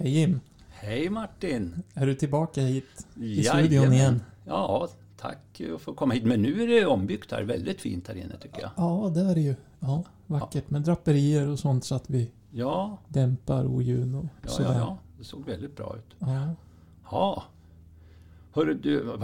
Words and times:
Hej 0.00 0.10
Jim! 0.10 0.40
Hej 0.70 1.10
Martin! 1.10 1.82
Är 1.94 2.06
du 2.06 2.14
tillbaka 2.14 2.60
hit 2.60 3.06
i 3.16 3.36
Jajamän. 3.42 3.64
studion 3.66 3.92
igen? 3.92 4.22
Ja, 4.46 4.88
tack 5.16 5.60
för 5.78 5.90
att 5.92 5.96
komma 5.96 6.14
hit. 6.14 6.24
Men 6.24 6.42
nu 6.42 6.62
är 6.62 6.66
det 6.66 6.86
ombyggt 6.86 7.32
här. 7.32 7.42
Väldigt 7.42 7.80
fint 7.80 8.08
här 8.08 8.14
inne 8.14 8.36
tycker 8.40 8.60
jag. 8.60 8.70
Ja, 8.76 9.10
det 9.14 9.20
är 9.20 9.34
det 9.34 9.40
ju. 9.40 9.54
Ja, 9.80 10.04
vackert 10.26 10.70
med 10.70 10.82
draperier 10.82 11.48
och 11.48 11.58
sånt 11.58 11.84
så 11.84 11.94
att 11.94 12.10
vi 12.10 12.30
Ja, 12.50 12.98
dämpar 13.08 13.66
oljud 13.66 14.14
och 14.14 14.24
ja, 14.42 14.48
sådär. 14.48 14.72
ja, 14.72 14.78
ja. 14.78 14.98
Det 15.18 15.24
såg 15.24 15.46
väldigt 15.46 15.76
bra 15.76 15.96
ut. 15.96 16.16
Ja. 16.18 16.54
Ja. 17.10 17.42
Hörru 18.52 18.74
du, 18.74 19.18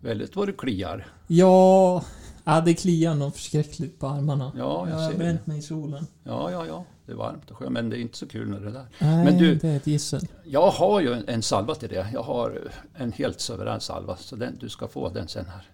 väldigt 0.00 0.36
vad 0.36 0.48
du 0.48 0.52
kliar. 0.52 1.06
Ja, 1.26 2.04
ja, 2.44 2.60
det 2.60 2.74
kliar 2.74 3.14
nog 3.14 3.32
förskräckligt 3.34 3.98
på 3.98 4.06
armarna. 4.06 4.52
Ja, 4.58 4.88
jag 4.88 5.00
jag 5.00 5.04
har 5.04 5.14
bränt 5.14 5.46
mig 5.46 5.58
i 5.58 5.62
solen. 5.62 6.06
Ja, 6.24 6.50
ja, 6.50 6.66
ja. 6.66 6.84
Det 7.06 7.12
är 7.12 7.16
varmt 7.16 7.50
och 7.50 7.56
skönt, 7.56 7.72
men 7.72 7.90
det 7.90 7.96
är 7.98 8.00
inte 8.00 8.16
så 8.18 8.26
kul 8.28 8.48
när 8.50 8.60
det 8.60 8.68
är 8.68 8.72
där. 8.72 8.86
Nej, 8.98 9.24
Men 9.24 9.38
du- 9.38 9.54
det 9.54 9.68
är 9.68 9.76
ett 9.76 9.86
gissel. 9.86 10.20
Jag 10.44 10.70
har 10.70 11.00
ju 11.00 11.12
en, 11.12 11.24
en 11.28 11.42
salva 11.42 11.74
till 11.74 11.88
det. 11.88 12.06
Jag 12.12 12.22
har 12.22 12.60
en 12.94 13.12
helt 13.12 13.40
suverän 13.40 13.80
salva, 13.80 14.16
så 14.16 14.36
den, 14.36 14.56
du 14.60 14.68
ska 14.68 14.88
få 14.88 15.08
den 15.08 15.28
sen 15.28 15.44
här. 15.46 15.68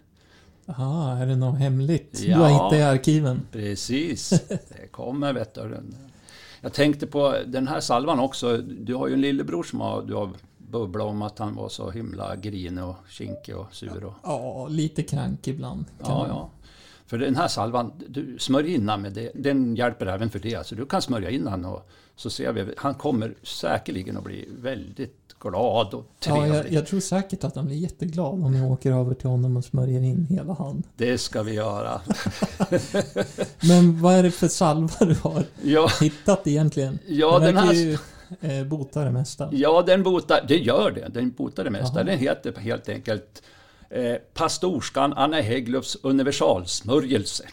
Aha, 0.66 1.16
är 1.16 1.26
det 1.26 1.36
något 1.36 1.58
hemligt 1.58 2.18
du 2.20 2.26
Ja. 2.26 2.36
har 2.38 2.48
hittat 2.48 2.72
i 2.72 2.82
arkiven? 2.82 3.40
Precis, 3.52 4.30
det 4.48 4.86
kommer 4.90 5.32
vet 5.32 5.54
du. 5.54 5.76
Jag 6.60 6.72
tänkte 6.72 7.06
på 7.06 7.34
den 7.46 7.68
här 7.68 7.80
salvan 7.80 8.20
också. 8.20 8.56
Du 8.58 8.94
har 8.94 9.08
ju 9.08 9.14
en 9.14 9.20
lillebror 9.20 9.62
som 9.62 9.80
har, 9.80 10.02
du 10.02 10.14
har 10.14 10.30
bubblat 10.58 11.06
om 11.06 11.22
att 11.22 11.38
han 11.38 11.54
var 11.54 11.68
så 11.68 11.90
himla 11.90 12.36
grinig 12.36 12.84
och 12.84 12.96
kinkig 13.08 13.56
och 13.56 13.66
sur. 13.74 14.04
Och, 14.04 14.14
Ja, 14.22 14.66
lite 14.68 15.02
krank 15.02 15.48
ibland. 15.48 15.84
ja, 15.98 16.08
man. 16.08 16.28
ja. 16.28 16.50
För 17.12 17.18
den 17.18 17.36
här 17.36 17.48
salvan, 17.48 17.92
du 18.08 18.36
smörj 18.38 18.74
in 18.74 18.88
han 18.88 19.02
med 19.02 19.12
det. 19.12 19.30
Den 19.34 19.76
hjälper 19.76 20.06
även 20.06 20.30
för 20.30 20.38
det. 20.38 20.66
Så 20.66 20.74
du 20.74 20.86
kan 20.86 21.02
smörja 21.02 21.30
in 21.30 21.46
han 21.46 21.64
och 21.64 21.88
så 22.16 22.30
ser 22.30 22.52
vi. 22.52 22.74
Han 22.76 22.94
kommer 22.94 23.34
säkerligen 23.42 24.16
att 24.16 24.24
bli 24.24 24.48
väldigt 24.62 25.34
glad 25.40 25.94
och 25.94 26.04
Ja, 26.26 26.34
trevlig. 26.34 26.54
jag, 26.58 26.72
jag 26.72 26.86
tror 26.86 27.00
säkert 27.00 27.44
att 27.44 27.56
han 27.56 27.66
blir 27.66 27.76
jätteglad 27.76 28.44
om 28.44 28.54
jag 28.54 28.70
åker 28.72 28.92
över 28.92 29.14
till 29.14 29.28
honom 29.28 29.56
och 29.56 29.64
smörjer 29.64 30.00
in 30.02 30.26
hela 30.30 30.54
han. 30.54 30.82
Det 30.96 31.18
ska 31.18 31.42
vi 31.42 31.54
göra. 31.54 32.00
Men 33.68 34.00
vad 34.02 34.14
är 34.14 34.22
det 34.22 34.30
för 34.30 34.48
salva 34.48 34.94
du 35.00 35.14
har 35.22 35.44
Ja, 35.64 35.88
hittat 36.00 36.46
egentligen? 36.46 36.98
ja 37.08 37.38
den 37.38 37.54
verkar 37.54 37.60
här... 37.60 37.72
ju 37.74 37.98
eh, 38.40 38.64
bota 38.66 39.04
det 39.04 39.10
mesta. 39.10 39.48
Ja, 39.52 39.82
den 39.86 40.02
botar, 40.02 40.44
det 40.48 40.56
gör 40.58 40.90
det. 40.90 41.08
Den 41.08 41.30
botar 41.30 41.64
det 41.64 41.70
mesta. 41.70 41.94
Jaha. 41.96 42.04
Den 42.04 42.18
heter 42.18 42.52
helt 42.60 42.88
enkelt 42.88 43.42
eh, 43.92 44.16
Pastorskan 44.34 45.12
Anna 45.12 45.40
Hägglöfs 45.40 45.96
universalsmörjelse. 46.02 47.48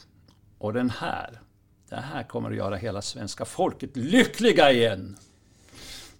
Och 0.57 0.73
den 0.73 0.89
här, 0.89 1.41
det 1.89 1.95
här 1.95 2.23
kommer 2.23 2.51
att 2.51 2.57
göra 2.57 2.75
hela 2.75 3.01
svenska 3.01 3.45
folket 3.45 3.97
lyckliga 3.97 4.71
igen. 4.71 5.17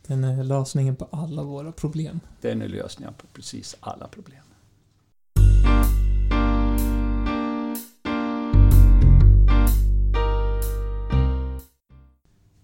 Den 0.08 0.24
är 0.24 0.44
lösningen 0.44 0.96
på 0.96 1.08
alla 1.12 1.44
våra 1.44 1.72
problem. 1.72 2.20
Den 2.42 2.62
är 2.62 2.68
lösningen 2.68 3.14
på 3.14 3.28
precis 3.34 3.76
alla 3.80 4.08
problem. 4.08 4.44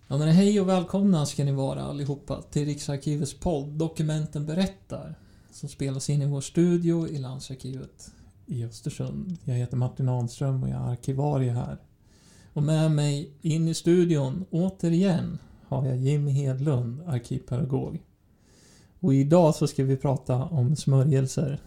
Ja, 0.07 0.17
men 0.17 0.27
hej 0.27 0.61
och 0.61 0.69
välkomna 0.69 1.25
ska 1.25 1.43
ni 1.43 1.51
vara 1.51 1.83
allihopa 1.83 2.41
till 2.41 2.65
Riksarkivets 2.65 3.33
podd 3.33 3.67
Dokumenten 3.67 4.45
berättar. 4.45 5.15
Som 5.55 5.69
spelas 5.69 6.09
in 6.09 6.21
i 6.21 6.25
vår 6.25 6.41
studio 6.41 7.07
i 7.07 7.17
Landsarkivet 7.17 8.11
i 8.45 8.65
Östersund. 8.65 9.37
Jag 9.43 9.55
heter 9.55 9.77
Martin 9.77 10.09
Ahnström 10.09 10.63
och 10.63 10.69
jag 10.69 10.81
är 10.81 10.91
arkivarie 10.91 11.51
här. 11.51 11.77
Och 12.53 12.63
med 12.63 12.91
mig 12.91 13.31
in 13.41 13.67
i 13.67 13.73
studion, 13.73 14.45
återigen, 14.49 15.39
har 15.67 15.85
jag 15.85 15.97
Jim 15.97 16.27
Hedlund, 16.27 17.01
arkivpedagog. 17.07 18.03
Och 18.99 19.13
idag 19.13 19.55
så 19.55 19.67
ska 19.67 19.83
vi 19.83 19.97
prata 19.97 20.43
om 20.45 20.75
smörjelser. 20.75 21.59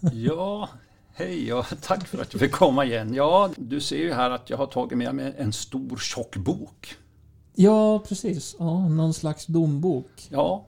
Ja, 0.12 0.68
hej 1.14 1.52
och 1.52 1.66
tack 1.82 2.08
för 2.08 2.22
att 2.22 2.30
du 2.30 2.38
fick 2.38 2.52
komma 2.52 2.84
igen. 2.84 3.14
Ja, 3.14 3.50
du 3.56 3.80
ser 3.80 3.98
ju 3.98 4.12
här 4.12 4.30
att 4.30 4.50
jag 4.50 4.56
har 4.56 4.66
tagit 4.66 4.98
med 4.98 5.14
mig 5.14 5.34
en 5.38 5.52
stor 5.52 5.96
tjock 5.96 6.36
bok. 6.36 6.94
Ja, 7.54 7.98
precis. 7.98 8.56
Ja, 8.58 8.88
någon 8.88 9.14
slags 9.14 9.46
dombok. 9.46 10.28
Ja, 10.30 10.67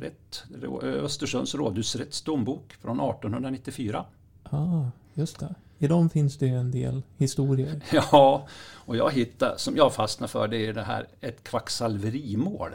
rätt. 0.00 0.44
Östersunds 0.82 1.54
rådhusrätts 1.54 2.22
dombok 2.22 2.72
från 2.80 3.00
1894. 3.00 4.04
Ja, 4.50 4.90
just 5.14 5.38
det. 5.38 5.54
I 5.78 5.86
dem 5.86 6.10
finns 6.10 6.36
det 6.38 6.46
ju 6.46 6.54
en 6.56 6.70
del 6.70 7.02
historier. 7.16 7.80
Ja, 8.12 8.46
och 8.72 8.96
jag 8.96 9.10
hittade, 9.12 9.58
som 9.58 9.76
jag 9.76 9.94
fastnar 9.94 10.28
för, 10.28 10.48
det 10.48 10.66
är 10.66 10.72
det 10.72 10.82
här 10.82 11.06
ett 11.20 11.44
kvacksalverimål. 11.44 12.70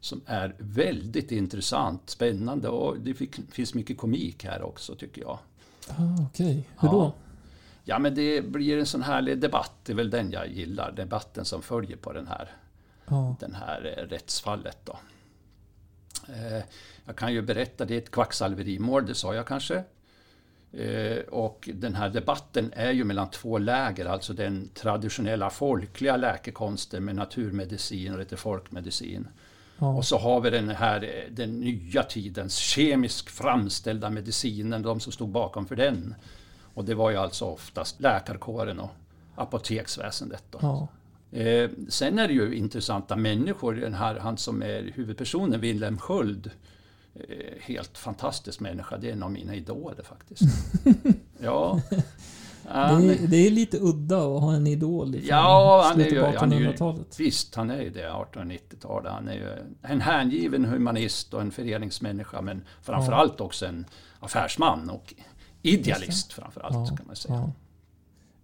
Som 0.00 0.20
är 0.26 0.54
väldigt 0.58 1.32
intressant, 1.32 2.10
spännande 2.10 2.68
och 2.68 2.98
det 3.00 3.14
finns 3.52 3.74
mycket 3.74 3.98
komik 3.98 4.44
här 4.44 4.62
också 4.62 4.94
tycker 4.94 5.22
jag. 5.22 5.38
Ah, 5.88 6.22
Okej, 6.30 6.68
hur 6.78 6.88
Ja. 6.88 6.92
då? 6.92 7.12
Ja 7.84 7.98
men 7.98 8.14
det 8.14 8.42
blir 8.42 8.78
en 8.78 8.86
sån 8.86 9.02
härlig 9.02 9.38
debatt, 9.38 9.72
det 9.84 9.92
är 9.92 9.96
väl 9.96 10.10
den 10.10 10.30
jag 10.30 10.48
gillar, 10.52 10.92
debatten 10.92 11.44
som 11.44 11.62
följer 11.62 11.96
på 11.96 12.12
den 12.12 12.26
här, 12.26 12.50
Ja, 13.06 13.36
den 13.40 13.54
här 13.54 13.94
eh, 13.98 14.08
rättsfallet. 14.08 14.78
Då. 14.84 14.98
Eh, 16.28 16.62
Jag 17.06 17.16
kan 17.16 17.32
ju 17.32 17.42
berätta, 17.42 17.84
det 17.84 17.94
är 17.94 17.98
ett 17.98 18.10
kvacksalverimål, 18.10 19.06
det 19.06 19.14
sa 19.14 19.34
jag 19.34 19.46
kanske. 19.46 19.84
Eh, 20.72 21.18
Och 21.18 21.68
den 21.74 21.94
här 21.94 22.08
debatten 22.08 22.72
är 22.76 22.90
ju 22.90 23.04
mellan 23.04 23.30
två 23.30 23.58
läger, 23.58 24.06
alltså 24.06 24.32
den 24.32 24.68
traditionella 24.74 25.50
folkliga 25.50 26.16
läkekonsten 26.16 27.04
med 27.04 27.16
naturmedicin 27.16 28.12
och 28.12 28.18
lite 28.18 28.36
folkmedicin. 28.36 29.28
ja, 29.78 29.96
Och 29.96 30.04
så 30.04 30.18
har 30.18 30.40
vi 30.40 30.50
den 30.50 30.68
här 30.68 31.28
den 31.30 31.60
nya 31.60 32.02
tidens 32.02 32.56
kemiskt 32.56 33.30
framställda 33.30 34.10
medicinen, 34.10 34.82
de 34.82 35.00
som 35.00 35.12
stod 35.12 35.28
bakom 35.28 35.66
för 35.66 35.76
den. 35.76 36.14
Och 36.74 36.84
det 36.84 36.94
var 36.94 37.10
ju 37.10 37.16
alltså 37.16 37.44
oftast 37.44 38.00
läkarkåren 38.00 38.80
och 38.80 38.90
apoteksväsendet. 39.36 40.44
Då. 40.50 40.58
ja. 40.62 40.88
Eh, 41.34 41.70
sen 41.88 42.18
är 42.18 42.28
det 42.28 42.34
ju 42.34 42.54
intressanta 42.54 43.16
människor. 43.16 43.74
Den 43.74 43.94
här, 43.94 44.18
han 44.18 44.36
som 44.36 44.62
är 44.62 44.92
huvudpersonen, 44.94 45.60
Wilhelm 45.60 45.98
Sköld. 45.98 46.50
Eh, 47.14 47.60
helt 47.60 47.98
fantastisk 47.98 48.60
människa. 48.60 48.96
Det 48.96 49.08
är 49.08 49.12
en 49.12 49.22
av 49.22 49.32
mina 49.32 49.54
idoler 49.54 50.02
faktiskt. 50.02 50.42
ja. 51.38 51.80
Han, 52.68 53.06
Det, 53.06 53.14
är, 53.14 53.26
det 53.26 53.36
är 53.36 53.50
lite 53.50 53.78
udda 53.80 54.16
att 54.18 54.40
ha 54.40 54.54
en 54.54 54.66
idol 54.66 55.12
från 55.12 55.22
Ja, 55.26 55.82
han 55.92 56.00
är 56.00 56.10
ju, 56.10 56.22
han 56.22 56.52
är 56.52 56.58
ju 56.58 56.66
1800-talet. 56.68 57.20
Visst, 57.20 57.54
han 57.54 57.70
är 57.70 57.82
ju 57.82 57.90
det, 57.90 58.08
1890-talet. 58.08 59.12
Han 59.12 59.28
är 59.28 59.34
ju 59.34 59.48
en 59.82 60.00
hängiven 60.00 60.64
humanist 60.64 61.34
och 61.34 61.40
en 61.40 61.50
föreningsmänniska, 61.50 62.40
men 62.40 62.62
framförallt 62.82 63.40
också 63.40 63.66
en 63.66 63.84
affärsman 64.20 64.90
och 64.90 65.14
idealist 65.62 66.32
framförallt, 66.32 66.90
Ja, 66.90 66.96
kan 66.96 67.06
man 67.06 67.16
säga. 67.16 67.52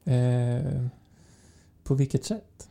Ja. 0.04 0.12
Eh, 0.12 0.86
på 1.84 1.94
vilket 1.94 2.24
sätt? 2.24 2.69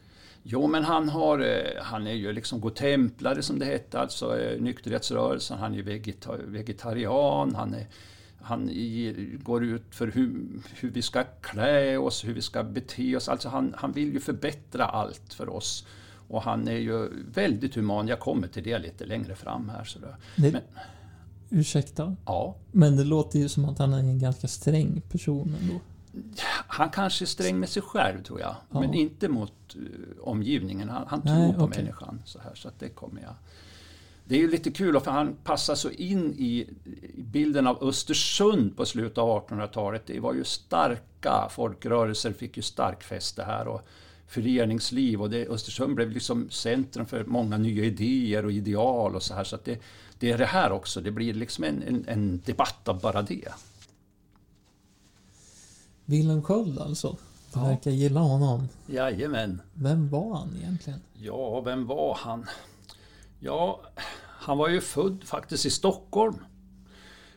Jo, 0.51 0.67
men 0.67 0.83
han, 0.83 1.09
har, 1.09 1.39
eh, 1.39 1.83
han 1.83 2.07
är 2.07 2.13
ju 2.13 2.33
liksom 2.33 2.61
godtemplare 2.61 3.41
som 3.41 3.59
det 3.59 3.65
hette, 3.65 3.99
alltså 3.99 4.39
eh, 4.39 4.61
nykterhetsrörelsen. 4.61 5.57
Han 5.57 5.75
är 5.75 5.81
vegeta 5.81 6.37
vegetarian. 6.37 7.55
Han, 7.55 7.73
är, 7.73 7.87
han 8.41 8.69
går 9.43 9.63
ut 9.63 9.83
för 9.89 10.07
hur, 10.07 10.47
hur 10.75 10.89
vi 10.89 11.01
ska 11.01 11.23
klä 11.41 11.97
oss, 11.97 12.25
hur 12.25 12.33
vi 12.33 12.41
ska 12.41 12.63
bete 12.63 13.15
oss. 13.15 13.29
Alltså 13.29 13.49
han, 13.49 13.73
han 13.77 13.91
vill 13.91 14.13
ju 14.13 14.19
förbättra 14.19 14.85
allt 14.85 15.33
för 15.33 15.49
oss. 15.49 15.85
Och 16.27 16.41
han 16.41 16.67
är 16.67 16.77
ju 16.77 17.09
väldigt 17.33 17.75
human. 17.75 18.07
Jag 18.07 18.19
kommer 18.19 18.47
till 18.47 18.63
det 18.63 18.79
lite 18.79 19.05
längre 19.05 19.35
fram 19.35 19.69
här. 19.69 19.83
Så 19.83 19.99
då. 19.99 20.07
Det, 20.35 20.51
Men- 20.51 20.61
ursäkta, 21.49 22.15
Ja, 22.25 22.55
men 22.71 22.97
det 22.97 23.03
låter 23.03 23.39
ju 23.39 23.49
som 23.49 23.65
att 23.65 23.79
han 23.79 23.93
är 23.93 23.99
en 23.99 24.19
ganska 24.19 24.47
sträng 24.47 25.01
person 25.11 25.55
ändå. 25.61 25.79
Han 26.67 26.89
kanske 26.89 27.25
är 27.25 27.27
sträng 27.27 27.59
med 27.59 27.69
sig 27.69 27.81
själv 27.81 28.23
tror 28.23 28.39
jag. 28.39 28.55
Ja. 28.71 28.79
Men 28.79 28.93
inte 28.93 29.27
mot 29.27 29.53
eh, 29.75 29.81
omgivningen. 30.21 30.89
Han, 30.89 31.07
han 31.07 31.21
tror 31.21 31.35
Nej, 31.35 31.53
på 31.53 31.63
okej. 31.63 31.83
människan. 31.83 32.21
Så, 32.25 32.39
här, 32.39 32.55
så 32.55 32.67
att 32.67 32.79
det 32.79 32.89
kommer 32.89 33.21
jag. 33.21 33.33
Det 34.25 34.35
är 34.35 34.39
ju 34.39 34.51
lite 34.51 34.71
kul 34.71 34.99
för 34.99 35.11
han 35.11 35.35
passar 35.43 35.75
så 35.75 35.89
in 35.89 36.33
i 36.37 36.67
bilden 37.17 37.67
av 37.67 37.83
Östersund 37.83 38.77
på 38.77 38.85
slutet 38.85 39.17
av 39.17 39.47
1800-talet. 39.47 40.03
Det 40.05 40.19
var 40.19 40.33
ju 40.33 40.43
starka 40.43 41.49
folkrörelser, 41.51 42.33
fick 42.33 42.57
ju 42.57 42.63
stark 42.63 43.03
fäste 43.03 43.43
här. 43.43 43.67
Och 43.67 43.81
föreningsliv 44.27 45.21
och 45.21 45.29
det, 45.29 45.47
Östersund 45.47 45.95
blev 45.95 46.11
liksom 46.11 46.49
centrum 46.49 47.05
för 47.05 47.23
många 47.23 47.57
nya 47.57 47.83
idéer 47.83 48.45
och 48.45 48.51
ideal 48.51 49.15
och 49.15 49.23
så 49.23 49.33
här. 49.33 49.43
Så 49.43 49.57
det, 49.63 49.81
det 50.19 50.31
är 50.31 50.37
det 50.37 50.45
här 50.45 50.71
också, 50.71 51.01
det 51.01 51.11
blir 51.11 51.33
liksom 51.33 51.63
en, 51.63 51.83
en, 51.83 52.05
en 52.07 52.41
debatt 52.45 52.87
av 52.87 53.01
bara 53.01 53.21
det. 53.21 53.47
Wilhelm 56.09 56.41
Sköld 56.43 56.79
alltså. 56.79 57.17
Du 57.53 57.59
Ja. 57.59 57.65
verkar 57.65 57.91
gilla 57.91 58.19
honom. 58.19 58.69
Jajamän. 58.87 59.61
Vem 59.73 60.09
var 60.09 60.35
han 60.37 60.55
egentligen? 60.61 60.99
Ja, 61.13 61.61
vem 61.61 61.85
var 61.87 62.15
han? 62.15 62.45
Ja, 63.39 63.81
han 64.25 64.57
var 64.57 64.69
ju 64.69 64.81
född 64.81 65.23
faktiskt 65.23 65.65
i 65.65 65.69
Stockholm. 65.69 66.37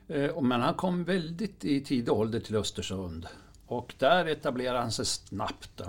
Eh, 0.08 0.40
Men 0.40 0.60
han 0.60 0.74
kom 0.74 1.04
väldigt 1.04 1.64
i 1.64 1.80
tidig 1.80 2.12
ålder 2.12 2.40
till 2.40 2.56
Östersund. 2.56 3.26
Och 3.66 3.94
där 3.98 4.26
etablerade 4.26 4.78
han 4.78 4.92
sig 4.92 5.06
snabbt. 5.06 5.80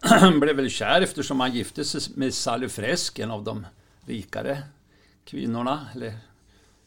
Han 0.00 0.40
blev 0.40 0.56
väl 0.56 0.70
kär 0.70 1.00
eftersom 1.00 1.40
han 1.40 1.52
gifte 1.52 1.84
sig 1.84 2.02
med 2.16 2.34
Sally 2.34 2.68
Fresk, 2.68 3.18
en 3.18 3.30
av 3.30 3.44
de 3.44 3.66
rikare 4.06 4.62
kvinnorna, 5.24 5.88
eller 5.94 6.18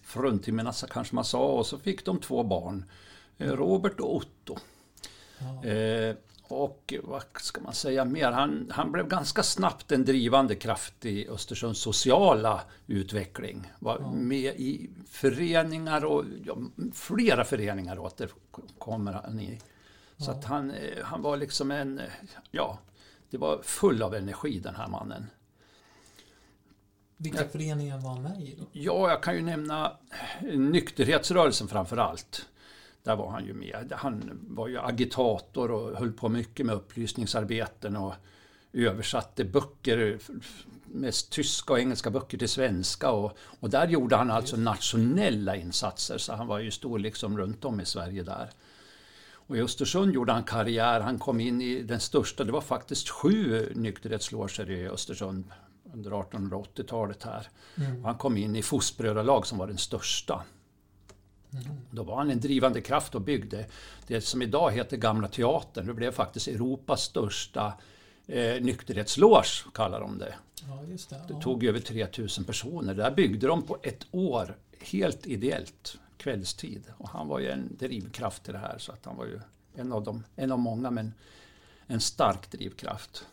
fruntimmerna 0.01 0.73
kanske 0.89 1.15
man 1.15 1.25
sa, 1.25 1.45
och 1.47 1.65
så 1.65 1.77
fick 1.77 2.05
de 2.05 2.19
två 2.19 2.43
barn. 2.43 2.85
eh, 3.37 3.51
Robert 3.51 3.99
och 3.99 4.15
Otto. 4.15 4.57
Ja. 5.39 5.69
Eh, 5.69 6.15
och 6.49 6.93
vad 7.03 7.23
ska 7.39 7.61
man 7.61 7.73
säga 7.73 8.05
mer? 8.05 8.31
Han, 8.31 8.71
han 8.73 8.91
blev 8.91 9.07
ganska 9.07 9.43
snabbt 9.43 9.91
en 9.91 10.05
drivande 10.05 10.55
kraft 10.55 11.05
i 11.05 11.27
Östersunds 11.29 11.79
sociala 11.81 12.61
utveckling. 12.87 13.71
Var 13.79 13.97
Ja. 13.99 14.11
med 14.11 14.55
i 14.55 14.89
föreningar 15.09 16.05
och 16.05 16.23
ja, 16.45 16.57
flera 16.93 17.43
föreningar 17.43 17.99
återkommer 17.99 19.11
han 19.13 19.39
i. 19.39 19.59
Så 20.17 20.31
att 20.31 20.45
han, 20.45 20.71
eh, 20.71 21.03
han 21.03 21.21
var 21.21 21.37
liksom 21.37 21.71
en, 21.71 22.01
ja, 22.51 22.79
det 23.29 23.37
var 23.37 23.61
full 23.63 24.03
av 24.03 24.15
energi 24.15 24.59
den 24.59 24.75
här 24.75 24.87
mannen. 24.87 25.27
Vilka 27.17 27.47
föreningar 27.47 27.97
var 27.97 28.09
han 28.09 28.21
med 28.23 28.41
i 28.41 28.55
då? 28.59 28.65
Ja, 28.71 29.09
jag 29.09 29.23
kan 29.23 29.35
ju 29.35 29.41
nämna 29.41 29.97
nykterhetsrörelsen 30.53 31.67
framför 31.67 31.97
allt. 31.97 32.45
Där 33.07 33.15
var 33.15 33.31
han 33.31 33.45
ju 33.45 33.53
med. 33.53 33.93
Han 33.95 34.39
var 34.47 34.67
ju 34.67 34.79
agitator 34.79 35.71
och 35.71 35.97
höll 35.97 36.11
på 36.11 36.29
mycket 36.29 36.65
med 36.65 36.75
upplysningsarbeten 36.75 37.95
och 37.95 38.13
översatte 38.73 39.45
böcker, 39.45 40.19
mest 40.85 41.31
tyska 41.31 41.73
och 41.73 41.79
engelska 41.79 42.09
böcker 42.09 42.37
till 42.37 42.49
svenska. 42.49 43.11
Och, 43.11 43.37
och 43.59 43.69
där 43.69 43.87
gjorde 43.87 44.15
han 44.15 44.31
alltså 44.31 44.57
nationella 44.57 45.55
insatser, 45.55 46.17
så 46.17 46.33
han 46.33 46.47
var 46.47 46.59
ju 46.59 46.71
stor 46.71 46.99
liksom 46.99 47.37
runt 47.37 47.65
om 47.65 47.79
i 47.79 47.85
Sverige 47.85 48.23
där. 48.23 48.49
Och 49.31 49.57
i 49.57 49.61
Östersund 49.61 50.13
gjorde 50.13 50.31
han 50.33 50.43
karriär. 50.43 50.99
Han 50.99 51.19
kom 51.19 51.39
in 51.39 51.61
i 51.61 51.81
den 51.81 51.99
största, 51.99 52.43
det 52.43 52.51
var 52.51 52.61
faktiskt 52.61 53.09
sju 53.09 53.69
nykterhetsloger 53.75 54.69
i 54.71 54.87
Östersund 54.87 55.43
under 55.93 56.11
1880-talet 56.11 57.23
här. 57.23 57.47
Mm. 57.75 58.03
Han 58.03 58.17
kom 58.17 58.37
in 58.37 58.55
i 58.55 58.61
Fostbrödralag 58.61 59.47
som 59.47 59.57
var 59.57 59.67
den 59.67 59.77
största. 59.77 60.43
Mm. 61.53 61.77
Då 61.91 62.03
var 62.03 62.17
han 62.17 62.31
en 62.31 62.39
drivande 62.39 62.81
kraft 62.81 63.15
och 63.15 63.21
byggde 63.21 63.65
det 64.07 64.21
som 64.21 64.41
idag 64.41 64.71
heter 64.71 64.97
Gamla 64.97 65.27
Teatern. 65.27 65.87
Det 65.87 65.93
blev 65.93 66.11
faktiskt 66.11 66.47
Europas 66.47 67.01
största 67.01 67.73
eh, 68.27 68.61
nykterhetsloge, 68.61 69.63
kallar 69.73 69.99
de 69.99 70.17
det. 70.17 70.33
Ja, 70.67 70.79
det. 70.87 71.09
Det 71.09 71.33
ja. 71.33 71.41
tog 71.41 71.63
över 71.63 71.79
3000 71.79 72.43
personer. 72.43 72.93
Där 72.93 73.11
byggde 73.11 73.47
de 73.47 73.61
på 73.61 73.77
ett 73.83 74.07
år, 74.11 74.57
helt 74.81 75.25
ideellt, 75.25 75.97
kvällstid. 76.17 76.83
Och 76.97 77.09
han 77.09 77.27
var 77.27 77.39
ju 77.39 77.49
en 77.49 77.77
drivkraft 77.79 78.49
i 78.49 78.51
det 78.51 78.57
här, 78.57 78.77
så 78.77 78.91
att 78.91 79.05
han 79.05 79.17
var 79.17 79.25
ju 79.25 79.39
en 79.75 79.93
av, 79.93 80.03
dem, 80.03 80.23
en 80.35 80.51
av 80.51 80.59
många, 80.59 80.91
men 80.91 81.13
en 81.87 82.01
stark 82.01 82.51
drivkraft. 82.51 83.25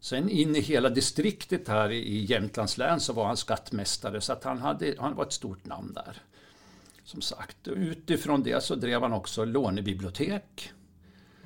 Sen 0.00 0.30
in 0.30 0.56
i 0.56 0.60
hela 0.60 0.88
distriktet 0.88 1.68
här 1.68 1.90
i 1.90 2.24
Jämtlands 2.24 2.78
län 2.78 3.00
så 3.00 3.12
var 3.12 3.26
han 3.26 3.36
skattmästare, 3.36 4.20
så 4.20 4.32
att 4.32 4.44
han, 4.44 4.58
hade, 4.58 4.94
han 4.98 5.14
var 5.14 5.24
ett 5.24 5.32
stort 5.32 5.64
namn 5.64 5.92
där. 5.92 6.22
Som 7.08 7.20
sagt, 7.20 7.68
utifrån 7.68 8.42
det 8.42 8.64
så 8.64 8.74
drev 8.74 9.02
han 9.02 9.12
också 9.12 9.44
lånebibliotek 9.44 10.72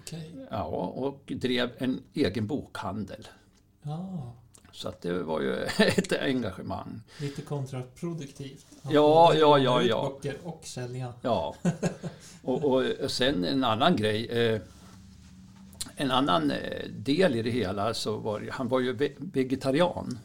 Okej. 0.01 0.47
ja, 0.51 0.65
och 0.95 1.23
drev 1.37 1.71
en 1.79 2.03
egen 2.15 2.47
bokhandel. 2.47 3.29
Ja, 3.83 4.33
Så 4.73 4.89
att 4.89 5.01
det 5.01 5.23
var 5.23 5.41
ju 5.41 5.55
ett 5.79 6.13
engagemang. 6.13 7.03
lite 7.21 7.43
kontraproduktivt. 7.43 8.67
Han 8.83 8.93
Ja, 8.93 9.35
ja, 9.35 9.59
ja, 9.59 9.83
ja. 9.83 10.13
böcker 10.23 10.37
och 10.45 10.61
sälja. 10.65 11.13
Ja. 11.23 11.55
Och, 12.43 12.65
och 12.65 12.85
sen 13.11 13.45
en 13.45 13.65
annan 13.65 13.97
grej. 13.97 14.27
Eh, 14.27 14.61
en 15.97 16.11
annan 16.11 16.51
eh, 16.51 16.89
del 16.89 17.37
i 17.37 17.43
det 17.43 17.51
hela 17.51 17.95
så 17.95 18.17
var 18.17 18.49
han 18.53 18.69
var 18.69 18.81
ju 18.81 18.93
ve- 18.93 19.13
vegetarian. 19.19 20.19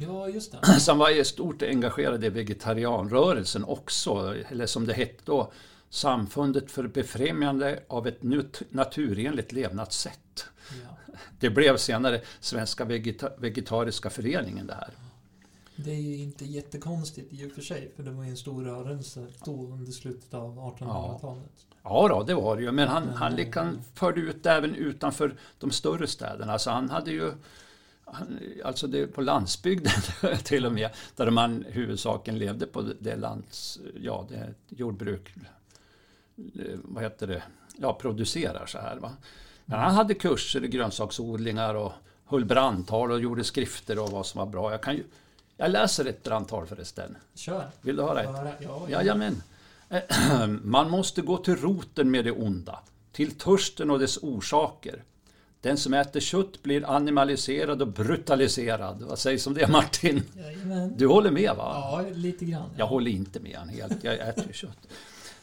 Ja, 0.00 0.28
just 0.28 0.52
det. 0.52 0.58
Han 0.88 0.98
var 0.98 1.10
ju 1.10 1.24
stort 1.24 1.62
engagerad 1.62 2.24
i 2.24 2.28
vegetarianrörelsen 2.28 3.64
också, 3.64 4.34
eller 4.48 4.66
som 4.66 4.86
det 4.86 4.92
hette 4.92 5.22
då, 5.24 5.52
Samfundet 5.92 6.70
för 6.70 6.86
befrämjande 6.86 7.82
av 7.88 8.06
ett 8.06 8.22
naturenligt 8.70 9.52
levnadssätt. 9.52 10.44
Ja. 10.70 11.14
Det 11.40 11.50
blev 11.50 11.76
senare 11.76 12.20
Svenska 12.40 12.84
Vegeta- 12.84 13.32
Vegetariska 13.38 14.10
Föreningen 14.10 14.66
det 14.66 14.74
här. 14.74 14.90
Det 15.76 15.90
är 15.90 16.00
ju 16.00 16.16
inte 16.16 16.44
jättekonstigt 16.44 17.32
i 17.32 17.46
och 17.46 17.52
för 17.52 17.62
sig, 17.62 17.92
för 17.96 18.02
det 18.02 18.10
var 18.10 18.24
ju 18.24 18.30
en 18.30 18.36
stor 18.36 18.64
rörelse 18.64 19.26
då 19.44 19.52
under 19.52 19.92
slutet 19.92 20.34
av 20.34 20.58
1800-talet. 20.58 21.66
Ja 21.82 22.08
då, 22.08 22.22
det 22.22 22.34
var 22.34 22.56
det 22.56 22.62
ju. 22.62 22.72
Men 22.72 22.88
han, 22.88 23.04
Men, 23.04 23.14
han 23.14 23.32
eh, 23.32 23.38
liksom 23.38 23.78
förde 23.94 24.20
ut 24.20 24.42
det 24.42 24.50
även 24.50 24.74
utanför 24.74 25.34
de 25.58 25.70
större 25.70 26.06
städerna. 26.06 26.58
Så 26.58 26.70
han 26.70 26.90
hade 26.90 27.10
ju 27.10 27.32
Alltså 28.64 28.86
det 28.86 29.06
på 29.06 29.20
landsbygden 29.20 29.92
till 30.44 30.66
och 30.66 30.72
med, 30.72 30.90
där 31.16 31.30
man 31.30 31.64
huvudsakligen 31.68 32.38
levde 32.38 32.66
på 32.66 32.82
det 33.00 33.16
lands... 33.16 33.78
Ja, 34.00 34.26
det 34.28 34.54
jordbruk... 34.68 35.34
eh, 36.36 36.78
Vad 36.84 37.02
heter 37.02 37.26
det? 37.26 37.42
Ja, 37.76 37.94
producerar 37.94 38.66
så 38.66 38.78
här 38.78 38.96
va. 38.96 39.12
Men 39.64 39.78
han 39.78 39.94
hade 39.94 40.14
kurser 40.14 40.64
i 40.64 40.68
grönsaksodlingar 40.68 41.74
och 41.74 41.92
höll 42.24 42.44
brandtal 42.44 43.12
och 43.12 43.20
gjorde 43.20 43.44
skrifter 43.44 43.98
och 43.98 44.10
vad 44.10 44.26
som 44.26 44.38
var 44.38 44.46
bra. 44.46 44.70
Jag 44.70 44.82
kan 44.82 44.96
ju... 44.96 45.04
Jag 45.56 45.70
läser 45.70 46.04
ett 46.04 46.22
brandtal 46.22 46.66
förresten. 46.66 47.16
Kör! 47.34 47.66
Vill 47.80 47.96
du 47.96 48.02
höra 48.02 48.22
ett? 48.22 48.28
Höra. 48.28 48.52
Ja, 48.60 48.86
ja. 48.88 48.88
Jajamän. 48.88 49.42
Man 50.62 50.90
måste 50.90 51.22
gå 51.22 51.36
till 51.36 51.56
roten 51.56 52.10
med 52.10 52.24
det 52.24 52.30
onda, 52.32 52.78
till 53.12 53.38
törsten 53.38 53.90
och 53.90 53.98
dess 53.98 54.18
orsaker. 54.22 55.04
Den 55.60 55.76
som 55.76 55.94
äter 55.94 56.20
kött 56.20 56.62
blir 56.62 56.90
animaliserad 56.90 57.82
och 57.82 57.88
brutaliserad. 57.88 59.02
Vad 59.02 59.18
sägs 59.18 59.46
om 59.46 59.54
det 59.54 59.68
Martin? 59.68 60.22
Jajamän. 60.36 60.94
Du 60.96 61.06
håller 61.06 61.30
med 61.30 61.56
va? 61.56 61.72
Ja, 61.74 62.04
lite 62.14 62.44
grann. 62.44 62.70
Jag 62.76 62.86
håller 62.86 63.10
inte 63.10 63.40
med 63.40 63.56
han 63.56 63.68
helt, 63.68 64.04
jag 64.04 64.14
äter 64.14 64.52
kött. 64.52 64.88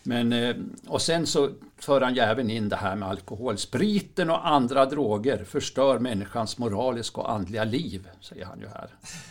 Men, 0.03 0.33
eh, 0.33 0.55
och 0.87 1.01
sen 1.01 1.27
så 1.27 1.49
för 1.77 2.01
han 2.01 2.15
ju 2.15 2.21
även 2.21 2.49
in 2.49 2.69
det 2.69 2.75
här 2.75 2.95
med 2.95 3.09
alkohol. 3.09 3.57
Spriten 3.57 4.29
och 4.29 4.47
andra 4.47 4.85
droger 4.85 5.43
förstör 5.43 5.99
människans 5.99 6.57
moraliska 6.57 7.21
och 7.21 7.31
andliga 7.31 7.63
liv, 7.63 8.07
säger 8.21 8.45
han 8.45 8.59
ju 8.59 8.67
här. 8.67 8.89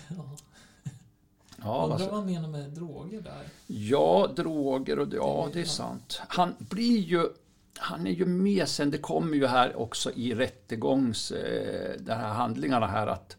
Ja. 0.09 0.37
Ja, 1.63 1.87
vad 1.87 2.01
Undrar 2.01 2.07
vad 2.07 2.15
han 2.15 2.33
menar 2.33 2.49
med 2.49 2.71
droger 2.71 3.21
där? 3.21 3.43
Ja, 3.67 4.29
droger 4.37 4.99
och 4.99 5.09
ja, 5.13 5.49
det 5.53 5.61
är 5.61 5.65
sant. 5.65 6.21
Han 6.29 6.55
blir 6.59 6.99
ju 6.99 7.29
han 7.79 8.07
är 8.07 8.11
ju 8.11 8.27
med 8.27 8.69
sen, 8.69 8.91
det 8.91 8.99
kommer 8.99 9.37
ju 9.37 9.47
här 9.47 9.77
också 9.77 10.13
i 10.13 10.35
rättegångs, 10.35 11.31
eh, 11.31 11.95
de 11.99 12.13
här 12.13 12.33
handlingarna 12.33 12.87
här 12.87 13.07
att 13.07 13.37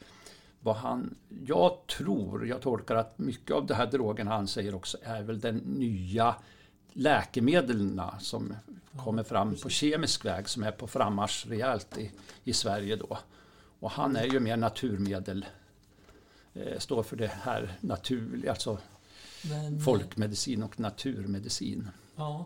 vad 0.60 0.76
han, 0.76 1.16
jag 1.46 1.88
tror, 1.88 2.48
jag 2.48 2.62
tolkar 2.62 2.96
att 2.96 3.18
mycket 3.20 3.52
av 3.52 3.66
de 3.66 3.74
här 3.74 3.86
drogerna 3.86 4.32
han 4.32 4.48
säger 4.48 4.76
också 4.76 4.98
är 5.04 5.24
väl 5.24 5.40
den 5.40 5.58
nya 5.58 6.36
läkemedlen 6.94 8.02
som 8.20 8.54
kommer 9.04 9.24
fram 9.24 9.56
på 9.56 9.70
kemisk 9.70 10.26
väg 10.26 10.50
som 10.50 10.64
är 10.64 10.72
på 10.72 10.88
frammarsch 10.88 11.46
rejält 11.48 11.98
i, 11.98 12.12
i 12.44 12.54
Sverige 12.54 12.96
då. 12.96 13.18
Och 13.80 13.92
han 13.92 14.16
är 14.16 14.26
ju 14.26 14.40
mer 14.40 14.58
naturmedel, 14.58 15.46
eh, 16.54 16.80
står 16.80 17.04
för 17.04 17.16
det 17.16 17.32
här 17.42 17.78
naturliga, 17.82 18.52
alltså 18.52 18.78
Men, 19.50 19.80
folkmedicin 19.80 20.64
och 20.64 20.80
naturmedicin. 20.80 21.90
Ja, 22.16 22.46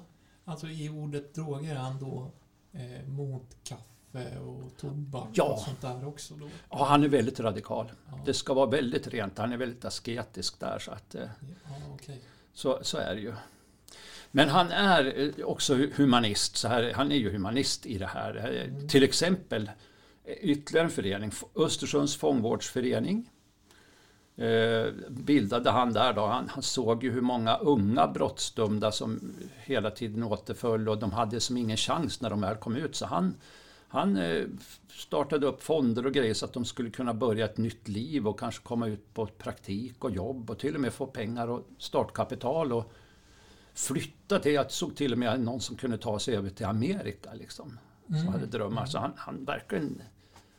alltså 0.51 0.67
i 0.67 0.89
ordet 0.89 1.33
droger 1.33 1.71
är 1.71 1.75
han 1.79 1.99
då 1.99 2.31
eh, 2.73 3.07
mot 3.07 3.57
kaffe 3.63 4.39
och 4.39 4.77
tobak 4.77 5.27
Ja. 5.33 5.43
och 5.53 5.59
sånt 5.59 5.81
där 5.81 6.07
också 6.07 6.33
då? 6.33 6.49
Ja, 6.69 6.85
han 6.85 7.03
är 7.03 7.07
väldigt 7.07 7.39
radikal. 7.39 7.91
Ja, 8.11 8.19
Det 8.25 8.33
ska 8.33 8.53
vara 8.53 8.69
väldigt 8.69 9.07
rent, 9.07 9.37
han 9.37 9.53
är 9.53 9.57
väldigt 9.57 9.85
asketisk 9.85 10.59
där. 10.59 10.79
Så, 10.79 10.91
att, 10.91 11.15
eh, 11.15 11.21
ja 11.63 11.75
okej. 11.93 12.21
så, 12.53 12.79
så 12.81 12.97
är 12.97 13.15
det 13.15 13.21
ju. 13.21 13.33
Men 14.31 14.49
han 14.49 14.71
är 14.71 15.19
eh, 15.39 15.45
också 15.45 15.75
humanist, 15.95 16.55
så 16.57 16.67
här, 16.67 16.93
han 16.95 17.11
är 17.11 17.15
ju 17.15 17.31
humanist 17.31 17.85
i 17.85 17.97
det 17.97 18.07
här. 18.07 18.35
Eh, 18.35 18.71
Mm. 18.71 18.87
Till 18.87 19.03
exempel 19.03 19.71
eh, 20.25 20.33
ytterligare 20.41 20.85
en 20.85 20.91
förening, 20.91 21.31
Östersunds 21.55 22.15
fångvårdsförening. 22.15 23.29
Eh, 24.41 24.93
bildade 25.09 25.69
han 25.69 25.93
där 25.93 26.13
då. 26.13 26.25
Han, 26.25 26.49
han 26.49 26.63
såg 26.63 27.03
ju 27.03 27.11
hur 27.11 27.21
många 27.21 27.57
unga 27.57 28.07
brottsdömda 28.07 28.91
som 28.91 29.33
hela 29.63 29.91
tiden 29.91 30.23
återföll 30.23 30.89
och 30.89 30.97
de 30.97 31.11
hade 31.11 31.39
som 31.39 31.57
ingen 31.57 31.77
chans 31.77 32.21
när 32.21 32.29
de 32.29 32.41
väl 32.41 32.55
kom 32.55 32.75
ut. 32.75 32.95
Så 32.95 33.05
han, 33.05 33.35
han 33.87 34.17
eh, 34.17 34.43
startade 34.89 35.47
upp 35.47 35.63
fonder 35.63 36.05
och 36.05 36.13
grejer 36.13 36.33
så 36.33 36.45
att 36.45 36.53
de 36.53 36.65
skulle 36.65 36.89
kunna 36.89 37.13
börja 37.13 37.45
ett 37.45 37.57
nytt 37.57 37.87
liv 37.87 38.27
och 38.27 38.39
kanske 38.39 38.63
komma 38.63 38.87
ut 38.87 39.13
på 39.13 39.25
praktik 39.25 40.03
och 40.03 40.11
jobb 40.11 40.49
och 40.49 40.59
till 40.59 40.75
och 40.75 40.81
med 40.81 40.93
få 40.93 41.05
pengar 41.05 41.47
och 41.47 41.67
startkapital 41.77 42.73
och 42.73 42.91
flytta 43.73 44.39
till, 44.39 44.53
jag 44.53 44.71
såg 44.71 44.95
till 44.95 45.11
och 45.11 45.19
med 45.19 45.39
någon 45.39 45.61
som 45.61 45.75
kunde 45.75 45.97
ta 45.97 46.19
sig 46.19 46.35
över 46.35 46.49
till 46.49 46.65
Amerika 46.65 47.33
liksom. 47.33 47.79
Som 48.07 48.15
Mm. 48.15 48.27
hade 48.27 48.45
drömmar. 48.45 48.85
Så 48.85 48.97
han, 48.99 49.11
han 49.15 49.45
verkligen 49.45 50.01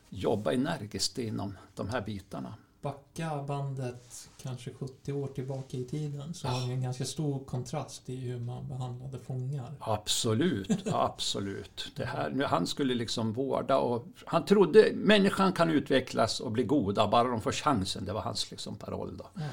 jobba 0.08 0.52
energiskt 0.52 1.18
inom 1.18 1.58
de 1.74 1.88
här 1.88 2.00
bitarna. 2.00 2.54
Backa 2.82 3.42
bandet 3.42 4.30
kanske 4.42 4.72
70 4.72 5.12
år 5.12 5.26
tillbaka 5.26 5.76
i 5.76 5.84
tiden 5.84 6.34
så 6.34 6.48
har 6.48 6.66
vi 6.66 6.72
en 6.72 6.82
ganska 6.82 7.04
stor 7.04 7.44
kontrast 7.44 8.10
i 8.10 8.16
hur 8.16 8.38
man 8.38 8.68
behandlade 8.68 9.18
fångar. 9.18 9.74
Absolut, 9.80 10.86
absolut. 10.92 11.92
Det 11.96 12.04
här, 12.04 12.30
nu, 12.30 12.44
han 12.44 12.66
skulle 12.66 12.94
liksom 12.94 13.32
vårda 13.32 13.76
och 13.76 14.06
han 14.24 14.44
trodde 14.44 14.92
människan 14.94 15.52
kan 15.52 15.70
utvecklas 15.70 16.40
och 16.40 16.52
bli 16.52 16.64
goda 16.64 17.08
bara 17.08 17.28
de 17.28 17.40
får 17.40 17.52
chansen. 17.52 18.04
Det 18.04 18.12
var 18.12 18.20
hans 18.20 18.50
liksom 18.50 18.76
paroll. 18.76 19.16
Då. 19.16 19.26
Ja. 19.34 19.48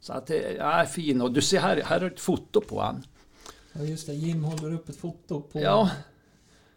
Så 0.00 0.12
att 0.12 0.26
det 0.26 0.56
är 0.56 0.84
fin. 0.84 1.20
Och 1.20 1.32
du 1.32 1.42
ser 1.42 1.60
här, 1.60 1.82
här 1.84 2.00
är 2.00 2.10
ett 2.10 2.20
foto 2.20 2.60
på 2.60 2.80
han. 2.80 3.06
Ja, 3.72 3.82
just 3.82 4.06
det. 4.06 4.14
Jim 4.14 4.44
håller 4.44 4.74
upp 4.74 4.88
ett 4.88 4.96
foto 4.96 5.40
på... 5.40 5.60
Ja. 5.60 5.90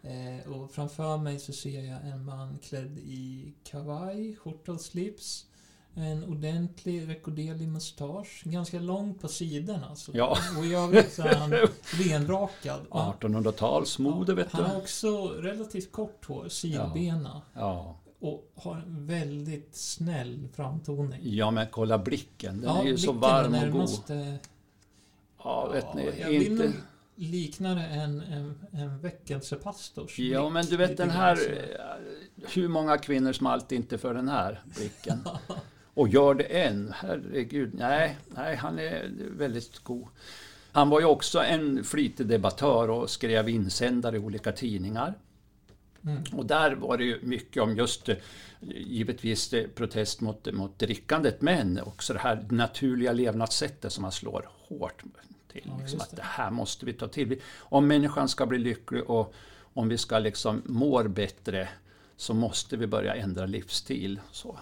Eh, 0.02 0.52
och 0.52 0.70
framför 0.70 1.16
mig 1.16 1.38
så 1.38 1.52
ser 1.52 1.80
jag 1.80 2.06
en 2.06 2.24
man 2.24 2.58
klädd 2.58 2.98
i 2.98 3.54
kavaj, 3.64 4.36
skjorta 4.36 4.72
och 4.72 4.80
slips. 4.80 5.46
En 5.94 6.24
ordentlig 6.24 7.08
rekorderlig 7.08 7.68
mustasch. 7.68 8.42
Ganska 8.44 8.78
lång 8.80 9.14
på 9.14 9.28
sidorna. 9.28 9.86
Alltså. 9.90 10.12
Ja. 10.14 10.36
Och 10.58 10.64
i 10.64 10.74
övrigt 10.74 11.12
så 11.12 11.22
är 11.22 11.34
han 11.34 11.50
renrakad. 11.90 12.80
Ja. 12.90 13.16
1800-talsmode 13.20 14.34
vet 14.34 14.52
Han 14.52 14.62
du. 14.64 14.68
har 14.70 14.76
också 14.76 15.28
relativt 15.28 15.92
kort 15.92 16.24
hår, 16.26 16.48
sidbena. 16.48 17.42
Ja. 17.54 17.96
Och 18.20 18.52
har 18.56 18.76
en 18.76 19.06
väldigt 19.06 19.76
snäll 19.76 20.48
framtoning. 20.54 21.20
ja, 21.22 21.50
men 21.50 21.66
kolla 21.70 21.98
blicken. 21.98 22.60
Den 22.60 22.76
är 22.76 22.84
ju 22.84 22.98
så 22.98 23.12
varm 23.12 23.46
och 23.46 23.60
god. 23.60 23.60
närmast, 23.60 24.10
eh, 24.10 24.34
Ja, 25.44 25.68
vet 25.72 25.84
ja, 25.84 25.94
ni. 25.94 26.20
jag 26.20 26.28
vill 26.28 26.52
Inte... 26.52 26.64
nog 26.64 26.72
likna 27.16 27.74
det 27.74 27.84
en, 27.86 28.20
en, 28.20 28.58
en 28.72 29.00
väckelsepastors 29.00 30.18
Ja, 30.18 30.48
men 30.50 30.64
du 30.66 30.76
vet 30.76 30.96
den 30.96 31.10
här... 31.10 31.36
så. 31.36 31.50
eh, 31.50 32.48
Hur 32.54 32.68
många 32.68 32.98
kvinnor 32.98 33.32
smalt 33.32 33.72
inte 33.72 33.98
för 33.98 34.14
den 34.14 34.28
här 34.28 34.62
blicken? 34.76 35.18
Och 36.00 36.08
gör 36.08 36.34
det 36.34 36.44
än. 36.44 36.92
Herregud. 36.96 37.70
Nej, 37.74 38.16
nej, 38.28 38.56
han 38.56 38.78
är 38.78 39.10
väldigt 39.36 39.78
god. 39.78 40.08
Han 40.72 40.88
var 40.88 41.00
ju 41.00 41.06
också 41.06 41.42
en 41.42 41.84
flitig 41.84 42.26
debattör 42.26 42.90
och 42.90 43.10
skrev 43.10 43.48
insändare 43.48 44.16
i 44.16 44.18
olika 44.18 44.52
tidningar. 44.52 45.14
Mm. 46.04 46.22
Och 46.32 46.46
där 46.46 46.72
var 46.74 46.98
det 46.98 47.04
ju 47.04 47.18
mycket 47.22 47.62
om 47.62 47.76
just 47.76 48.08
eh, 48.08 48.16
givetvis 48.60 49.52
eh, 49.52 49.66
protest 49.68 50.20
mot, 50.20 50.52
mot 50.52 50.78
drickandet 50.78 51.40
men 51.42 51.80
också 51.80 52.12
det 52.12 52.18
här 52.18 52.46
naturliga 52.50 53.12
levnadssättet 53.12 53.92
som 53.92 54.02
man 54.02 54.12
slår 54.12 54.48
hårt 54.68 55.02
till. 55.52 55.62
Ja, 55.66 55.76
liksom, 55.80 55.80
just 55.98 56.02
att 56.02 56.10
det. 56.10 56.16
det 56.16 56.22
här 56.22 56.50
måste 56.50 56.86
vi 56.86 56.92
ta 56.92 57.08
till. 57.08 57.26
Vi- 57.28 57.40
Om 57.58 57.86
människan 57.86 58.28
ska 58.28 58.46
bli 58.46 58.58
lycklig 58.58 59.10
och 59.10 59.34
om 59.74 59.88
vi 59.88 59.98
ska 59.98 60.18
liksom 60.18 60.62
må 60.66 61.02
bättre 61.02 61.68
så 62.16 62.34
måste 62.34 62.76
vi 62.76 62.86
börja 62.86 63.14
ändra 63.14 63.46
livsstil. 63.46 64.20
Så. 64.32 64.58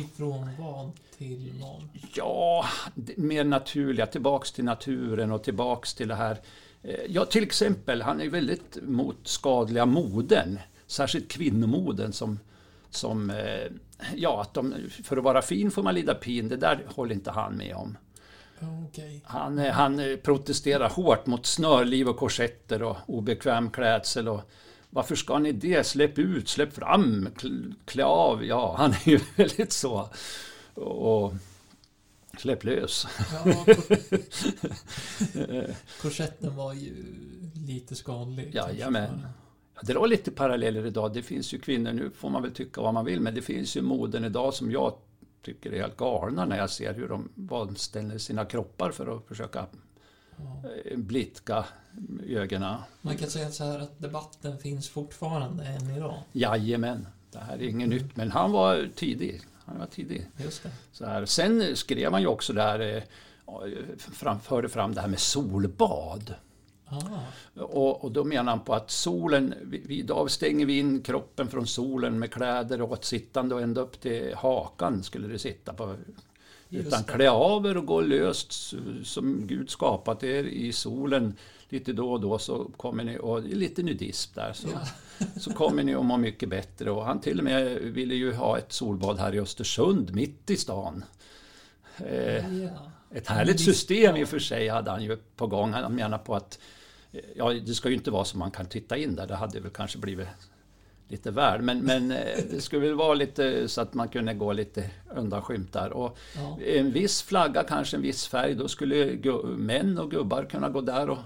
Ifrån 0.00 0.50
vad 0.58 0.90
till 1.18 1.52
vad? 1.60 1.82
Ja, 2.14 2.64
mer 3.16 3.44
naturliga, 3.44 4.06
tillbaks 4.06 4.52
till 4.52 4.64
naturen 4.64 5.32
och 5.32 5.44
tillbaks 5.44 5.94
till 5.94 6.08
det 6.08 6.14
här. 6.14 6.40
Eh, 6.82 6.94
Ja, 7.08 7.24
till 7.24 7.42
exempel, 7.42 8.02
han 8.02 8.20
är 8.20 8.28
väldigt 8.28 8.78
mot 8.82 9.16
skadliga 9.22 9.86
moden, 9.86 10.58
särskilt 10.86 11.30
kvinnomoden 11.30 12.12
som, 12.12 12.38
som 12.90 13.30
eh, 13.30 13.72
ja, 14.14 14.42
att 14.42 14.54
de, 14.54 14.74
för 15.04 15.16
att 15.16 15.24
vara 15.24 15.42
fin 15.42 15.70
får 15.70 15.82
man 15.82 15.94
lida 15.94 16.14
pin, 16.14 16.48
det 16.48 16.56
där 16.56 16.84
håller 16.86 17.14
inte 17.14 17.30
han 17.30 17.56
med 17.56 17.76
om. 17.76 17.98
Okej. 18.88 19.22
Han, 19.24 19.58
eh, 19.58 19.72
han 19.72 20.18
protesterar 20.22 20.88
hårt 20.88 21.26
mot 21.26 21.46
snörliv 21.46 22.08
och 22.08 22.16
korsetter 22.16 22.82
och 22.82 22.96
obekväm 23.06 23.70
klädsel 23.70 24.28
och 24.28 24.40
varför 24.96 25.14
ska 25.14 25.38
ni 25.38 25.52
det? 25.52 25.86
Släpp 25.86 26.18
ut, 26.18 26.48
släpp 26.48 26.74
fram, 26.74 27.28
kl- 27.36 27.74
klä 27.84 28.04
av. 28.04 28.44
Ja, 28.44 28.74
han 28.78 28.90
är 28.90 29.08
ju 29.08 29.20
väldigt 29.36 29.72
så. 29.72 30.08
Och 30.74 31.32
släpp 32.38 32.64
lös. 32.64 33.06
Ja, 33.32 33.42
kor- 33.64 34.06
korsetten 36.02 36.56
var 36.56 36.72
ju 36.72 36.94
lite 37.66 37.94
skadlig. 37.94 38.54
Jajamän. 38.54 39.08
kanske. 39.08 39.28
Ja, 39.74 39.80
Det 39.82 39.94
var 39.94 40.08
lite 40.08 40.30
paralleller 40.30 40.86
idag. 40.86 41.14
Det 41.14 41.22
finns 41.22 41.54
ju 41.54 41.58
kvinnor, 41.58 41.92
nu 41.92 42.10
får 42.10 42.30
man 42.30 42.42
väl 42.42 42.50
tycka 42.52 42.80
vad 42.80 42.94
man 42.94 43.04
vill, 43.04 43.20
men 43.20 43.34
det 43.34 43.42
finns 43.42 43.76
ju 43.76 43.82
moden 43.82 44.24
idag 44.24 44.54
som 44.54 44.70
jag 44.70 44.94
tycker 45.42 45.72
är 45.72 45.80
helt 45.80 45.96
galna 45.96 46.44
när 46.44 46.58
jag 46.58 46.70
ser 46.70 46.94
hur 46.94 47.08
de 47.08 47.28
vanställer 47.34 48.18
sina 48.18 48.44
kroppar 48.44 48.90
för 48.90 49.16
att 49.16 49.26
försöka 49.28 49.66
blidka 50.96 51.64
ögonen. 52.28 52.76
Man 53.00 53.16
kan 53.16 53.30
säga 53.30 53.50
så 53.50 53.64
här 53.64 53.78
att 53.78 53.98
debatten 53.98 54.58
finns 54.58 54.88
fortfarande 54.88 55.64
än 55.64 55.96
idag. 55.96 56.14
Jajamän, 56.32 57.06
det 57.30 57.38
här 57.38 57.54
är 57.56 57.62
inget 57.62 57.88
nytt, 57.88 58.16
men 58.16 58.30
han 58.30 58.52
var 58.52 58.88
tidig. 58.94 59.40
Han 59.64 59.78
var 59.78 59.86
tidig. 59.86 60.26
Just 60.36 60.62
det. 60.62 60.70
Så 60.92 61.06
här. 61.06 61.24
Sen 61.24 61.76
skrev 61.76 62.12
han 62.12 62.20
ju 62.20 62.26
också 62.28 62.52
där, 62.52 62.96
eh, 62.96 63.02
fram, 63.98 64.40
förde 64.40 64.68
fram 64.68 64.94
det 64.94 65.00
här 65.00 65.08
med 65.08 65.18
solbad. 65.18 66.34
Ah, 66.88 67.00
Och, 67.60 68.04
och 68.04 68.12
då 68.12 68.24
menar 68.24 68.52
han 68.52 68.60
på 68.64 68.74
att 68.74 68.90
solen, 68.90 69.54
vi, 69.62 69.98
idag 69.98 70.30
stänger 70.30 70.66
vi 70.66 70.78
in 70.78 71.02
kroppen 71.02 71.48
från 71.48 71.66
solen 71.66 72.18
med 72.18 72.32
kläder 72.32 72.82
och 72.82 73.04
sittande 73.04 73.54
och 73.54 73.60
ända 73.62 73.80
upp 73.80 74.00
till 74.00 74.34
hakan 74.36 75.02
skulle 75.02 75.28
det 75.28 75.38
sitta 75.38 75.72
på. 75.72 75.96
Just 76.68 76.88
Utan 76.88 77.04
klä 77.04 77.30
av 77.30 77.66
er 77.66 77.76
och 77.76 77.86
gå 77.86 78.00
löst 78.00 78.52
som 79.04 79.46
Gud 79.46 79.70
skapat 79.70 80.22
er 80.22 80.44
i 80.44 80.72
solen 80.72 81.34
lite 81.68 81.92
då 81.92 82.12
och 82.12 82.20
då 82.20 82.38
så 82.38 82.70
kommer 82.76 83.04
ni, 83.04 83.18
och 83.18 83.42
lite 83.42 83.82
nudism 83.82 84.32
där, 84.34 84.52
så, 84.52 84.68
Ja. 84.68 85.26
så 85.40 85.52
kommer 85.52 85.82
ni 85.84 85.94
att 85.94 86.04
må 86.04 86.16
mycket 86.16 86.48
bättre. 86.48 86.90
Och 86.90 87.04
han 87.04 87.20
till 87.20 87.38
och 87.38 87.44
med 87.44 87.78
ville 87.78 88.14
ju 88.14 88.32
ha 88.32 88.58
ett 88.58 88.72
solbad 88.72 89.18
här 89.18 89.34
i 89.34 89.40
Östersund, 89.40 90.14
mitt 90.14 90.50
i 90.50 90.56
stan. 90.56 91.04
Eh, 91.98 92.62
ja. 92.62 92.92
ett 93.10 93.28
härligt 93.28 93.60
system 93.60 94.16
i 94.16 94.24
och 94.24 94.28
för 94.28 94.38
sig 94.38 94.68
hade 94.68 94.90
han 94.90 95.04
ju 95.04 95.16
på 95.36 95.46
gång. 95.46 95.72
Han 95.72 95.94
menar 95.94 96.18
på 96.18 96.34
att 96.34 96.58
eh, 97.12 97.20
ja, 97.36 97.52
det 97.52 97.74
ska 97.74 97.88
ju 97.88 97.94
inte 97.94 98.10
vara 98.10 98.24
så 98.24 98.38
man 98.38 98.50
kan 98.50 98.66
titta 98.66 98.96
in 98.96 99.16
där. 99.16 99.26
Det 99.26 99.34
hade 99.34 99.60
väl 99.60 99.70
kanske 99.70 99.98
blivit 99.98 100.28
lite 101.08 101.30
värd. 101.30 101.60
Men, 101.62 101.78
men 101.78 102.10
eh, 102.10 102.38
det 102.50 102.60
skulle 102.60 102.86
väl 102.86 102.94
vara 102.94 103.14
lite 103.14 103.68
så 103.68 103.80
att 103.80 103.94
man 103.94 104.08
kunde 104.08 104.34
gå 104.34 104.52
lite 104.52 104.90
undanskymt 105.14 105.72
där. 105.72 105.92
Och 105.92 106.18
Ja. 106.36 106.58
en 106.66 106.92
viss 106.92 107.22
flagga, 107.22 107.62
kanske 107.62 107.96
en 107.96 108.02
viss 108.02 108.26
färg, 108.26 108.54
då 108.54 108.68
skulle 108.68 109.18
män 109.56 109.98
och 109.98 110.10
gubbar 110.10 110.44
kunna 110.44 110.68
gå 110.68 110.80
där 110.80 111.10
och 111.10 111.18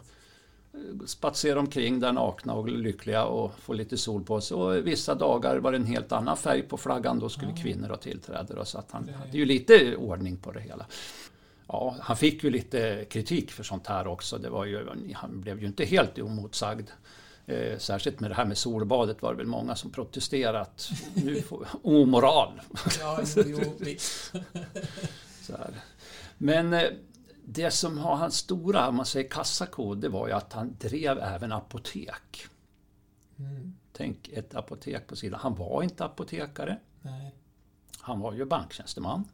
eh, 0.75 1.07
spatsera 1.07 1.59
omkring 1.61 2.01
där 2.01 2.13
nakna 2.13 2.53
och 2.55 2.69
lyckliga 2.69 3.25
och 3.25 3.53
få 3.59 3.73
lite 3.73 3.97
sol 3.97 4.25
på 4.25 4.41
sig. 4.41 4.55
Och 4.57 4.87
vissa 4.87 5.15
dagar 5.15 5.57
var 5.57 5.73
det 5.73 5.79
en 5.79 5.85
helt 5.87 6.13
annan 6.13 6.37
färg 6.37 6.63
på 6.63 6.77
flaggan, 6.77 7.19
då 7.19 7.29
skulle 7.29 7.51
Ja. 7.57 7.63
kvinnor 7.63 7.89
ha 7.89 7.97
tillträde. 7.97 8.55
då, 8.55 8.65
Så 8.65 8.79
att 8.79 8.91
han 8.91 9.09
hade 9.19 9.39
ju 9.39 9.45
lite 9.45 9.97
ordning 9.97 10.37
på 10.37 10.53
det 10.53 10.61
hela. 10.61 10.87
Ja, 11.69 11.97
han 12.01 12.17
fick 12.17 12.45
ju 12.45 12.51
lite 12.51 13.05
kritik 13.11 13.51
för 13.51 13.63
sånt 13.63 13.87
här 13.87 14.07
också. 14.07 14.39
Det 14.39 14.51
var 14.51 14.65
ju, 14.65 14.87
han 15.15 15.41
blev 15.41 15.61
ju 15.61 15.67
inte 15.67 15.85
helt 15.85 16.19
omotsagd. 16.19 16.89
Eh, 17.51 17.79
särskilt 17.79 18.21
med 18.21 18.31
det 18.31 18.35
här 18.35 18.45
med 18.45 18.59
solbadet 18.59 19.23
var 19.23 19.31
det 19.31 19.37
väl 19.37 19.47
många 19.47 19.77
som 19.77 19.91
protesterat. 19.91 20.91
Nu 21.15 21.43
får, 21.43 21.69
omoral! 21.83 22.61
Ja, 23.01 23.21
jo. 23.47 23.61
Så 25.43 25.57
här. 25.57 25.75
Men 26.39 26.73
eh, 26.73 26.89
det 27.45 27.71
som 27.71 27.99
har 27.99 28.17
hans 28.17 28.37
stora, 28.37 28.89
om 28.89 28.95
man 28.97 29.07
säger 29.07 29.31
kassakod, 29.31 29.99
det 29.99 30.09
var 30.09 30.29
ju 30.29 30.33
att 30.33 30.53
han 30.53 30.77
drev 30.81 31.19
även 31.19 31.53
apotek. 31.53 32.47
Mm. 33.39 33.75
Tänk 33.93 34.29
ett 34.29 34.55
apotek 34.55 35.07
på 35.07 35.17
sidan. 35.17 35.41
Han 35.43 35.55
var 35.55 35.83
inte 35.83 36.05
apotekare, 36.05 36.79
Nej. 37.03 37.35
han 38.01 38.21
var 38.21 38.33
ju 38.33 38.45
banktjänsteman. 38.45 39.25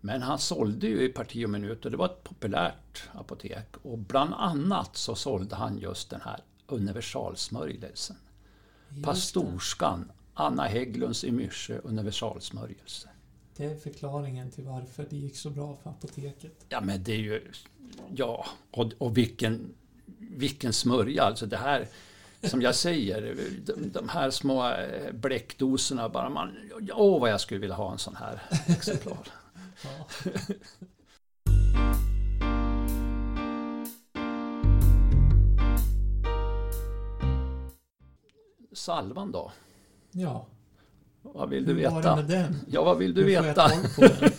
Men 0.00 0.22
han 0.22 0.38
sålde 0.38 0.86
ju 0.86 1.02
i 1.02 1.08
parti 1.08 1.44
och 1.44 1.50
minut 1.50 1.84
och 1.84 1.90
det 1.90 1.96
var 1.96 2.06
ett 2.06 2.24
populärt 2.24 3.08
apotek. 3.12 3.76
Och 3.82 3.98
bland 3.98 4.34
annat 4.34 4.96
så 4.96 5.14
sålde 5.14 5.56
han 5.56 5.78
just 5.78 6.10
den 6.10 6.20
här 6.20 6.40
universalsmörjelsen. 6.68 8.16
Pastorskan 9.04 10.12
Anna 10.34 10.62
Hägglunds 10.62 11.24
i 11.24 11.30
Myrsö 11.30 11.78
universalsmörjelse. 11.84 13.08
Det. 13.56 13.66
det 13.66 13.72
är 13.72 13.76
förklaringen 13.76 14.50
till 14.50 14.64
varför 14.64 15.06
det 15.10 15.16
gick 15.16 15.36
så 15.36 15.50
bra 15.50 15.76
för 15.82 15.90
apoteket. 15.90 16.64
Ja 16.68 16.80
men 16.80 17.02
det 17.02 17.12
är 17.12 17.16
ju... 17.16 17.52
Ja, 18.14 18.46
och, 18.70 18.92
och 18.98 19.16
vilken, 19.16 19.74
vilken 20.18 20.72
smörja 20.72 21.22
alltså 21.22 21.46
det 21.46 21.56
här... 21.56 21.88
Som 22.42 22.62
jag 22.62 22.74
säger, 22.74 23.36
de, 23.66 23.90
de 23.90 24.08
här 24.08 24.30
små 24.30 24.68
eh, 24.68 25.12
bläckdoserna 25.12 26.08
bara 26.08 26.30
man... 26.30 26.56
Åh 26.92 27.20
vad 27.20 27.30
jag 27.30 27.40
skulle 27.40 27.60
vilja 27.60 27.76
ha 27.76 27.92
en 27.92 27.98
sån 27.98 28.16
här 28.16 28.42
exemplar. 28.66 29.18
Ja. 29.82 30.08
Salvan 38.88 39.32
då? 39.32 39.52
ja. 40.12 40.46
Vad 41.22 41.48
vill 41.48 41.66
du 41.66 41.74
Hur 41.74 41.84
var 41.84 41.90
det 41.90 41.96
veta? 41.96 42.16
med 42.16 42.24
den? 42.24 42.56
Ja, 42.70 42.84
vad 42.84 42.98
vill 42.98 43.14
du 43.14 43.20
Hur 43.22 43.28
får 43.28 43.34
jag 43.34 43.42
veta? 43.42 43.68
tag 43.68 43.94
på 43.94 44.00
den? 44.00 44.30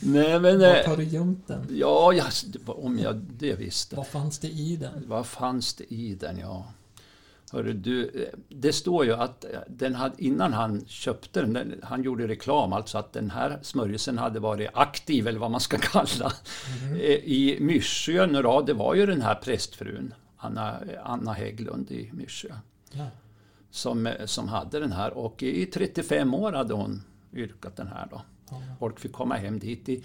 Nej 0.12 0.40
men... 0.40 0.60
Vart 0.60 0.84
eh, 0.84 0.90
har 0.90 0.96
du 0.96 1.04
gömt 1.04 1.48
den? 1.48 1.66
Ja, 1.70 2.12
ja, 2.12 2.24
om 2.66 2.98
jag 2.98 3.16
det 3.16 3.54
visste. 3.54 3.96
Vad 3.96 4.06
fanns 4.06 4.38
det 4.38 4.48
i 4.48 4.76
den? 4.76 5.04
Vad 5.06 5.26
fanns 5.26 5.74
det 5.74 5.94
i 5.94 6.14
den, 6.14 6.38
ja? 6.38 6.66
Hörru, 7.52 7.72
du, 7.72 8.04
eh, 8.04 8.38
det 8.48 8.72
står 8.72 9.04
ju 9.04 9.12
att 9.12 9.44
eh, 9.44 9.50
den 9.68 9.94
hade, 9.94 10.24
innan 10.24 10.52
han 10.52 10.84
köpte 10.86 11.40
den, 11.40 11.52
den, 11.52 11.80
han 11.82 12.02
gjorde 12.02 12.28
reklam, 12.28 12.72
alltså 12.72 12.98
att 12.98 13.12
den 13.12 13.30
här 13.30 13.58
smörjelsen 13.62 14.18
hade 14.18 14.40
varit 14.40 14.70
aktiv, 14.74 15.28
eller 15.28 15.38
vad 15.38 15.50
man 15.50 15.60
ska 15.60 15.78
kalla, 15.78 16.32
eh, 16.94 17.10
i 17.10 17.58
då, 18.42 18.62
Det 18.62 18.72
var 18.74 18.94
ju 18.94 19.06
den 19.06 19.22
här 19.22 19.34
prästfrun, 19.34 20.14
Anna, 20.40 20.80
Anna 21.02 21.32
Hägglund 21.32 21.90
i 21.90 22.10
Myrsö, 22.12 22.54
Ja. 22.92 23.06
som, 23.70 24.14
som 24.26 24.48
hade 24.48 24.80
den 24.80 24.92
här. 24.92 25.12
Och 25.12 25.42
i 25.42 25.66
35 25.66 26.34
år 26.34 26.52
hade 26.52 26.74
hon 26.74 27.02
yrkat 27.32 27.76
den 27.76 27.86
här 27.86 28.08
då. 28.10 28.22
Ja. 28.50 28.62
Folk 28.78 29.00
fick 29.00 29.12
komma 29.12 29.34
hem 29.34 29.58
dit 29.58 29.88
i, 29.88 30.04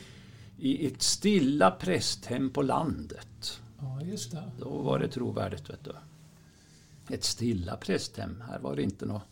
i 0.57 0.87
ett 0.87 1.01
stilla 1.01 1.71
prästhem 1.71 2.49
på 2.49 2.61
landet. 2.61 3.61
ja, 3.79 4.01
just 4.01 4.31
det. 4.31 4.43
Då 4.59 4.69
var 4.81 4.99
det 4.99 5.07
trovärdigt, 5.07 5.69
vet 5.69 5.83
du. 5.83 5.91
Ett 7.15 7.23
stilla 7.23 7.77
prästhem. 7.77 8.43
Här 8.49 8.59
var 8.59 8.75
det 8.75 8.81
inte 8.83 9.05
något 9.05 9.23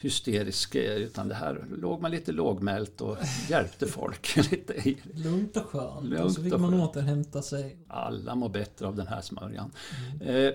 hysteriskt, 0.00 0.76
utan 0.76 1.28
det 1.28 1.34
här 1.34 1.64
låg 1.76 2.00
man 2.00 2.10
lite 2.10 2.32
lågmält 2.32 3.00
och 3.00 3.16
hjälpte 3.48 3.86
folk 3.86 4.36
lite. 4.50 4.94
Lugnt 5.14 5.56
och 5.56 5.66
skönt. 5.66 6.04
Lugnt 6.04 6.24
och 6.24 6.32
så 6.32 6.42
fick 6.42 6.54
och 6.54 6.60
man 6.60 6.74
återhämta 6.74 7.42
sig. 7.42 7.76
Alla 7.88 8.34
mår 8.34 8.48
bättre 8.48 8.86
av 8.86 8.96
den 8.96 9.06
här 9.06 9.20
smörjan. 9.20 9.70
Mm. 10.20 10.46
Eh, 10.46 10.52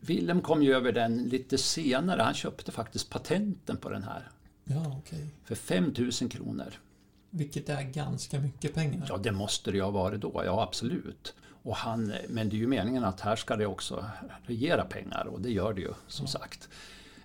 Willem 0.00 0.40
kom 0.40 0.62
ju 0.62 0.74
över 0.74 0.92
den 0.92 1.24
lite 1.24 1.58
senare. 1.58 2.22
Han 2.22 2.34
köpte 2.34 2.72
faktiskt 2.72 3.10
patenten 3.10 3.76
på 3.76 3.90
den 3.90 4.02
här 4.02 4.28
Ja, 4.64 4.96
okej. 4.98 5.26
för 5.44 5.54
5000 5.54 6.28
kronor. 6.28 6.72
Vilket 7.30 7.68
är 7.68 7.82
ganska 7.82 8.40
mycket 8.40 8.74
pengar. 8.74 9.06
Ja, 9.08 9.16
det 9.16 9.32
måste 9.32 9.70
det 9.70 9.76
ju 9.76 9.82
ha 9.82 9.90
varit 9.90 10.20
då. 10.20 10.42
Ja, 10.46 10.62
absolut. 10.62 11.34
Och 11.62 11.76
han, 11.76 12.12
men 12.28 12.48
det 12.48 12.56
är 12.56 12.58
ju 12.58 12.66
meningen 12.66 13.04
att 13.04 13.20
här 13.20 13.36
ska 13.36 13.56
det 13.56 13.66
också 13.66 14.04
regera 14.42 14.84
pengar 14.84 15.24
och 15.26 15.40
det 15.40 15.50
gör 15.50 15.74
det 15.74 15.80
ju 15.80 15.92
som 16.08 16.26
sagt. 16.26 16.68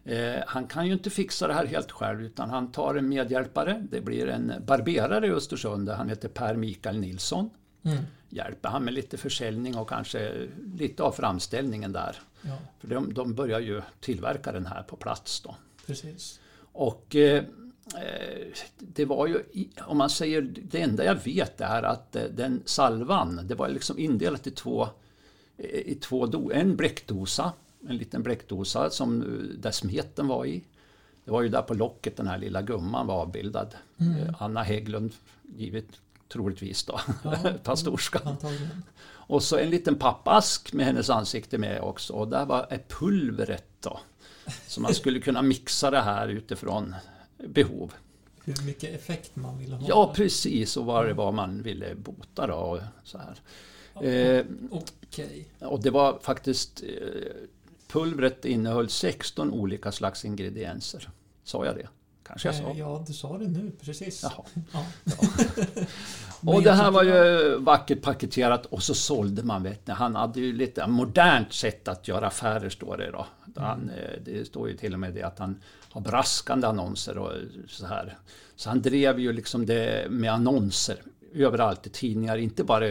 Eh, 0.09 0.43
han 0.47 0.67
kan 0.67 0.87
ju 0.87 0.93
inte 0.93 1.09
fixa 1.09 1.47
det 1.47 1.53
här 1.53 1.65
helt 1.65 1.91
själv 1.91 2.21
utan 2.21 2.49
han 2.49 2.71
tar 2.71 2.95
en 2.95 3.09
medhjälpare. 3.09 3.85
Det 3.91 4.01
blir 4.01 4.27
en 4.27 4.53
barberare 4.65 5.27
i 5.27 5.31
Östersund. 5.31 5.89
Han 5.89 6.09
heter 6.09 6.29
Per 6.29 6.55
Mikael 6.55 6.97
Nilsson. 6.99 7.49
Mm. 7.83 8.03
Hjälper 8.29 8.69
han 8.69 8.83
med 8.83 8.93
lite 8.93 9.17
försäljning 9.17 9.77
och 9.77 9.89
kanske 9.89 10.47
lite 10.77 11.03
av 11.03 11.11
framställningen 11.11 11.91
där. 11.91 12.15
Ja, 12.41 12.57
För 12.79 12.87
de, 12.87 13.13
de 13.13 13.33
börjar 13.33 13.59
ju 13.59 13.81
tillverka 13.99 14.51
den 14.51 14.65
här 14.65 14.83
på 14.83 14.95
plats 14.95 15.41
då. 15.41 15.55
precis. 15.87 16.39
Och 16.59 17.15
eh, 17.15 17.43
eh, 17.95 18.47
det 18.77 19.05
var 19.05 19.27
ju, 19.27 19.43
om 19.79 19.97
man 19.97 20.09
säger, 20.09 20.41
det 20.41 20.81
enda 20.81 21.05
jag 21.05 21.15
vet 21.15 21.61
är 21.61 21.83
att 21.83 22.15
eh, 22.15 22.23
den 22.23 22.61
salvan, 22.65 23.41
det 23.47 23.55
var 23.55 23.69
liksom 23.69 23.99
indelat 23.99 24.47
i 24.47 24.51
två, 24.51 24.87
i 25.57 25.95
två 25.95 26.25
do, 26.25 26.51
en 26.53 26.75
bläckdosa, 26.75 27.51
en 27.87 27.97
liten 27.97 28.23
bläckdosa 28.23 28.89
som, 28.89 29.21
eh, 29.21 29.27
där 29.59 29.71
smeten 29.71 30.27
var 30.27 30.45
i. 30.45 30.63
Det 31.25 31.31
var 31.31 31.41
ju 31.41 31.49
där 31.49 31.61
på 31.61 31.73
locket 31.73 32.17
den 32.17 32.27
här 32.27 32.37
lilla 32.37 32.61
gumman 32.61 33.07
var 33.07 33.15
avbildad. 33.21 33.75
Eh, 33.97 34.35
Anna 34.41 34.63
Hägglund, 34.63 35.11
givet 35.57 35.85
troligtvis 36.27 36.83
då, 36.83 36.99
Ja. 37.23 37.37
pastorska. 37.63 38.19
Antagligen. 38.23 38.83
Och 39.05 39.43
så 39.43 39.57
en 39.57 39.69
liten 39.69 39.95
pappask 39.95 40.73
med 40.73 40.85
hennes 40.85 41.09
ansikte 41.09 41.57
med 41.57 41.81
också. 41.81 42.13
Och 42.13 42.27
där 42.27 42.45
var 42.45 42.79
pulvret 42.87 43.67
då. 43.79 43.99
Så 44.67 44.81
man 44.81 44.93
skulle 44.93 45.19
kunna 45.19 45.41
mixa 45.41 45.91
det 45.91 46.01
här 46.01 46.27
utifrån 46.27 46.95
behov. 47.47 47.93
Hur 48.45 48.65
mycket 48.65 48.95
effekt 48.95 49.35
man 49.35 49.57
ville 49.57 49.75
ha. 49.75 49.85
Ja, 49.87 50.13
precis. 50.15 50.77
Och 50.77 50.85
vad 50.85 51.07
det 51.07 51.13
var 51.13 51.31
man 51.31 51.61
ville 51.61 51.95
bota 51.95 52.47
då. 52.47 52.53
Och, 52.55 52.79
så 53.03 53.17
här. 53.17 53.39
Eh, 54.07 54.45
Okej. 54.71 55.47
och 55.59 55.81
det 55.83 55.89
var 55.89 56.19
faktiskt... 56.21 56.83
Eh, 56.83 56.87
pulvret 57.89 58.45
innehöll 58.45 58.89
16 58.89 59.51
olika 59.51 59.91
slags 59.91 60.25
ingredienser. 60.25 61.09
Sa 61.43 61.65
jag 61.65 61.75
det? 61.75 61.87
Kanske 62.27 62.47
jag 62.47 62.55
sa. 62.55 62.63
Eh, 62.63 62.79
Ja, 62.79 63.03
du 63.07 63.13
sa 63.13 63.37
det 63.37 63.47
nu 63.47 63.71
precis. 63.81 64.23
Jaha. 64.23 64.45
Ja. 64.73 64.85
Men 66.41 66.55
Och 66.55 66.63
det 66.63 66.71
här 66.71 66.91
var 66.91 67.03
ju 67.03 67.55
vackert 67.55 68.01
paketerat 68.01 68.65
och 68.65 68.83
så 68.83 68.93
sålde 68.93 69.43
man 69.43 69.63
vet 69.63 69.87
ni. 69.87 69.93
Han 69.93 70.15
hade 70.15 70.39
ju 70.39 70.53
lite 70.53 70.87
modernt 70.87 71.53
sätt 71.53 71.87
att 71.87 72.07
göra 72.07 72.27
affärer 72.27 72.69
står 72.69 72.97
det 72.97 73.11
då. 73.11 73.25
Han, 73.55 73.89
eh, 73.89 74.21
det 74.25 74.45
står 74.47 74.69
ju 74.69 74.77
till 74.77 74.93
och 74.93 74.99
med 74.99 75.13
det 75.13 75.23
att 75.23 75.39
han 75.39 75.61
har 75.89 76.01
braskande 76.01 76.67
annonser 76.67 77.17
och 77.17 77.31
så 77.67 77.85
här. 77.85 78.17
Så 78.55 78.69
han 78.69 78.81
drev 78.81 79.19
ju 79.19 79.33
liksom 79.33 79.65
det 79.65 80.07
med 80.09 80.33
annonser 80.33 80.97
överallt 81.33 81.87
i 81.87 81.89
tidningar, 81.89 82.37
inte 82.37 82.63
bara 82.63 82.85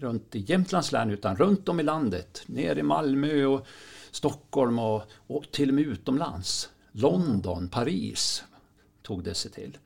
runt 0.00 0.34
i 0.34 0.44
Jämtlands 0.48 0.92
län 0.92 1.10
utan 1.10 1.36
runt 1.36 1.68
om 1.68 1.80
i 1.80 1.82
landet. 1.82 2.42
Ner 2.46 2.78
i 2.78 2.82
Malmö 2.82 3.44
och 3.44 3.66
Stockholm 4.10 4.78
och, 4.78 5.02
och 5.26 5.50
till 5.50 5.68
och 5.68 5.74
med 5.74 5.84
utomlands. 5.84 6.68
London, 6.92 7.68
Paris 7.68 8.44
tog 9.02 9.24
det 9.24 9.34
sig 9.34 9.50
till. 9.50 9.78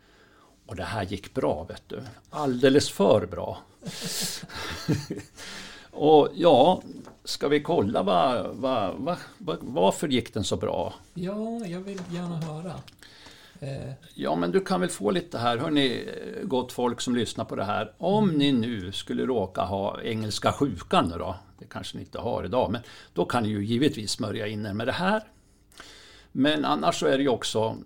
Och 0.66 0.76
det 0.76 0.84
här 0.84 1.02
gick 1.02 1.34
bra, 1.34 1.64
vet 1.64 1.82
du. 1.88 2.02
Alldeles 2.30 2.90
för 2.90 3.26
bra. 3.26 3.58
och 5.90 6.28
ja, 6.34 6.82
ska 7.24 7.48
vi 7.48 7.60
kolla 7.60 8.02
va, 8.02 8.52
va, 8.52 8.94
va, 8.96 9.16
varför 9.60 10.08
gick 10.08 10.34
den 10.34 10.44
så 10.44 10.56
bra? 10.56 10.94
Ja, 11.14 11.66
jag 11.66 11.80
vill 11.80 12.02
gärna 12.10 12.36
höra. 12.36 12.74
Eh, 13.62 13.92
ja, 14.14 14.36
men 14.36 14.50
du 14.50 14.60
kan 14.60 14.80
väl 14.80 14.90
få 14.90 15.10
lite 15.10 15.38
här, 15.38 15.58
hörni, 15.58 16.08
eh, 16.08 16.44
gott 16.46 16.72
folk 16.72 17.00
som 17.00 17.16
lyssnar 17.16 17.44
på 17.44 17.56
det 17.56 17.64
här. 17.64 17.92
Om 17.98 18.28
ni 18.28 18.52
nu 18.52 18.92
skulle 18.92 19.26
råka 19.26 19.62
ha 19.62 20.02
engelska 20.02 20.52
sjukan 20.52 21.08
nu 21.08 21.18
då, 21.18 21.36
det 21.58 21.66
kanske 21.66 21.96
ni 21.96 22.02
inte 22.02 22.18
har 22.18 22.44
idag, 22.44 22.72
men 22.72 22.82
då 23.12 23.24
kan 23.24 23.42
ni 23.42 23.48
ju 23.48 23.64
givetvis 23.64 24.10
smörja 24.10 24.46
in 24.46 24.66
er 24.66 24.72
med 24.74 24.86
det 24.86 24.92
här. 24.92 25.22
Men 26.32 26.64
annars 26.64 27.00
så 27.00 27.06
är 27.06 27.16
det 27.16 27.22
ju 27.22 27.28
också 27.28 27.76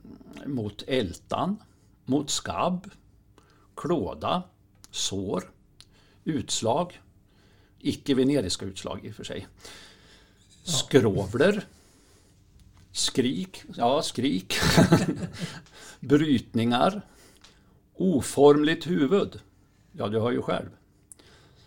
mot 0.46 0.82
ältan, 0.86 1.56
mot 2.04 2.30
skabb, 2.30 2.90
klåda, 3.76 4.42
sår, 4.90 5.50
utslag, 6.24 7.00
icke-veneriska 7.78 8.66
utslag 8.66 9.04
i 9.04 9.10
och 9.10 9.14
för 9.14 9.24
sig, 9.24 9.46
skrovler, 10.64 11.64
skrik, 12.94 13.62
ja 13.76 14.02
skrik, 14.02 14.54
brytningar, 16.00 17.02
oformligt 17.94 18.86
huvud, 18.86 19.40
ja 19.92 20.08
du 20.08 20.20
hör 20.20 20.30
ju 20.30 20.42
själv, 20.42 20.68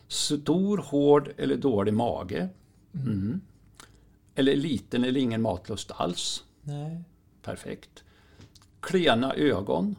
stor, 0.07 0.77
hård 0.77 1.29
eller 1.37 1.55
dålig 1.55 1.93
mage, 1.93 2.49
mm. 2.93 3.41
eller 4.35 4.55
liten 4.55 5.03
eller 5.03 5.19
ingen 5.19 5.41
matlust 5.41 5.91
alls, 5.91 6.43
nej. 6.61 7.03
perfekt, 7.41 8.03
klena 8.79 9.33
ögon, 9.33 9.95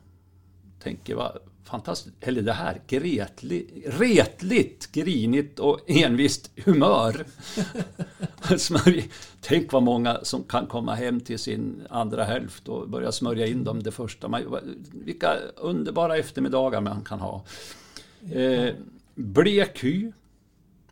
tänker 0.79 1.15
vad 1.15 1.39
fantastiskt, 1.69 2.17
eller 2.21 2.43
det 2.43 2.53
här, 2.53 2.81
gretli, 2.87 3.85
retligt, 3.87 4.93
grinigt 4.93 5.59
och 5.59 5.81
envist 5.87 6.51
humör. 6.65 7.25
Smörj, 8.59 9.11
tänk 9.41 9.73
vad 9.73 9.83
många 9.83 10.19
som 10.23 10.43
kan 10.43 10.67
komma 10.67 10.95
hem 10.95 11.21
till 11.21 11.39
sin 11.39 11.87
andra 11.91 12.25
hälft 12.25 12.69
och 12.69 12.89
börja 12.89 13.13
smörja 13.13 13.47
in 13.47 13.65
dem 13.65 13.83
det 13.83 13.91
första. 13.91 14.29
Man, 14.29 14.43
vilka 14.93 15.37
underbara 15.57 16.17
eftermiddagar 16.17 16.81
man 16.81 17.05
kan 17.05 17.21
ha. 17.21 17.45
Eh, 18.33 18.75
blek 19.15 19.85
hy, 19.85 20.13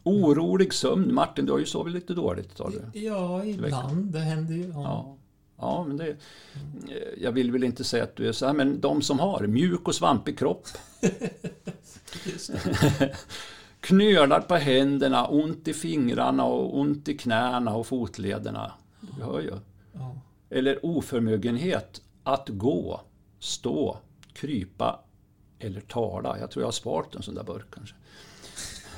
orolig 0.03 0.75
sömn. 0.75 1.15
Martin, 1.15 1.47
du 1.47 1.53
har 1.53 1.59
ju 1.59 1.67
sovit 1.67 1.95
lite 1.95 2.15
dåligt. 2.15 2.57
Du. 2.57 3.01
Ja, 3.01 3.45
ibland. 3.45 4.13
Det 4.13 4.19
händer 4.19 4.55
ju. 4.55 4.69
Ja. 4.69 4.83
Ja. 4.83 5.16
Ja, 5.59 5.85
men 5.85 5.97
det, 5.97 6.17
jag 7.19 7.33
vill 7.33 7.53
väl 7.53 7.65
inte 7.65 7.85
säga 7.85 8.05
att 8.05 8.17
du 8.17 8.29
är 8.29 8.33
så 8.33 8.47
här, 8.47 8.53
men 8.53 8.81
de 8.81 9.03
som 9.03 9.19
har 9.19 9.47
mjuk 9.47 9.89
och 9.89 9.95
svampig 9.95 10.39
kropp, 10.39 10.69
knölar 13.81 14.41
på 14.41 14.55
händerna, 14.55 15.27
ont 15.27 15.69
i 15.69 15.75
fingrarna 15.75 16.45
och 16.45 16.79
ont 16.79 17.09
i 17.09 17.19
knäna 17.19 17.77
och 17.77 17.87
fotlederna. 17.87 18.73
Du 19.01 19.23
hör 19.23 19.41
ju. 19.41 19.53
Ja. 19.93 20.17
Eller 20.51 20.87
oförmögenhet 20.87 22.03
att 22.23 22.49
gå, 22.49 23.01
stå, 23.39 23.99
krypa 24.33 25.01
eller 25.59 25.81
tala. 25.81 26.39
Jag 26.39 26.51
tror 26.51 26.63
jag 26.63 26.67
har 26.67 26.73
sparat 26.73 27.15
en 27.15 27.23
sån 27.23 27.35
där 27.35 27.45
burk 27.45 27.67
kanske. 27.71 27.95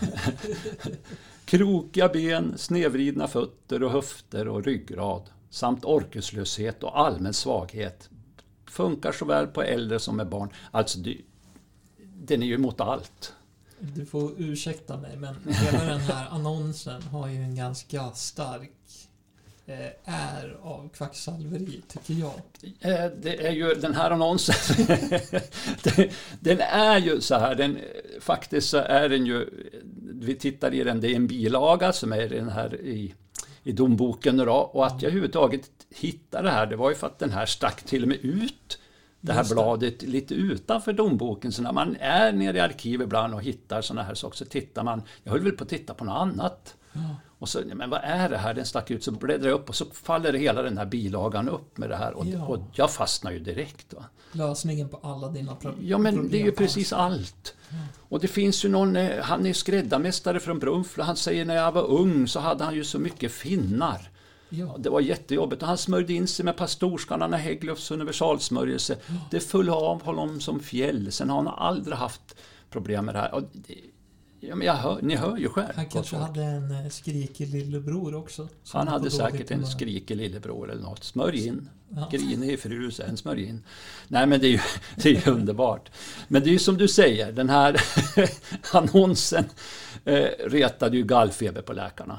Krokiga 1.45 2.09
ben, 2.09 2.59
snedvridna 2.59 3.27
fötter 3.29 3.83
och 3.83 3.91
höfter 3.91 4.49
och 4.49 4.65
ryggrad 4.65 5.23
samt 5.51 5.85
orkeslöshet 5.85 6.83
och 6.83 7.01
allmän 7.01 7.35
svaghet. 7.35 8.11
Funkar 8.71 9.13
såväl 9.13 9.47
på 9.47 9.63
äldre 9.63 9.99
som 9.99 10.17
med 10.17 10.29
barn. 10.29 10.51
Alltså, 10.71 10.99
det, 10.99 11.17
den 12.15 12.43
är 12.43 12.47
ju 12.47 12.59
mot 12.59 12.81
allt. 12.81 13.33
Du 13.81 14.07
får 14.07 14.33
ursäkta 14.37 14.97
mig, 14.97 15.17
men 15.17 15.35
hela 15.55 15.85
den 15.85 16.01
här 16.01 16.29
annonsen 16.31 17.03
har 17.03 17.29
ju 17.29 17.37
en 17.37 17.57
ganska 17.57 18.11
stark 18.11 18.71
eh, 19.67 19.87
är 20.05 20.59
av 20.63 20.89
kvacksalveri, 20.89 21.83
tycker 21.89 22.15
jag. 22.15 22.33
Eh, 22.81 23.11
Det 23.23 23.47
är 23.47 23.53
ju 23.53 23.75
den 23.75 23.95
här 23.95 24.11
annonsen. 24.11 24.87
den- 25.83 26.09
den 26.41 26.61
är 26.61 26.99
ju 26.99 27.21
så 27.21 27.35
här, 27.35 27.55
den, 27.55 27.79
faktiskt 28.21 28.69
så 28.69 28.77
är 28.79 29.09
den 29.09 29.27
ju, 29.27 29.49
vi 30.13 30.37
tittar 30.37 30.75
i 30.75 30.85
den, 30.85 31.01
det 31.01 31.13
är 31.13 31.17
en 31.17 31.27
bilaga 31.27 31.93
som 31.93 32.13
är 32.13 32.29
den 32.29 32.49
här 32.49 32.81
i, 32.81 33.15
i 33.69 33.73
domboken 33.73 34.37
då. 34.37 34.53
Och 34.53 34.87
att 34.87 35.03
jag 35.03 35.09
överhuvudtaget 35.09 35.71
hittade 35.91 36.49
det 36.49 36.51
här, 36.51 36.67
det 36.67 36.77
var 36.77 36.91
ju 36.91 36.97
för 36.97 37.07
att 37.07 37.19
den 37.19 37.31
här 37.31 37.47
stack 37.47 37.83
till 37.83 38.03
och 38.03 38.09
med 38.09 38.19
ut 38.23 38.79
det 39.21 39.33
här 39.33 39.45
det. 39.45 39.55
bladet 39.55 40.03
lite 40.03 40.35
utanför 40.35 40.93
domboken. 40.93 41.53
Så 41.53 41.63
när 41.63 41.73
man 41.73 41.97
är 42.01 42.33
nere 42.33 42.57
i 42.57 42.61
arkiv 42.61 43.03
ibland 43.03 43.35
och 43.35 43.43
hittar 43.43 43.81
sådana 43.81 44.03
här 44.03 44.15
saker 44.15 44.37
så 44.37 44.45
tittar 44.45 44.85
man, 44.85 45.03
jag 45.23 45.33
höll 45.33 45.41
väl 45.41 45.53
på 45.53 45.65
att 45.65 45.71
titta 45.71 45.95
på 45.95 46.05
något 46.05 46.17
annat. 46.17 46.77
Ja. 46.93 47.01
Och 47.39 47.49
så, 47.49 47.61
men 47.75 47.91
vad 47.91 48.01
är 48.03 48.29
det 48.29 48.37
här? 48.39 48.55
Den 48.55 48.67
stack 48.67 48.91
ut, 48.91 49.05
så 49.05 49.13
bläddrar 49.13 49.49
jag 49.49 49.55
upp 49.61 49.69
och 49.69 49.75
så 49.75 49.85
faller 49.85 50.33
hela 50.33 50.63
den 50.63 50.79
här 50.79 50.87
bilagan 50.87 51.49
upp 51.49 51.79
med 51.79 51.91
det 51.91 51.97
här. 51.97 52.13
Och, 52.13 52.27
Ja. 52.27 52.47
och 52.47 52.59
jag 52.73 52.91
fastnar 52.91 53.31
ju 53.33 53.39
direkt. 53.39 53.95
Va? 53.95 54.05
Lösningen 54.33 54.89
på 54.89 55.01
alla 55.03 55.29
dina 55.29 55.55
pro- 55.55 55.71
problem. 55.71 55.89
Ja 55.89 55.99
men 55.99 56.29
det 56.29 56.41
är 56.41 56.45
ju 56.45 56.53
precis 56.53 56.93
allt. 56.93 57.55
Och 58.09 58.21
det 58.21 58.29
finns 58.29 58.65
ju 58.65 58.69
någon, 58.69 58.97
eh, 58.97 59.23
han 59.23 59.47
är 59.47 59.53
skräddarmästare 59.53 60.41
från 60.41 60.59
Brunflo, 60.59 61.05
han 61.05 61.17
säger 61.17 61.45
när 61.45 61.55
jag 61.57 61.73
var 61.73 61.83
ung 61.91 62.29
så 62.29 62.41
hade 62.41 62.65
han 62.65 62.75
ju 62.75 62.85
så 62.85 62.99
mycket 62.99 63.33
finnar. 63.33 64.11
Ja, 64.51 64.77
Det 64.79 64.91
var 64.91 65.01
jättejobbigt 65.01 65.63
och 65.63 65.69
han 65.69 65.79
smörjde 65.79 66.13
in 66.13 66.27
sig 66.27 66.45
med 66.45 66.57
pastorskan 66.57 67.23
Anna 67.23 67.37
Hägglöfs 67.37 67.91
universalsmörjelse. 67.91 68.97
Det 69.31 69.41
föll 69.41 69.69
av 69.71 70.03
honom 70.03 70.41
som 70.41 70.61
fjäll. 70.61 71.13
Sen 71.13 71.31
har 71.31 71.37
han 71.37 71.49
aldrig 71.49 71.97
haft 71.97 72.37
problem 72.71 73.05
med 73.05 73.15
det 73.15 73.19
här. 73.19 73.35
Och 73.35 73.43
det, 73.53 73.75
ja, 74.41 74.55
men 74.55 74.67
jag 74.67 74.75
hör, 74.75 74.99
ni 75.03 75.17
hör 75.17 75.37
ju 75.37 75.49
själv. 75.49 75.73
han 75.75 75.87
kanske 75.87 76.17
hade 76.17 76.43
en 76.43 76.71
eh, 76.71 76.89
skrikig 76.89 77.49
lillebror 77.49 78.15
också. 78.15 78.49
Han 78.73 78.89
hade 78.89 79.11
säkert 79.11 79.51
en 79.51 79.67
skrikig 79.67 80.17
lillebror 80.17 80.71
eller 80.71 80.83
något. 80.83 81.05
Smörj 81.05 81.47
in. 81.47 81.69
Ja. 81.89 82.09
Grinig 82.13 82.61
fru, 82.61 82.91
sen 82.91 83.17
smörj 83.17 83.45
in. 83.45 83.63
Nej 84.09 84.27
men 84.27 84.41
det 84.41 84.47
är 84.47 84.51
ju, 84.51 84.61
det 84.97 85.27
är 85.27 85.29
underbart. 85.29 85.91
Men 86.29 86.43
det 86.43 86.49
är 86.49 86.53
ju 86.53 86.59
som 86.59 86.77
du 86.77 86.89
säger, 86.89 87.33
den 87.33 87.49
här 87.49 87.81
annonsen 88.73 89.45
eh, 90.05 90.27
retade 90.39 90.97
ju 90.97 91.05
gallfeber 91.05 91.63
på 91.63 91.73
läkarna. 91.73 92.19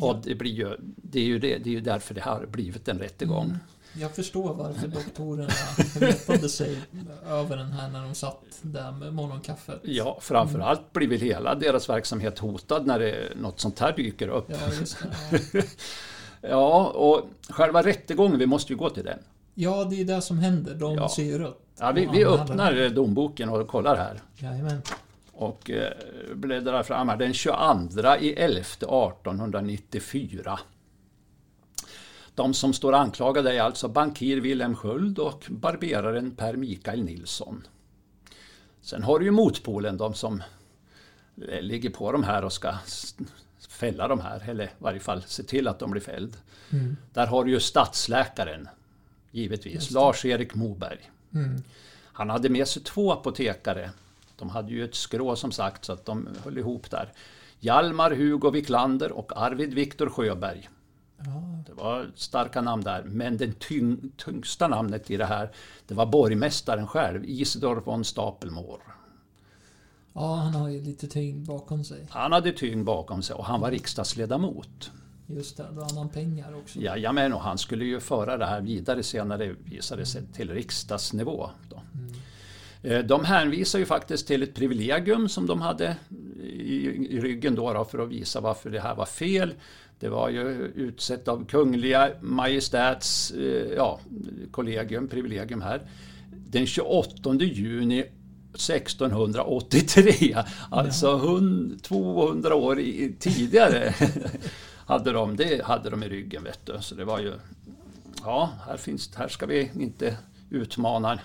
Och 0.00 0.16
Ja, 0.16 0.20
det, 0.24 0.34
blir 0.34 0.52
ju, 0.52 0.76
det, 0.80 1.20
är 1.20 1.24
ju 1.24 1.38
det, 1.38 1.58
det 1.58 1.70
är 1.70 1.74
ju 1.74 1.80
därför 1.80 2.14
det 2.14 2.20
har 2.20 2.46
blivit 2.46 2.88
en 2.88 2.98
rättegång. 2.98 3.44
Mm. 3.44 3.58
Jag 4.00 4.14
förstår 4.14 4.54
varför 4.54 4.88
doktorerna 4.88 5.50
retade 6.00 6.48
sig 6.48 6.76
över 7.28 7.56
den 7.56 7.72
här 7.72 7.88
när 7.88 8.02
de 8.02 8.14
satt 8.14 8.42
där 8.62 8.92
med 8.92 9.14
morgonkaffet. 9.14 9.80
Ja, 9.82 10.18
framförallt 10.20 10.92
blir 10.92 11.08
väl 11.08 11.20
hela 11.20 11.54
deras 11.54 11.88
verksamhet 11.88 12.38
hotad 12.38 12.86
när 12.86 12.98
det, 12.98 13.28
något 13.36 13.60
sånt 13.60 13.78
här 13.78 13.92
dyker 13.96 14.28
upp. 14.28 14.44
Ja, 14.48 14.56
det. 15.30 15.40
Ja. 15.52 15.62
Ja, 16.40 16.86
och 16.86 17.28
själva 17.48 17.82
rättegången, 17.82 18.38
vi 18.38 18.46
måste 18.46 18.72
ju 18.72 18.76
gå 18.78 18.90
till 18.90 19.04
den. 19.04 19.18
ja, 19.54 19.84
det 19.84 20.00
är 20.00 20.04
det 20.04 20.20
som 20.22 20.38
händer. 20.38 20.74
De 20.74 20.94
Ja. 20.94 21.08
ser 21.08 21.38
rött. 21.38 21.60
Ja, 21.80 21.92
vi, 21.92 22.08
vi 22.12 22.24
öppnar 22.24 22.88
domboken 22.88 23.48
och 23.48 23.68
kollar 23.68 23.96
här. 23.96 24.20
Jajamän. 24.36 24.82
Och 25.32 25.70
eh, 25.70 25.92
bläddrar 26.34 26.82
fram 26.82 27.08
här. 27.08 27.16
Den 27.16 27.32
22 27.32 27.56
i 28.20 28.32
11 28.32 28.60
1894. 28.60 30.58
De 32.38 32.54
som 32.54 32.72
står 32.72 32.92
anklagade 32.92 33.56
är 33.56 33.60
alltså 33.60 33.88
bankir 33.88 34.40
Wilhelm 34.40 34.76
Sköld 34.76 35.18
och 35.18 35.46
barberaren 35.48 36.30
Per 36.30 36.56
Mikael 36.56 37.04
Nilsson. 37.04 37.66
Sen 38.80 39.02
har 39.02 39.18
du 39.18 39.24
ju 39.24 39.30
motpolen, 39.30 39.96
de 39.96 40.14
som 40.14 40.42
ligger 41.60 41.90
på 41.90 42.12
de 42.12 42.22
här 42.22 42.44
och 42.44 42.52
ska 42.52 42.74
fälla 43.68 44.08
de 44.08 44.20
här, 44.20 44.50
eller 44.50 44.64
i 44.64 44.70
varje 44.78 45.00
fall 45.00 45.22
se 45.22 45.42
till 45.42 45.68
att 45.68 45.78
de 45.78 45.90
blir 45.90 46.02
fälld. 46.02 46.36
Mm. 46.70 46.96
Där 47.12 47.26
har 47.26 47.44
du 47.44 47.50
ju 47.50 47.60
stadsläkaren, 47.60 48.68
givetvis. 49.30 49.90
Lars-Erik 49.90 50.54
Moberg. 50.54 51.10
Mm. 51.34 51.62
Han 52.02 52.30
hade 52.30 52.48
med 52.48 52.68
sig 52.68 52.82
två 52.82 53.12
apotekare. 53.12 53.90
De 54.36 54.50
hade 54.50 54.72
ju 54.72 54.84
ett 54.84 54.94
skrå 54.94 55.36
som 55.36 55.52
sagt 55.52 55.84
så 55.84 55.92
att 55.92 56.04
de 56.04 56.28
höll 56.44 56.58
ihop 56.58 56.90
där. 56.90 57.12
Hjalmar 57.60 58.10
Hugo 58.10 58.50
Wiklander 58.50 59.12
och 59.12 59.42
Arvid 59.42 59.74
Viktor 59.74 60.08
Sjöberg. 60.08 60.68
Ja, 61.24 61.62
Det 61.66 61.72
var 61.72 62.10
starka 62.14 62.60
namn 62.60 62.82
där, 62.82 63.02
men 63.02 63.36
det 63.36 63.58
tyng, 63.58 64.12
tyngsta 64.16 64.68
namnet 64.68 65.10
i 65.10 65.16
det 65.16 65.24
här 65.26 65.50
det 65.86 65.94
var 65.94 66.06
borgmästaren 66.06 66.86
själv, 66.86 67.24
Isidor 67.24 67.76
von 67.76 68.04
Stapelmoor. 68.04 68.80
ja, 70.12 70.34
han 70.34 70.54
har 70.54 70.68
ju 70.68 70.80
lite 70.82 71.06
tyngd 71.06 71.46
bakom 71.46 71.84
sig. 71.84 72.06
Han 72.10 72.32
hade 72.32 72.52
tyngd 72.52 72.84
bakom 72.84 73.22
sig 73.22 73.36
och 73.36 73.44
han 73.44 73.60
var 73.60 73.70
riksdagsledamot. 73.70 74.90
Just 75.26 75.56
det, 75.56 75.66
då 75.74 75.82
hade 75.82 75.98
han 75.98 76.08
pengar 76.08 76.56
också. 76.56 76.78
Jajamän, 76.80 77.32
och 77.32 77.40
han 77.40 77.58
skulle 77.58 77.84
ju 77.84 78.00
föra 78.00 78.36
det 78.36 78.46
här 78.46 78.60
vidare 78.60 79.02
senare, 79.02 79.54
visade 79.64 80.06
sig 80.06 80.22
till 80.32 80.50
riksdagsnivå. 80.50 81.50
Då. 81.68 81.82
Eh, 82.88 83.04
De 83.04 83.24
hänvisar 83.24 83.78
ju 83.78 83.84
faktiskt 83.86 84.26
till 84.26 84.42
ett 84.42 84.54
privilegium 84.54 85.28
som 85.28 85.46
de 85.46 85.60
hade 85.60 85.96
i, 86.42 86.86
i 87.16 87.20
ryggen 87.20 87.54
då, 87.54 87.72
då 87.72 87.84
för 87.84 87.98
att 87.98 88.08
visa 88.08 88.40
varför 88.40 88.70
det 88.70 88.80
här 88.80 88.94
var 88.94 89.06
fel. 89.06 89.54
Det 90.00 90.08
var 90.08 90.28
ju 90.28 90.72
utsett 90.74 91.28
av 91.28 91.46
Kungliga 91.46 92.10
Majestäts 92.20 93.30
eh, 93.30 93.72
ja, 93.76 94.00
kollegium, 94.50 95.08
privilegium 95.08 95.62
här. 95.62 95.82
Den 96.30 96.66
28 96.66 97.34
juni 97.34 98.04
1683, 98.54 100.36
alltså 100.70 101.16
hund- 101.16 101.82
200 101.82 102.54
år 102.54 102.80
i, 102.80 103.14
tidigare 103.18 103.94
hade 104.86 105.12
de, 105.12 105.36
det 105.36 105.64
hade 105.64 105.90
de 105.90 106.02
i 106.02 106.08
ryggen. 106.08 106.44
Vet 106.44 106.66
du. 106.66 106.76
Så 106.80 106.94
det 106.94 107.04
var 107.04 107.18
ju, 107.18 107.32
ja, 108.24 108.50
här, 108.66 108.76
finns, 108.76 109.16
här 109.16 109.28
ska 109.28 109.46
vi 109.46 109.70
inte 109.80 110.16
utmana 110.50 111.18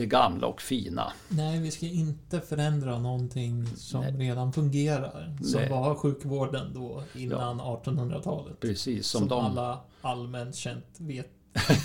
det 0.00 0.06
gamla 0.06 0.46
och 0.46 0.62
fina. 0.62 1.12
Nej, 1.28 1.60
vi 1.60 1.70
ska 1.70 1.86
inte 1.86 2.40
förändra 2.40 2.98
någonting 2.98 3.66
som 3.76 4.00
Nej. 4.00 4.12
redan 4.12 4.52
fungerar. 4.52 5.36
Som 5.42 5.60
Nej. 5.60 5.70
var 5.70 5.94
sjukvården 5.94 6.74
då 6.74 7.02
innan 7.14 7.60
1800-talet. 7.60 8.60
Precis 8.60 9.06
som, 9.06 9.18
Som, 9.18 9.28
de, 9.28 9.44
alla 9.44 9.80
allmänt 10.00 10.56
känt 10.56 10.86
vet 10.98 11.30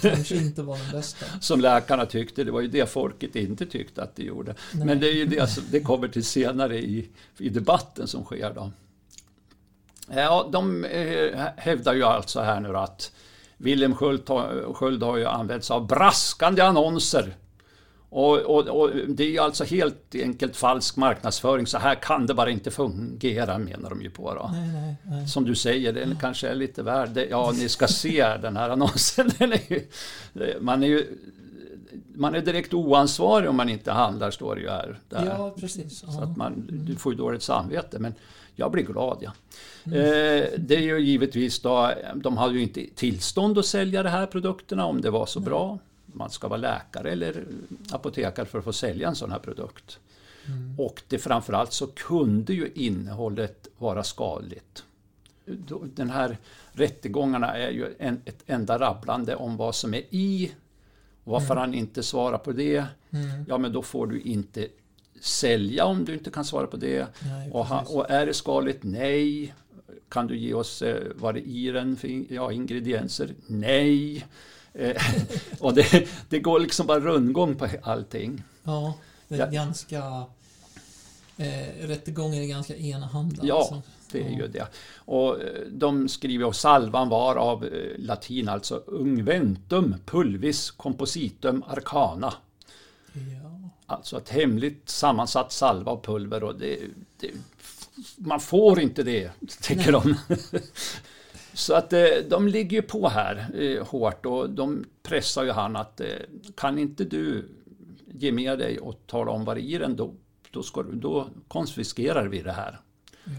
kanske 0.02 0.36
inte 0.36 0.62
var 0.64 0.78
den 0.78 0.92
bästa. 0.92 1.26
som 1.42 1.62
läkarna 1.62 2.06
tyckte. 2.06 2.44
Det 2.44 2.52
var 2.52 2.62
ju 2.62 2.68
det 2.68 2.90
folket 2.90 3.36
inte 3.36 3.66
tyckte 3.66 4.04
att 4.04 4.16
det 4.16 4.24
gjorde. 4.24 4.56
Nej. 4.74 4.86
Men 4.86 5.00
det 5.00 5.08
är 5.08 5.16
ju 5.16 5.26
det 5.26 5.48
som 5.50 5.64
det 5.72 5.80
kommer 5.80 6.08
till 6.08 6.26
senare 6.26 6.78
i, 6.78 7.10
i 7.38 7.50
debatten 7.50 8.08
som 8.08 8.24
sker 8.24 8.54
då. 8.54 8.72
Ja, 10.10 10.50
de 10.52 10.86
eh, 10.86 11.40
hävdar 11.58 11.94
ju 11.94 12.04
alltså 12.04 12.42
här 12.42 12.60
nu 12.60 12.78
att 12.78 13.12
Wilhelm 13.58 13.96
Sköld 14.74 15.04
har 15.04 15.18
ju 15.18 15.26
använt 15.26 15.64
sig 15.64 15.74
av 15.74 15.88
braskande 15.88 16.62
annonser. 16.62 17.36
Och, 18.16 18.38
och, 18.40 18.68
och 18.68 18.90
det 19.08 19.24
är 19.24 19.30
ju 19.30 19.40
alltså 19.40 19.64
helt 19.64 20.16
enkelt 20.16 20.56
falsk 20.56 20.96
marknadsföring. 20.98 21.68
Så 21.68 21.78
här 21.78 21.96
kan 21.96 22.26
det 22.26 22.34
bara 22.34 22.50
inte 22.50 22.72
fungera 22.72 23.58
menar 23.58 23.90
de 23.90 24.02
ju 24.02 24.10
på. 24.10 24.34
Då. 24.34 24.50
Nej, 24.54 24.68
nej, 24.74 24.96
nej. 25.04 25.28
Som 25.28 25.46
du 25.46 25.56
säger, 25.56 25.94
den 25.94 26.18
kanske 26.22 26.48
är 26.48 26.56
lite 26.56 26.84
värd. 26.84 27.28
Ja, 27.30 27.54
ni 27.56 27.70
ska 27.70 27.88
se 27.88 28.38
den 28.42 28.58
här 28.58 28.70
annonsen. 28.70 29.30
Den 29.40 29.54
är 29.54 29.62
ju, 29.72 29.82
man 30.62 30.84
är 30.84 30.88
ju 30.88 31.18
man 32.16 32.36
är 32.36 32.42
direkt 32.42 32.74
oansvarig 32.74 33.50
om 33.50 33.56
man 33.56 33.70
inte 33.70 33.92
handlar, 33.92 34.32
står 34.32 34.56
det 34.56 34.62
ju 34.62 34.70
här. 34.70 35.00
Där. 35.10 35.26
Ja, 35.26 35.56
precis. 35.60 36.00
Så 36.00 36.06
Ja. 36.10 36.24
att 36.24 36.38
man, 36.38 36.68
du 36.86 36.96
får 36.96 37.14
ju 37.14 37.18
dåligt 37.18 37.44
samvete, 37.44 38.00
men 38.00 38.14
jag 38.56 38.72
blir 38.72 38.84
glad. 38.84 39.18
Ja. 39.22 39.32
Mm. 39.86 40.00
Eh, 40.00 40.48
det 40.58 40.76
är 40.76 40.82
ju 40.82 41.00
givetvis 41.00 41.60
då, 41.60 41.92
de 42.16 42.38
hade 42.38 42.54
ju 42.54 42.62
inte 42.62 42.86
tillstånd 42.96 43.58
att 43.58 43.66
sälja 43.66 44.04
de 44.04 44.10
här 44.10 44.26
produkterna 44.26 44.86
om 44.86 45.02
det 45.02 45.10
var 45.10 45.26
så 45.26 45.40
bra. 45.40 45.80
Man 46.16 46.30
ska 46.30 46.48
vara 46.48 46.60
läkare 46.60 47.12
eller 47.12 47.46
apotekare 47.92 48.46
för 48.46 48.60
att 48.60 48.66
få 48.66 48.74
sälja 48.74 49.08
en 49.08 49.16
sån 49.16 49.32
här 49.32 49.40
produkt. 49.40 50.00
Mm. 50.48 50.80
Och 50.80 51.02
det 51.08 51.18
framförallt 51.18 51.74
så 51.74 51.88
kunde 51.88 52.54
ju 52.54 52.72
innehållet 52.76 53.68
vara 53.78 54.04
skadligt. 54.04 54.84
Den 55.96 56.10
här 56.10 56.38
rättegångarna 56.72 57.54
är 57.54 57.72
ju 57.72 57.96
en, 58.00 58.22
ett 58.26 58.44
enda 58.46 58.80
rabblande 58.80 59.36
om 59.36 59.58
vad 59.58 59.76
som 59.76 59.94
är 59.94 60.04
i 60.10 60.52
och 61.24 61.32
varför 61.32 61.56
han 61.56 61.74
inte 61.74 62.04
svarar 62.04 62.38
på 62.38 62.52
det. 62.52 62.86
Mm. 63.10 63.46
Ja 63.48 63.58
men 63.58 63.72
då 63.72 63.82
får 63.82 64.08
du 64.08 64.22
inte 64.22 64.68
sälja 65.22 65.86
om 65.86 66.06
du 66.06 66.14
inte 66.14 66.30
kan 66.30 66.46
svara 66.46 66.68
på 66.68 66.78
det. 66.78 67.08
Nej, 67.20 67.52
Och, 67.52 67.66
han, 67.66 67.86
och 67.88 68.10
är 68.10 68.26
det 68.26 68.34
skadligt? 68.34 68.84
Nej. 68.84 69.54
Kan 70.10 70.28
du 70.28 70.38
ge 70.38 70.54
oss 70.54 70.82
eh, 70.82 71.04
vad 71.16 71.36
det 71.36 71.42
i 71.42 71.72
den 71.72 71.96
för 71.96 72.34
ja, 72.34 72.52
ingredienser? 72.52 73.34
Nej. 73.48 74.26
Eh, 74.78 75.02
och 75.60 75.74
det, 75.74 76.08
det 76.30 76.40
går 76.40 76.60
liksom 76.60 76.88
bara 76.88 77.00
rundgång 77.00 77.56
på 77.56 77.68
allting. 77.84 78.44
Ja, 78.64 78.94
det 79.28 79.36
är 79.36 79.40
Ja. 79.40 79.46
ganska... 79.46 80.24
Eh, 81.38 81.88
rättegången 81.88 82.44
är 82.44 82.48
ganska 82.48 82.76
enahanda. 82.76 83.42
Ja, 83.44 83.58
alltså. 83.58 83.82
Det 84.12 84.24
är 84.24 84.30
ju 84.30 84.48
det. 84.48 84.68
Och 84.98 85.42
eh, 85.42 85.62
de 85.72 86.10
skriver 86.10 86.46
och 86.46 86.56
salvan 86.56 87.10
var 87.10 87.36
av 87.36 87.66
eh, 87.66 87.72
latin, 87.98 88.50
alltså 88.50 88.76
ungventum 88.76 89.96
pulvis 90.06 90.72
compositum 90.72 91.64
arcana. 91.68 92.34
Ja. 93.14 93.70
Alltså 93.86 94.18
ett 94.18 94.30
hemligt 94.30 94.90
sammansatt 94.90 95.52
salva 95.52 95.92
av 95.92 96.04
pulver 96.04 96.44
och 96.44 96.56
det, 96.60 96.80
det, 97.20 97.32
man 98.18 98.40
får 98.40 98.80
inte 98.80 99.04
det, 99.04 99.32
tycker 99.62 99.92
de. 99.92 100.16
Så 101.56 101.74
att 101.74 101.94
eh, 101.94 102.06
de 102.30 102.48
ligger 102.48 102.78
ju 102.78 102.82
på 102.82 103.10
här 103.10 103.50
eh, 103.60 103.88
hårt 103.88 104.26
och 104.26 104.50
de 104.50 104.86
pressar 105.04 105.44
ju 105.44 105.52
han 105.52 105.76
att 105.76 106.02
eh, 106.02 106.08
kan 106.56 106.80
inte 106.80 107.04
du 107.04 107.50
ge 108.08 108.32
med 108.32 108.60
dig 108.60 108.80
och 108.80 109.00
tala 109.08 109.32
om 109.32 109.46
vad 109.46 109.58
det 109.58 109.62
är 109.62 109.76
i 109.76 109.78
den 109.78 109.96
då, 109.96 110.14
då, 110.52 110.64
ska, 110.64 110.84
då 110.84 111.28
konfiskerar 111.48 112.28
vi 112.28 112.42
det 112.42 112.52
här. 112.52 112.80
Ja. 113.24 113.32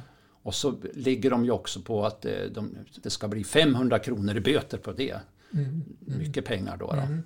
Och 0.42 0.54
så 0.54 0.74
ligger 0.94 1.30
de 1.30 1.44
ju 1.44 1.50
också 1.50 1.80
på 1.80 2.06
att 2.06 2.26
de, 2.50 2.78
det 3.02 3.10
ska 3.10 3.28
bli 3.28 3.44
500 3.44 3.98
kronor 3.98 4.36
i 4.36 4.40
böter 4.40 4.78
på 4.78 4.92
det. 4.92 5.20
Mm. 5.52 5.64
Mm. 5.64 5.84
Mycket 6.18 6.44
pengar 6.44 6.76
då. 6.76 6.86
då. 6.86 6.92
Mm. 6.92 7.22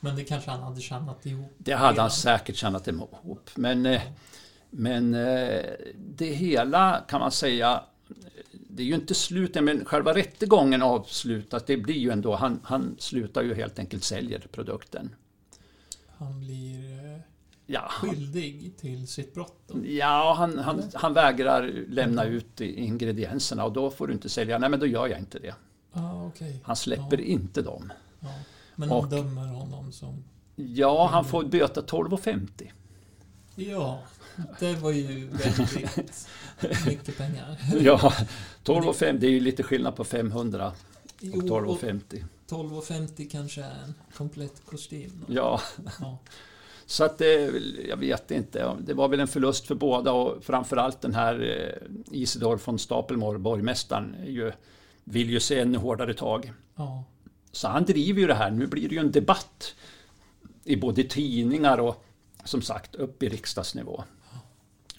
Men 0.00 0.16
det 0.16 0.24
kanske 0.24 0.50
han 0.50 0.62
hade 0.62 0.80
tjänat 0.80 1.26
ihop. 1.26 1.54
Det 1.58 1.72
hade 1.72 2.00
han 2.00 2.10
säkert 2.10 2.56
tjänat 2.56 2.88
ihop. 2.88 3.50
Men, 3.54 3.98
men 4.70 5.12
det 5.96 6.26
hela 6.26 7.04
kan 7.08 7.20
man 7.20 7.32
säga 7.32 7.82
det 8.74 8.82
är 8.82 8.86
ju 8.86 8.94
inte 8.94 9.14
slutet, 9.14 9.64
men 9.64 9.84
själva 9.84 10.14
rättegången 10.14 10.82
avslutas. 10.82 11.62
Det 11.66 11.76
blir 11.76 11.94
ju 11.94 12.10
ändå, 12.10 12.34
han, 12.34 12.60
han 12.64 12.96
slutar 12.98 13.42
ju 13.42 13.54
helt 13.54 13.78
enkelt 13.78 14.04
säljer 14.04 14.46
produkten. 14.52 15.14
Han 16.18 16.40
blir 16.40 17.04
eh, 17.14 17.20
Ja, 17.66 17.88
skyldig 17.90 18.74
till 18.80 19.06
sitt 19.08 19.34
brott 19.34 19.58
då. 19.66 19.86
ja 19.86 20.34
han, 20.38 20.58
han, 20.58 20.82
han 20.94 21.14
vägrar 21.14 21.72
lämna 21.88 22.24
ut 22.24 22.60
ingredienserna 22.60 23.64
och 23.64 23.72
då 23.72 23.90
får 23.90 24.06
du 24.06 24.12
inte 24.12 24.28
sälja. 24.28 24.58
Nej, 24.58 24.70
men 24.70 24.80
då 24.80 24.86
gör 24.86 25.06
jag 25.08 25.18
inte 25.18 25.38
det. 25.38 25.54
Ah, 25.92 26.24
okej. 26.26 26.60
Han 26.64 26.76
släpper 26.76 27.18
Ja. 27.18 27.24
inte 27.24 27.62
dem. 27.62 27.92
Ja. 28.20 28.28
Men 28.76 28.90
Och- 28.90 29.08
de 29.08 29.16
dömer 29.16 29.46
honom 29.46 29.92
som... 29.92 30.24
Ja, 30.56 31.08
han 31.12 31.24
får 31.24 31.44
böta 31.44 31.80
12,50. 31.80 32.70
Ja, 33.54 34.02
det 34.60 34.74
var 34.74 34.90
ju 34.90 35.28
väldigt 35.28 35.76
mycket 36.86 37.18
pengar. 37.18 37.56
Ja, 37.80 38.12
12,50 38.64 39.18
det 39.18 39.26
är 39.26 39.30
ju 39.30 39.40
lite 39.40 39.62
skillnad 39.62 39.96
på 39.96 40.04
500 40.04 40.66
och 40.68 40.74
Jo, 41.20 41.54
och 41.54 41.64
12,50. 41.80 42.24
12,50 42.48 43.30
kanske 43.30 43.60
är 43.62 43.82
en 43.84 43.94
komplett 44.16 44.62
kostym. 44.66 45.24
Ja, 45.28 45.60
Ja. 46.00 46.18
så 46.86 47.04
att 47.04 47.18
det, 47.18 47.50
väl- 47.50 47.86
jag 47.88 47.96
vet 47.96 48.30
inte. 48.30 48.76
Det 48.86 48.94
var 48.94 49.08
väl 49.08 49.20
en 49.20 49.28
förlust 49.28 49.66
för 49.66 49.74
båda 49.74 50.12
och 50.12 50.44
framförallt 50.44 51.00
den 51.00 51.14
här 51.14 51.40
eh, 52.10 52.16
Isidor 52.20 52.60
von 52.64 52.78
Stapelmore, 52.78 53.38
borgmästaren, 53.38 54.16
ju, 54.26 54.52
vill 55.04 55.30
ju 55.30 55.40
se 55.40 55.60
ännu 55.60 55.78
hårdare 55.78 56.14
tag. 56.14 56.52
ja. 56.76 57.04
Så 57.52 57.68
han 57.68 57.84
driver 57.84 58.20
ju 58.20 58.26
det 58.26 58.34
här. 58.34 58.50
Nu 58.50 58.66
blir 58.66 58.88
det 58.88 58.94
ju 58.94 59.00
en 59.00 59.12
debatt 59.12 59.74
i 60.64 60.76
både 60.76 61.04
tidningar 61.04 61.78
och 61.78 62.04
som 62.44 62.62
sagt 62.62 62.94
upp 62.94 63.22
i 63.22 63.28
riksdagsnivå. 63.28 64.04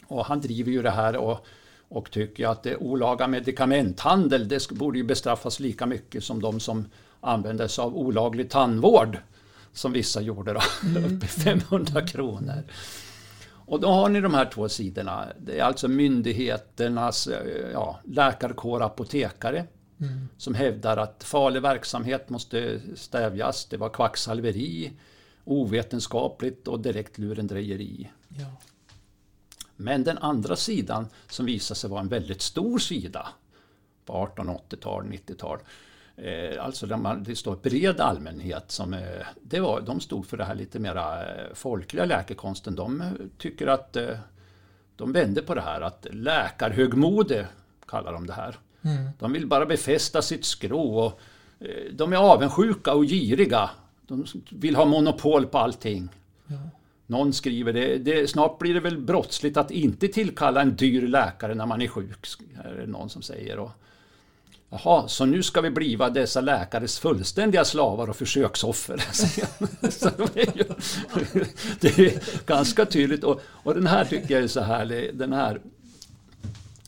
Och 0.07 0.25
han 0.25 0.41
driver 0.41 0.71
ju 0.71 0.81
det 0.81 0.91
här 0.91 1.17
och, 1.17 1.45
och 1.89 2.11
tycker 2.11 2.47
att 2.47 2.63
det 2.63 2.75
olaga 2.77 3.27
medikamenthandel 3.27 4.47
det 4.47 4.69
borde 4.71 4.97
ju 4.97 5.03
bestraffas 5.03 5.59
lika 5.59 5.85
mycket 5.85 6.23
som 6.23 6.41
de 6.41 6.59
som 6.59 6.85
använder 7.21 7.67
sig 7.67 7.81
av 7.83 7.97
olaglig 7.97 8.49
tandvård. 8.49 9.17
Som 9.73 9.91
vissa 9.91 10.21
gjorde 10.21 10.53
då, 10.53 10.59
upp 10.99 11.23
i 11.23 11.27
500 11.27 12.01
kronor. 12.07 12.63
Och 13.67 13.79
då 13.79 13.87
har 13.87 14.09
ni 14.09 14.21
de 14.21 14.33
här 14.33 14.45
två 14.45 14.69
sidorna. 14.69 15.25
Det 15.39 15.59
är 15.59 15.63
alltså 15.63 15.87
myndigheternas 15.87 17.27
eh, 17.27 17.71
ja, 17.73 17.99
läkarkår, 18.03 18.83
apotekare 18.83 19.65
Mm. 19.99 20.29
som 20.37 20.53
hävdar 20.55 20.97
att 20.97 21.23
farlig 21.23 21.61
verksamhet 21.61 22.29
måste 22.29 22.81
stävjas. 22.95 23.65
Det 23.65 23.77
var 23.77 23.89
kvacksalveri, 23.89 24.91
ovetenskapligt 25.43 26.67
och 26.67 26.79
direkt 26.79 27.17
lurendrejeri. 27.17 28.09
ja. 28.29 28.45
Men 29.75 30.03
den 30.03 30.17
andra 30.17 30.55
sidan 30.55 31.07
som 31.27 31.45
visade 31.45 31.77
sig 31.77 31.89
vara 31.89 32.01
en 32.01 32.07
väldigt 32.07 32.41
stor 32.41 32.79
sida 32.79 33.27
på 34.05 34.13
1880-tal, 34.35 35.03
90-tal. 35.03 35.59
Eh, 36.17 36.65
alltså 36.65 36.87
där 36.87 36.97
man, 36.97 37.23
det 37.23 37.35
står 37.35 37.55
bred 37.55 37.99
allmänhet 37.99 38.71
som 38.71 38.93
eh, 38.93 39.25
det 39.41 39.59
var, 39.59 39.81
de 39.81 39.99
stod 39.99 40.25
för 40.25 40.37
det 40.37 40.45
här 40.45 40.55
lite 40.55 40.79
mera 40.79 41.21
eh, 41.21 41.53
folkliga 41.53 42.05
läkekonsten. 42.05 42.75
De 42.75 43.03
tycker 43.37 43.67
att 43.67 43.97
de 44.95 45.11
vände 45.11 45.41
på 45.41 45.55
det 45.55 45.61
här 45.61 45.81
att 45.81 46.07
läkarhögmode 46.11 47.47
kallar 47.87 48.13
de 48.13 48.27
det 48.27 48.33
här. 48.33 48.57
Mm. 48.81 49.09
De 49.19 49.33
vill 49.33 49.47
bara 49.47 49.65
befästa 49.65 50.21
sitt 50.21 50.45
skrå 50.45 51.05
och 51.05 51.19
de 51.91 52.13
är 52.13 52.17
avundsjuka 52.17 52.93
och 52.93 53.03
giriga. 53.05 53.69
De 54.07 54.25
vill 54.51 54.75
ha 54.75 54.85
monopol 54.85 55.45
på 55.45 55.57
allting. 55.57 56.09
ja. 56.47 56.55
Någon 57.07 57.33
skriver 57.33 57.73
det, 57.73 57.97
det, 57.97 58.29
snart 58.29 58.59
blir 58.59 58.73
det 58.73 58.79
väl 58.79 58.97
brottsligt 58.97 59.57
att 59.57 59.71
inte 59.71 60.07
tillkalla 60.07 60.61
en 60.61 60.75
dyr 60.75 61.07
läkare 61.07 61.55
när 61.55 61.65
man 61.65 61.81
är 61.81 61.87
sjuk, 61.87 62.27
är 62.63 62.73
det 62.73 62.87
någon 62.87 63.09
som 63.09 63.21
säger. 63.21 63.59
Och, 63.59 63.71
Jaha, 64.69 65.07
så 65.07 65.25
nu 65.25 65.43
ska 65.43 65.61
vi 65.61 65.69
bliva 65.69 66.09
dessa 66.09 66.41
läkares 66.41 66.99
fullständiga 66.99 67.65
slavar 67.65 68.09
och 68.09 68.15
försöksoffer. 68.15 68.95
det, 70.33 70.41
är 70.41 70.57
ju, 70.57 70.63
det 71.79 71.99
är 71.99 72.45
ganska 72.45 72.85
tydligt. 72.85 73.23
Och, 73.23 73.41
och 73.47 73.73
den 73.73 73.87
här 73.87 74.05
tycker 74.05 74.33
jag 74.33 74.43
är 74.43 74.47
så 74.47 74.61
härlig. 74.61 75.15
Den 75.15 75.33
här 75.33 75.61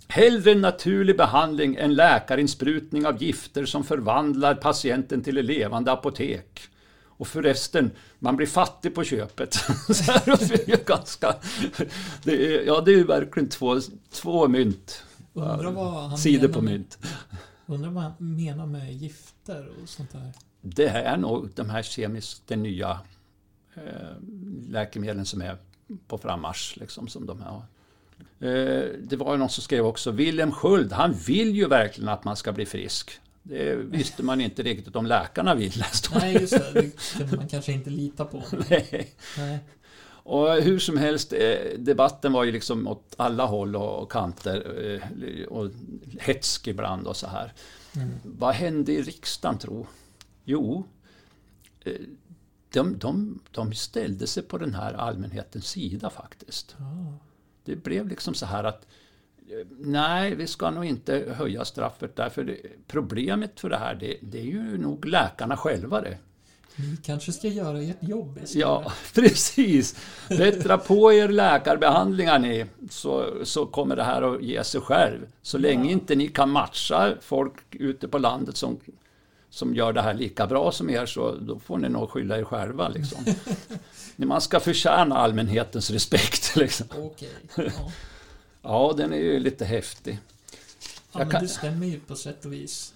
Hellre 0.09 0.55
naturlig 0.55 1.17
behandling 1.17 1.75
än 1.75 1.95
läkarinsprutning 1.95 3.05
av 3.05 3.23
gifter 3.23 3.65
som 3.65 3.83
förvandlar 3.83 4.55
patienten 4.55 5.23
till 5.23 5.37
ett 5.37 5.45
levande 5.45 5.91
apotek. 5.91 6.61
Och 7.17 7.27
förresten, 7.27 7.91
man 8.19 8.35
blir 8.35 8.47
fattig 8.47 8.95
på 8.95 9.03
köpet. 9.03 9.53
Så 9.93 10.11
här, 10.11 10.47
det 10.47 10.73
är 10.73 10.83
ganska, 10.85 11.35
det 12.23 12.31
är, 12.55 12.65
ja, 12.65 12.81
det 12.81 12.91
är 12.91 12.95
ju 12.97 13.03
verkligen 13.03 13.49
två, 13.49 13.79
två 14.11 14.47
mynt. 14.47 15.03
Undrar 15.33 15.71
vad 15.71 16.09
han 16.09 16.17
Sidor 16.17 16.41
menar 16.41 16.53
på 16.53 16.61
med- 16.61 16.73
mynt. 16.73 16.97
Undrar 17.65 17.89
vad 17.91 18.03
han 18.03 18.13
menar 18.19 18.65
med 18.65 18.93
gifter 18.93 19.69
och 19.83 19.89
sånt 19.89 20.11
där. 20.11 20.31
Det 20.61 20.87
är 20.87 21.17
nog 21.17 21.49
de 21.55 21.69
här 21.69 21.81
kemiskt, 21.81 22.41
de 22.47 22.55
nya 22.55 22.99
eh, 23.75 23.81
läkemedlen 24.69 25.25
som 25.25 25.41
är 25.41 25.57
på 26.07 26.17
frammarsch. 26.17 26.77
Liksom, 26.77 27.07
som 27.07 27.25
de 27.25 27.41
har. 27.41 27.57
Eh, 28.39 28.83
det 29.03 29.15
var 29.15 29.31
ju 29.33 29.37
någon 29.37 29.49
som 29.49 29.63
skrev 29.63 29.85
också, 29.85 30.11
Wilhelm 30.11 30.51
Sköld, 30.51 30.91
han 30.91 31.13
vill 31.13 31.55
ju 31.55 31.67
verkligen 31.67 32.09
att 32.09 32.23
man 32.23 32.35
ska 32.35 32.51
bli 32.51 32.65
frisk. 32.65 33.19
Det 33.49 33.75
visste 33.75 34.23
man 34.23 34.41
inte 34.41 34.63
riktigt 34.63 34.95
om 34.95 35.05
läkarna 35.05 35.55
ville. 35.55 35.85
Nej, 36.13 36.33
just 36.33 36.53
det. 36.53 36.71
Det 36.73 37.17
kunde 37.17 37.37
man 37.37 37.47
kanske 37.47 37.71
inte 37.71 37.89
lita 37.89 38.25
på. 38.25 38.43
det. 38.69 39.07
Nej. 39.37 39.59
Och 40.29 40.53
hur 40.53 40.79
som 40.79 40.97
helst, 40.97 41.33
eh, 41.33 41.79
debatten 41.79 42.33
var 42.33 42.43
ju 42.43 42.51
liksom 42.51 42.87
åt 42.87 43.15
alla 43.17 43.45
håll 43.45 43.75
och 43.75 44.11
kanter 44.11 44.83
eh, 44.85 45.47
och 45.47 45.71
hetsk 46.19 46.67
ibland 46.67 47.07
och 47.07 47.15
så 47.15 47.27
här. 47.27 47.53
Mm. 47.95 48.09
Vad 48.23 48.55
hände 48.55 48.91
i 48.91 49.01
riksdagen 49.01 49.57
tro? 49.57 49.87
Jo, 50.43 50.87
eh, 51.85 51.93
de, 52.69 52.97
de, 52.97 53.39
de 53.51 53.73
ställde 53.73 54.27
sig 54.27 54.43
på 54.43 54.57
den 54.57 54.73
här 54.73 54.93
allmänhetens 54.93 55.67
sida 55.67 56.09
faktiskt. 56.09 56.75
Ja. 56.79 57.17
Det 57.63 57.75
blev 57.75 58.07
liksom 58.07 58.33
så 58.33 58.45
här 58.45 58.63
att 58.63 58.87
Nej, 59.79 60.35
vi 60.35 60.47
ska 60.47 60.71
nog 60.71 60.85
inte 60.85 61.33
höja 61.37 61.65
straffet 61.65 62.15
därför 62.15 62.43
det, 62.43 62.57
problemet 62.87 63.59
för 63.59 63.69
det 63.69 63.77
här 63.77 63.95
det, 63.95 64.17
det 64.21 64.39
är 64.39 64.45
ju 64.45 64.77
nog 64.77 65.05
läkarna 65.05 65.57
själva 65.57 66.01
det. 66.01 66.17
Ni 66.79 66.97
kanske 67.03 67.31
ska 67.31 67.47
göra 67.47 67.81
ert 67.81 68.03
jobb 68.03 68.39
istället. 68.43 68.55
Ja, 68.67 68.91
precis. 69.13 69.95
Bättra 70.29 70.77
på 70.77 71.13
er 71.13 71.27
läkarbehandlingar 71.29 72.39
ni, 72.39 72.65
så, 72.89 73.25
så 73.43 73.65
kommer 73.65 73.95
det 73.95 74.03
här 74.03 74.21
att 74.35 74.43
ge 74.43 74.63
sig 74.63 74.81
själv. 74.81 75.19
Så 75.41 75.57
länge 75.57 75.85
Ja. 75.85 75.91
inte 75.91 76.15
ni 76.15 76.27
kan 76.27 76.49
matcha 76.49 77.13
folk 77.21 77.53
ute 77.71 78.07
på 78.07 78.17
landet 78.17 78.57
som, 78.57 78.79
som 79.49 79.75
gör 79.75 79.93
det 79.93 80.01
här 80.01 80.13
lika 80.13 80.47
bra 80.47 80.71
som 80.71 80.89
er, 80.89 81.05
så 81.05 81.35
då 81.35 81.59
får 81.59 81.77
ni 81.77 81.89
nog 81.89 82.09
skylla 82.09 82.37
er 82.37 82.43
själva. 82.43 82.89
Liksom. 82.89 83.25
Man 84.15 84.41
ska 84.41 84.59
förtjäna 84.59 85.17
allmänhetens 85.17 85.91
respekt. 85.91 86.55
Liksom. 86.55 86.87
Okej. 86.97 87.29
Ja. 87.55 87.91
Ja, 88.69 88.93
den 88.97 89.13
är 89.13 89.17
ju 89.17 89.39
lite 89.39 89.65
häftig. 89.65 90.19
ja, 91.11 91.19
men 91.19 91.29
kan- 91.29 91.41
det 91.41 91.47
stämmer 91.47 91.87
ju 91.87 91.99
på 91.99 92.15
sätt 92.15 92.45
och 92.45 92.53
vis. 92.53 92.93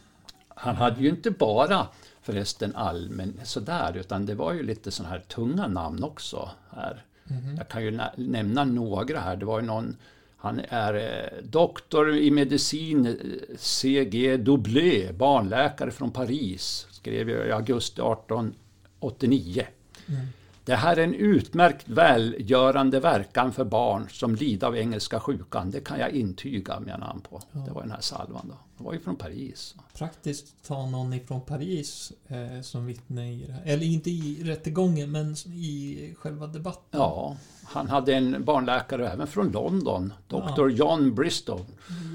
Han 0.47 0.75
hade 0.75 1.01
ju 1.01 1.09
inte 1.09 1.31
bara 1.31 1.87
förresten 2.21 2.75
allmän 2.75 3.39
sådär, 3.43 3.97
utan 3.97 4.25
det 4.25 4.35
var 4.35 4.53
ju 4.53 4.63
lite 4.63 4.91
sådana 4.91 5.13
här 5.15 5.19
tunga 5.27 5.67
namn 5.67 6.03
också 6.03 6.49
här. 6.69 7.05
Mhm. 7.23 7.55
Jag 7.57 7.69
kan 7.69 7.83
ju 7.83 7.91
nä- 7.91 8.11
nämna 8.15 8.63
några 8.63 9.19
här. 9.19 9.35
Det 9.35 9.45
var 9.45 9.59
ju 9.59 9.65
någon, 9.65 9.95
han 10.37 10.61
är 10.69 10.93
eh, 10.93 11.43
doktor 11.43 12.15
i 12.17 12.31
medicin, 12.31 13.05
eh, 13.05 13.13
C.G. 13.57 14.37
Doublé, 14.37 15.11
barnläkare 15.11 15.91
från 15.91 16.11
Paris, 16.11 16.87
skrev 16.91 17.29
jag 17.29 17.47
i 17.47 17.51
augusti 17.51 18.01
1889. 18.01 19.65
Mm. 20.07 20.27
Det 20.71 20.77
här 20.77 20.97
är 20.97 21.03
en 21.03 21.13
utmärkt 21.13 21.89
välgörande 21.89 22.99
verkan 22.99 23.53
för 23.53 23.63
barn 23.63 24.07
som 24.09 24.35
lider 24.35 24.67
av 24.67 24.77
engelska 24.77 25.19
sjukan. 25.19 25.71
Det 25.71 25.79
kan 25.79 25.99
jag 25.99 26.11
intyga, 26.11 26.79
menar 26.79 27.07
han 27.07 27.21
på. 27.21 27.41
Ja. 27.51 27.59
Det 27.59 27.71
var 27.71 27.81
den 27.81 27.91
här 27.91 28.01
salvan 28.01 28.45
då. 28.47 28.53
Det 28.77 28.83
var 28.83 28.93
ju 28.93 28.99
från 28.99 29.15
Paris. 29.15 29.75
Praktiskt 29.93 30.67
ta 30.67 30.85
någon 30.85 31.13
ifrån 31.13 31.41
Paris 31.41 32.11
eh, 32.27 32.61
som 32.61 32.85
vittne 32.85 33.33
i 33.33 33.45
det 33.47 33.53
här. 33.53 33.61
Eller 33.65 33.85
inte 33.85 34.09
i 34.09 34.43
rättegången, 34.43 35.11
men 35.11 35.35
i 35.45 36.15
själva 36.19 36.47
debatten. 36.47 36.99
Ja, 36.99 37.37
han 37.63 37.89
hade 37.89 38.13
en 38.13 38.45
barnläkare 38.45 39.09
även 39.09 39.27
från 39.27 39.51
London, 39.51 40.13
Dr. 40.27 40.69
John 40.69 41.15
Bristow. 41.15 41.65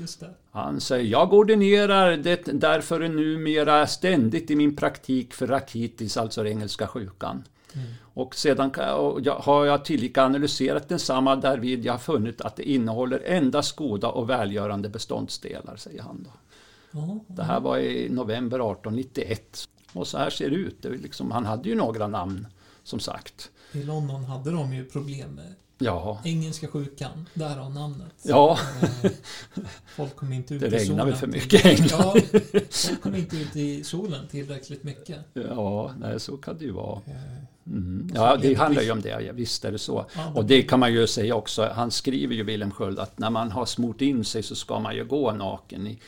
Just 0.01 0.21
det. 0.21 0.31
Han 0.51 0.81
säger, 0.81 1.05
jag 1.05 1.35
ordinerar 1.35 2.17
det 2.17 2.43
därför 2.53 3.09
numera 3.09 3.87
ständigt 3.87 4.51
i 4.51 4.57
min 4.57 4.77
praktik 4.77 5.35
för 5.35 5.47
rakitis, 5.47 6.17
alltså 6.17 6.43
den 6.43 6.53
engelska 6.53 6.87
sjukan. 6.87 7.45
Mm. 7.75 7.87
Och 8.01 8.35
sedan 8.35 8.71
och 8.71 9.21
jag, 9.21 9.35
har 9.35 9.65
jag 9.65 9.85
tillika 9.85 10.25
analyserat 10.25 10.89
densamma 10.89 11.37
därvid 11.37 11.85
jag 11.85 11.93
har 11.93 11.99
funnit 11.99 12.41
att 12.41 12.57
det 12.57 12.71
innehåller 12.71 13.23
endast 13.27 13.77
goda 13.77 14.09
och 14.09 14.31
välgörande 14.31 14.89
beståndsdelar, 14.89 15.77
säger 15.77 16.03
han. 16.03 16.23
Då. 16.25 16.31
Ja, 16.91 17.19
Det 17.27 17.43
här 17.43 17.61
var 17.61 17.79
i 17.79 18.09
november 18.11 18.57
1891. 18.57 19.69
Och 19.93 20.07
så 20.07 20.19
här 20.19 20.31
ser 20.31 20.51
det 20.51 20.57
ut. 20.57 20.83
Det 20.83 20.89
liksom, 20.89 21.31
han 21.31 21.47
hade 21.47 21.69
ju 21.69 21.75
några 21.75 22.07
namn, 22.07 22.47
som 22.83 23.01
sagt. 23.01 23.51
I 23.73 23.83
London 23.83 24.25
hade 24.25 24.51
de 24.51 24.73
ju 24.73 24.85
problem 24.85 25.31
med 25.35 25.55
Ja. 25.79 26.21
Engelska 26.25 26.69
sjukan, 26.69 27.29
därav 27.35 27.75
namnet. 27.75 28.15
Ja. 28.23 28.59
Eh, 29.03 29.11
folk 29.87 30.17
kom 30.17 30.33
inte 30.33 30.55
ut 30.55 30.61
det 30.61 30.83
i 30.83 30.87
solen. 30.87 31.07
Det 31.07 31.17
för 31.17 31.27
mycket 31.27 31.65
i 31.65 31.69
England. 31.69 31.91
Ja, 31.91 32.15
folk 32.71 33.03
kom 33.03 33.15
inte 33.15 33.37
ut 33.37 33.57
i 33.57 33.85
solen 33.85 34.29
tillräckligt 34.29 34.83
mycket. 34.83 35.19
Ja, 35.33 35.95
nej, 35.99 36.21
så 36.21 36.37
kan 36.37 36.59
det 36.59 36.65
ju 36.65 36.73
vara. 36.73 37.01
Eh, 37.07 37.13
mm. 37.67 38.11
Ja, 38.15 38.37
det 38.37 38.55
handlar 38.55 38.83
ju 38.83 38.91
om 38.91 39.01
det, 39.01 39.33
visst 39.35 39.65
är 39.65 39.73
det 39.73 39.79
så. 39.79 40.07
Och 40.35 40.45
det 40.45 40.63
kan 40.63 40.81
man 40.81 40.93
ju 40.93 41.07
säga 41.07 41.35
också, 41.35 41.71
han 41.75 41.91
skriver 41.91 42.35
ju 42.35 42.43
Wilhelm 42.43 42.71
Sköld 42.71 42.99
att 42.99 43.19
när 43.19 43.31
man 43.31 43.51
har 43.51 43.67
smort 43.67 44.01
in 44.01 44.25
sig 44.25 44.43
så 44.43 44.55
ska 44.55 44.79
man 44.79 44.97
ju 44.97 45.05
gå 45.05 45.33
naken. 45.33 45.87
I, 45.87 45.99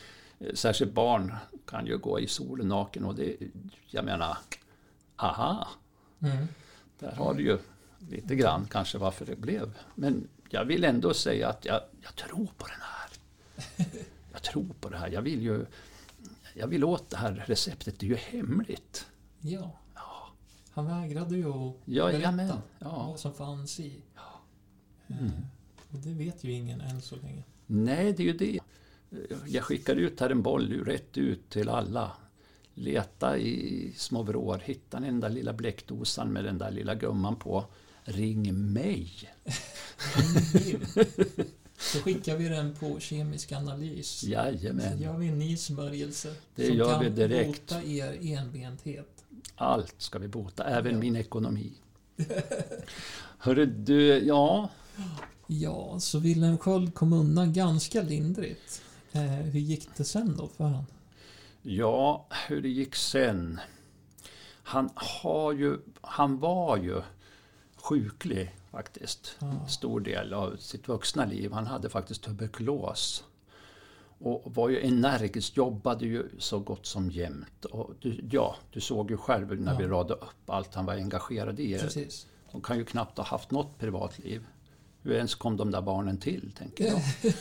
särskilt 0.54 0.92
barn 0.92 1.34
kan 1.66 1.86
ju 1.86 1.98
gå 1.98 2.20
i 2.20 2.26
solen 2.26 2.68
naken 2.68 3.04
och 3.04 3.14
det, 3.14 3.36
jag 3.86 4.04
menar, 4.04 4.36
aha. 5.16 5.68
Mm. 6.22 6.48
Där 6.98 7.12
har 7.12 7.34
du 7.34 7.42
ju 7.42 7.58
lite 7.98 8.36
grann 8.36 8.66
kanske 8.70 8.98
varför 8.98 9.26
det 9.26 9.36
blev. 9.36 9.78
Men 9.94 10.28
jag 10.50 10.64
vill 10.64 10.84
ändå 10.84 11.14
säga 11.14 11.48
att 11.48 11.64
jag, 11.64 11.80
jag 12.02 12.14
tror 12.14 12.48
på 12.56 12.66
den 12.66 12.80
här. 12.80 13.10
Jag 14.32 14.42
tror 14.42 14.74
på 14.80 14.88
det 14.88 14.96
här. 14.96 15.08
Jag 15.08 15.22
vill 15.22 15.42
ju 15.42 15.66
jag 16.54 16.66
vill 16.66 16.84
åt 16.84 17.10
det 17.10 17.16
här 17.16 17.44
receptet. 17.46 17.98
Det 17.98 18.06
är 18.06 18.08
ju 18.08 18.16
hemligt. 18.16 19.06
Ja. 19.40 19.78
ja. 19.94 20.28
Han 20.70 20.86
vägrade 20.86 21.36
ju 21.36 21.48
att 21.48 21.74
ja, 21.84 22.06
berätta 22.06 22.62
ja. 22.78 23.06
vad 23.10 23.20
som 23.20 23.34
fanns 23.34 23.80
i. 23.80 24.02
Ja. 24.14 24.40
Eh, 25.06 25.20
mm. 25.20 25.32
Och 25.90 25.98
det 25.98 26.14
vet 26.14 26.44
ju 26.44 26.52
ingen 26.52 26.80
än 26.80 27.00
så 27.00 27.16
länge. 27.16 27.44
Nej, 27.66 28.12
det 28.12 28.22
är 28.22 28.26
ju 28.26 28.32
det. 28.32 28.58
Jag 29.46 29.64
skickar 29.64 29.96
ut 29.96 30.20
här 30.20 30.30
en 30.30 30.42
boll 30.42 30.84
rätt 30.84 31.18
ut 31.18 31.50
till 31.50 31.68
alla. 31.68 32.12
Leta 32.74 33.38
i 33.38 33.92
små 33.96 34.22
vrår, 34.22 34.58
hitta 34.64 35.00
den 35.00 35.20
där 35.20 35.28
lilla 35.28 35.52
bläckdosan 35.52 36.32
med 36.32 36.44
den 36.44 36.58
där 36.58 36.70
lilla 36.70 36.94
gumman 36.94 37.36
på. 37.36 37.64
Ring 38.08 38.72
mig! 38.72 39.10
Så 41.78 41.98
skickar 41.98 42.36
vi 42.36 42.48
den 42.48 42.74
på 42.74 43.00
kemisk 43.00 43.52
analys. 43.52 44.24
Jajamän. 44.24 44.98
Så 44.98 45.04
gör 45.04 45.16
vi 45.16 45.28
en 45.28 45.38
ny 45.38 45.56
smörjelse. 45.56 46.34
Det 46.54 46.66
som 46.66 46.76
gör 46.76 46.92
kan 46.92 47.04
vi 47.04 47.10
direkt. 47.10 47.68
bota 47.68 47.82
er 47.82 48.18
enbenthet. 48.22 49.24
Allt 49.54 49.94
ska 49.98 50.18
vi 50.18 50.28
bota, 50.28 50.64
även 50.64 50.92
ja. 50.92 50.98
min 50.98 51.16
ekonomi. 51.16 51.72
Hörru 53.38 53.66
du, 53.66 54.18
ja... 54.18 54.70
Ja, 55.46 56.00
så 56.00 56.18
Wilhelm 56.18 56.58
Sköld 56.58 56.94
kom 56.94 57.12
undan 57.12 57.52
ganska 57.52 58.02
lindrigt. 58.02 58.82
Eh, 59.12 59.22
hur 59.22 59.60
gick 59.60 59.88
det 59.96 60.04
sen 60.04 60.36
då 60.36 60.48
för 60.48 60.64
honom? 60.64 60.86
Ja, 61.62 62.26
hur 62.48 62.62
det 62.62 62.68
gick 62.68 62.94
sen? 62.94 63.60
Han 64.62 64.90
har 64.94 65.52
ju... 65.52 65.78
Han 66.00 66.38
var 66.38 66.76
ju 66.76 67.02
sjuklig 67.82 68.54
faktiskt. 68.70 69.36
En 69.40 69.68
stor 69.68 70.00
del 70.00 70.34
av 70.34 70.56
sitt 70.56 70.88
vuxna 70.88 71.24
liv. 71.24 71.52
Han 71.52 71.66
hade 71.66 71.88
faktiskt 71.88 72.22
tuberkulos. 72.22 73.24
Och 74.20 74.42
var 74.54 74.68
ju 74.68 74.80
energisk, 74.80 75.56
jobbade 75.56 76.06
ju 76.06 76.28
så 76.38 76.58
gott 76.58 76.86
som 76.86 77.10
jämt. 77.10 77.64
Och 77.64 77.94
du, 78.00 78.20
ja, 78.30 78.56
du 78.72 78.80
såg 78.80 79.10
ju 79.10 79.16
själv 79.16 79.60
när 79.60 79.72
ja. 79.72 79.78
vi 79.78 79.86
radade 79.86 80.14
upp 80.14 80.50
allt 80.50 80.74
han 80.74 80.86
var 80.86 80.94
engagerad 80.94 81.60
i. 81.60 81.78
Precis. 81.78 82.26
De 82.52 82.60
kan 82.60 82.78
ju 82.78 82.84
knappt 82.84 83.18
ha 83.18 83.24
haft 83.24 83.50
något 83.50 83.78
privatliv. 83.78 84.46
Hur 85.02 85.12
ens 85.12 85.34
kom 85.34 85.56
de 85.56 85.70
där 85.70 85.82
barnen 85.82 86.18
till, 86.18 86.52
tänker 86.58 86.84
jag. 86.84 87.00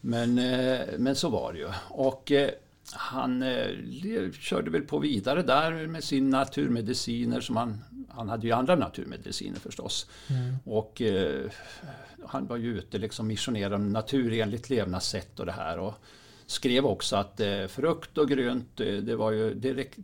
men, 0.00 0.38
eh, 0.38 0.80
men 0.98 1.16
så 1.16 1.28
var 1.28 1.52
det 1.52 1.58
ju. 1.58 1.68
Och 1.90 2.32
eh, 2.32 2.50
han 2.92 3.42
eh, 3.42 4.30
körde 4.32 4.70
väl 4.70 4.82
på 4.82 4.98
vidare 4.98 5.42
där 5.42 5.86
med 5.86 6.04
sina 6.04 6.38
naturmediciner 6.38 7.40
som 7.40 7.56
han 7.56 7.84
han 8.08 8.28
hade 8.28 8.46
ju 8.46 8.52
andra 8.52 8.76
naturmediciner 8.76 9.58
förstås. 9.58 10.10
Mm. 10.30 10.56
Och 10.64 11.02
eh, 11.02 11.50
han 12.26 12.46
var 12.46 12.56
ju 12.56 12.78
ute 12.78 12.98
liksom 12.98 13.26
missionerade 13.26 13.74
om 13.74 13.92
naturenligt 13.92 14.70
levnadssätt 14.70 15.40
och 15.40 15.46
det 15.46 15.52
här. 15.52 15.78
Och 15.78 15.94
skrev 16.46 16.86
också 16.86 17.16
att 17.16 17.40
eh, 17.40 17.66
frukt 17.66 18.18
och 18.18 18.28
grönt 18.28 18.80
eh, 18.80 18.86
det 18.86 19.16
var 19.16 19.30
ju 19.30 19.60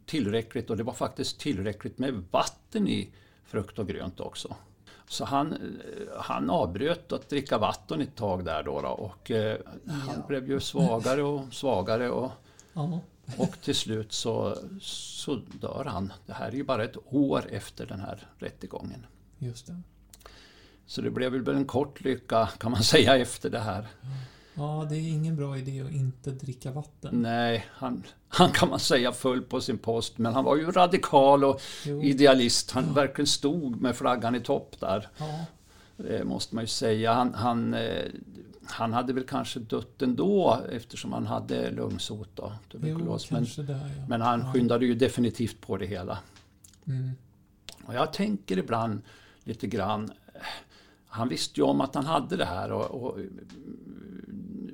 tillräckligt 0.07 0.71
och 0.71 0.77
det 0.77 0.83
var 0.83 0.93
faktiskt 0.93 1.41
tillräckligt 1.41 1.99
med 1.99 2.25
vatten 2.31 2.89
i 2.89 3.11
frukt 3.45 3.79
och 3.79 3.89
grönt 3.89 4.21
också. 4.21 4.57
Så 5.09 5.25
han, 5.25 5.53
eh, 5.53 5.59
han 6.17 6.51
avbröt 6.51 7.13
att 7.13 7.29
dricka 7.29 7.59
vatten 7.59 8.01
ett 8.01 8.17
tag 8.17 8.45
där 8.45 8.63
då, 8.63 8.81
då 8.81 8.89
och 8.89 9.31
eh, 9.31 9.59
han 9.87 10.17
ja. 10.17 10.27
blev 10.29 10.49
ju 10.49 10.61
svagare 10.61 11.23
och 11.23 11.55
svagare. 11.55 12.11
Och, 12.11 12.33
ja. 12.73 13.01
Och 13.39 13.61
till 13.63 13.75
slut 13.75 14.13
så, 14.13 14.59
så 14.81 15.35
dör 15.35 15.85
han. 15.85 16.13
Det 16.27 16.33
här 16.33 16.49
är 16.49 16.53
ju 16.53 16.65
bara 16.65 16.85
ett 16.85 16.97
år 17.07 17.47
efter 17.51 17.87
den 17.87 18.01
här 18.01 18.27
rättegången. 18.39 19.07
Just 19.39 19.67
det. 19.67 19.81
Så 20.87 21.01
det 21.01 21.11
blev 21.11 21.33
väl 21.33 21.57
en 21.57 21.65
kort 21.65 22.01
lycka 22.01 22.49
kan 22.59 22.71
man 22.71 22.83
säga 22.95 23.17
efter 23.17 23.51
det 23.51 23.61
här. 23.61 23.87
Ja, 24.55 24.87
det 24.91 24.97
är 24.97 25.09
ingen 25.09 25.37
bra 25.37 25.59
idé 25.59 25.81
att 25.81 25.93
inte 25.93 26.31
dricka 26.31 26.71
vatten. 26.71 27.23
Nej, 27.23 27.67
han, 27.71 28.03
han 28.29 28.51
kan 28.51 28.69
man 28.69 28.79
säga 28.79 29.13
föll 29.13 29.43
på 29.43 29.61
sin 29.61 29.79
post, 29.79 30.19
men 30.19 30.35
han 30.35 30.45
var 30.45 30.57
ju 30.57 30.71
radikal 30.71 31.45
och 31.45 31.61
jo. 31.87 32.03
idealist. 32.03 32.71
Han 32.71 32.85
ja. 32.87 32.93
verkligen 32.93 33.27
stod 33.27 33.81
med 33.81 33.97
flaggan 33.97 34.35
i 34.35 34.41
topp 34.41 34.77
där. 34.81 35.09
Ja. 35.19 35.45
Det 35.97 36.25
måste 36.25 36.55
man 36.55 36.65
ju 36.65 36.69
säga. 36.69 37.13
Han, 37.13 37.35
han, 37.35 37.75
eh, 37.75 38.05
han 38.67 38.93
hade 38.93 39.13
väl 39.13 39.25
kanske 39.25 39.61
dött 39.61 40.03
ändå 40.03 40.61
eftersom 40.73 41.13
han 41.13 41.27
hade 41.27 41.71
lungsot 41.71 42.29
då, 42.35 42.53
tuberkulos. 42.73 43.29
Jo, 43.31 43.37
men, 43.37 43.67
där, 43.67 43.75
ja. 43.75 44.05
men 44.09 44.21
han 44.21 44.53
skyndade 44.53 44.87
ju 44.87 44.95
definitivt 44.95 45.61
på 45.61 45.77
det 45.77 45.87
hela. 45.87 46.19
Mm. 46.85 47.11
Och 47.85 47.95
jag 47.95 48.13
tänker 48.13 48.59
ibland 48.59 49.03
lite 49.45 49.67
grann, 49.67 50.13
han 51.07 51.29
visste 51.29 51.61
ju 51.61 51.65
om 51.65 51.81
att 51.81 51.95
han 51.95 52.07
hade 52.07 52.37
det 52.37 52.45
här 52.45 52.73
och, 52.73 53.05
och 53.05 53.19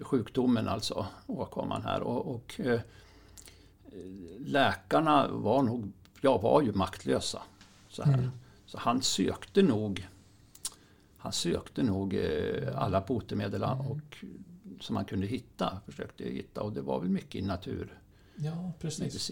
sjukdomen 0.02 0.68
alltså, 0.68 1.06
åkomman 1.26 1.82
här. 1.82 2.00
Och, 2.00 2.34
och 2.34 2.60
eh, 2.60 2.80
läkarna 4.38 5.28
var 5.28 5.62
nog, 5.62 5.92
ja 6.20 6.38
var 6.38 6.62
ju 6.62 6.72
maktlösa. 6.72 7.42
Så, 7.88 8.02
här. 8.02 8.14
Mm. 8.14 8.30
så 8.66 8.78
han 8.78 9.02
sökte 9.02 9.62
nog 9.62 10.08
han 11.20 11.32
sökte 11.32 11.82
nog 11.82 12.14
eh, 12.14 12.82
alla 12.82 13.00
botemedel 13.00 13.62
mm. 13.62 13.80
och, 13.80 14.24
som 14.80 14.96
han 14.96 15.04
kunde 15.04 15.26
hitta, 15.26 15.80
försökte 15.86 16.24
hitta 16.24 16.62
och 16.62 16.72
det 16.72 16.80
var 16.80 17.00
väl 17.00 17.08
mycket 17.08 17.34
i 17.34 17.42
natur. 17.42 17.98
Ja, 18.36 18.72
precis. 18.78 19.30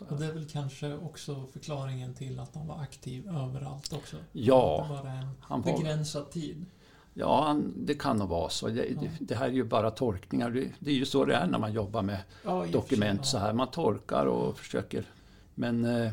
Och, 0.00 0.12
och, 0.12 0.18
det 0.18 0.26
är 0.26 0.32
väl 0.32 0.48
kanske 0.48 0.94
också 0.94 1.46
förklaringen 1.52 2.14
till 2.14 2.40
att 2.40 2.54
han 2.54 2.66
var 2.66 2.80
aktiv 2.80 3.28
överallt 3.28 3.92
också? 3.92 4.16
Ja. 4.32 4.86
det 4.88 5.02
bara 5.02 5.12
en 5.12 5.28
han 5.40 5.62
begränsad 5.62 6.22
var, 6.22 6.30
tid? 6.30 6.66
Ja, 7.14 7.44
han, 7.44 7.72
det 7.76 7.94
kan 7.94 8.16
nog 8.16 8.28
vara 8.28 8.48
så. 8.48 8.68
Det, 8.68 8.86
ja. 8.86 9.00
det, 9.00 9.10
det, 9.20 9.34
här 9.34 9.46
är 9.46 9.52
ju 9.52 9.64
bara 9.64 9.90
tolkningar. 9.90 10.50
Det, 10.50 10.70
det, 10.78 10.90
är 10.90 10.94
ju 10.94 11.04
så 11.04 11.24
det 11.24 11.34
är 11.34 11.46
när 11.46 11.58
man 11.58 11.72
jobbar 11.72 12.02
med 12.02 12.22
ja, 12.44 12.66
dokument 12.72 13.26
så 13.26 13.38
här. 13.38 13.52
Man 13.52 13.70
tolkar 13.70 14.26
och 14.26 14.58
försöker. 14.58 15.04
Men 15.54 15.84
eh, 15.84 16.12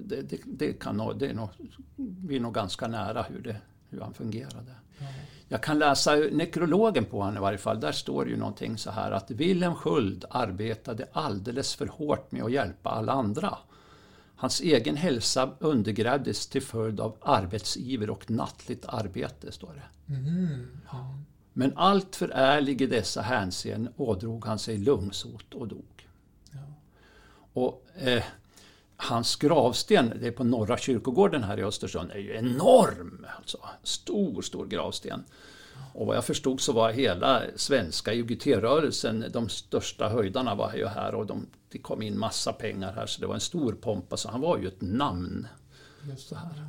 det, 0.00 0.40
det, 0.44 0.72
kan 0.72 0.96
nog, 0.96 1.18
det 1.18 1.28
är 1.28 1.34
nog, 1.34 1.48
vi 1.96 2.36
är 2.36 2.40
nog 2.40 2.54
ganska 2.54 2.88
nära 2.88 3.22
hur 3.22 3.42
det, 3.42 3.56
hur 3.92 4.00
han 4.00 4.14
fungerade. 4.14 4.74
Ja. 4.98 5.06
Jag 5.48 5.62
kan 5.62 5.78
läsa 5.78 6.14
nekrologen 6.14 7.04
på 7.04 7.18
honom 7.18 7.36
i 7.36 7.40
varje 7.40 7.58
fall. 7.58 7.80
Där 7.80 7.92
står 7.92 8.28
ju 8.28 8.36
någonting 8.36 8.78
så 8.78 8.90
här 8.90 9.10
att 9.10 9.30
Wilhelm 9.30 9.74
Sköld 9.74 10.24
arbetade 10.30 11.08
alldeles 11.12 11.74
för 11.74 11.86
hårt 11.86 12.32
med 12.32 12.42
att 12.42 12.52
hjälpa 12.52 12.90
alla 12.90 13.12
andra. 13.12 13.58
Hans 14.36 14.60
egen 14.60 14.96
hälsa 14.96 15.50
undergrävdes 15.58 16.46
till 16.46 16.62
följd 16.62 17.00
av 17.00 17.16
arbetsgiver 17.20 18.10
och 18.10 18.30
nattligt 18.30 18.84
arbete, 18.88 19.52
står 19.52 19.74
det. 19.74 20.14
Mm. 20.14 20.66
Ja. 20.92 21.14
Men 21.52 21.72
allt 21.76 22.16
för 22.16 22.28
ärlig 22.28 22.82
i 22.82 22.86
dessa 22.86 23.22
hänseenden 23.22 23.92
ådrog 23.96 24.46
han 24.46 24.58
sig 24.58 24.78
lungsot 24.78 25.54
och 25.54 25.68
dog. 25.68 26.08
Ja. 26.50 26.58
Och 27.52 27.86
eh, 27.94 28.22
hans 29.02 29.36
gravsten, 29.36 30.12
det 30.20 30.26
är 30.26 30.32
på 30.32 30.44
Norra 30.44 30.78
kyrkogården 30.78 31.42
här 31.42 31.58
i 31.58 31.62
Östersund, 31.62 32.10
är 32.10 32.18
ju 32.18 32.36
enorm! 32.36 33.26
Alltså, 33.38 33.58
stor, 33.82 34.42
stor 34.42 34.66
gravsten. 34.66 35.24
Och 35.94 36.06
vad 36.06 36.16
jag 36.16 36.24
förstod 36.24 36.60
så 36.60 36.72
var 36.72 36.92
hela 36.92 37.42
svenska 37.56 38.12
IOGT-rörelsen, 38.12 39.24
de 39.32 39.48
största 39.48 40.08
höjdarna 40.08 40.54
var 40.54 40.74
ju 40.74 40.86
här 40.86 41.14
och 41.14 41.26
de, 41.26 41.46
det 41.68 41.78
kom 41.78 42.02
in 42.02 42.18
massa 42.18 42.52
pengar 42.52 42.92
här 42.92 43.06
så 43.06 43.20
det 43.20 43.26
var 43.26 43.34
en 43.34 43.40
stor 43.40 43.72
pompa, 43.72 44.16
så 44.16 44.30
han 44.30 44.40
var 44.40 44.58
ju 44.58 44.68
ett 44.68 44.80
namn. 44.80 45.46
Just 46.02 46.30
det 46.30 46.36
här. 46.36 46.68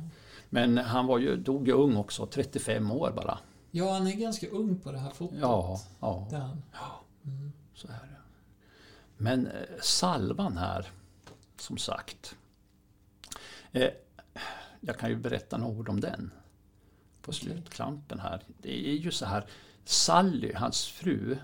Men 0.50 0.78
han 0.78 1.06
var 1.06 1.18
ju, 1.18 1.36
dog 1.36 1.68
ju 1.68 1.74
ung 1.74 1.96
också, 1.96 2.26
35 2.26 2.90
år 2.90 3.12
bara. 3.16 3.38
Ja, 3.70 3.92
han 3.92 4.06
är 4.06 4.12
ganska 4.12 4.48
ung 4.48 4.78
på 4.78 4.92
det 4.92 4.98
här 4.98 5.10
fotot. 5.10 5.38
Ja, 5.40 5.80
ja. 6.00 6.28
ja. 6.30 7.04
Mm. 7.24 7.52
Så 7.74 7.88
är 7.88 7.92
det. 7.92 8.20
Men 9.16 9.46
eh, 9.46 9.52
salvan 9.80 10.56
här, 10.56 10.90
som 11.56 11.78
sagt. 11.78 12.36
Eh, 13.72 13.90
jag 14.80 14.98
kan 14.98 15.10
ju 15.10 15.16
berätta 15.16 15.56
några 15.56 15.78
ord 15.78 15.88
om 15.88 16.00
den 16.00 16.30
på 17.22 17.32
slutklampen 17.32 18.20
här. 18.20 18.42
Det 18.62 18.88
är 18.88 18.94
ju 18.94 19.10
så 19.10 19.26
här, 19.26 19.46
Sally, 19.84 20.52
hans 20.54 20.86
fru, 20.86 21.38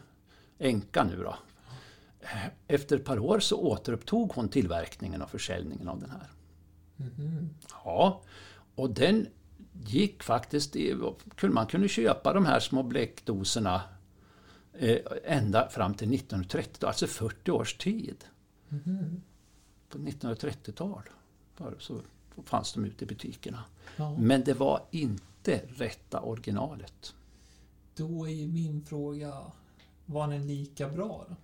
änka 0.58 1.04
nu 1.04 1.16
då. 1.16 1.36
Eh, 2.20 2.46
efter 2.66 2.96
ett 2.96 3.04
par 3.04 3.18
år 3.18 3.40
så 3.40 3.56
återupptog 3.56 4.32
hon 4.34 4.48
tillverkningen 4.48 5.22
och 5.22 5.30
försäljningen 5.30 5.88
av 5.88 6.00
den 6.00 6.10
här. 6.10 6.30
Mm. 6.98 7.50
Ja, 7.84 8.22
och 8.74 8.90
den 8.90 9.26
gick 9.72 10.22
faktiskt, 10.22 10.76
man 11.42 11.66
kunde 11.66 11.88
köpa 11.88 12.32
de 12.32 12.46
här 12.46 12.60
små 12.60 12.82
bläckdoserna 12.82 13.82
eh, 14.72 14.98
ända 15.24 15.68
fram 15.68 15.94
till 15.94 16.14
1930, 16.14 16.86
alltså 16.86 17.06
40 17.06 17.50
års 17.50 17.74
tid. 17.74 18.24
Mhm. 18.68 19.22
På 19.90 19.98
1930-tal 19.98 21.02
så 21.78 22.00
fanns 22.44 22.72
de 22.72 22.84
ute 22.84 23.04
i 23.04 23.06
butikerna. 23.06 23.64
Ja. 23.96 24.16
Men 24.18 24.44
det 24.44 24.54
var 24.54 24.82
inte 24.90 25.62
rätta 25.68 26.20
originalet. 26.20 27.14
Då 27.94 28.24
är 28.24 28.30
ju 28.30 28.48
min 28.48 28.84
fråga, 28.84 29.42
var 30.06 30.28
den 30.28 30.46
lika 30.46 30.88
bra 30.88 31.26
då? 31.28 31.36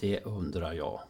Det 0.00 0.20
undrar 0.20 0.72
jag. 0.72 1.00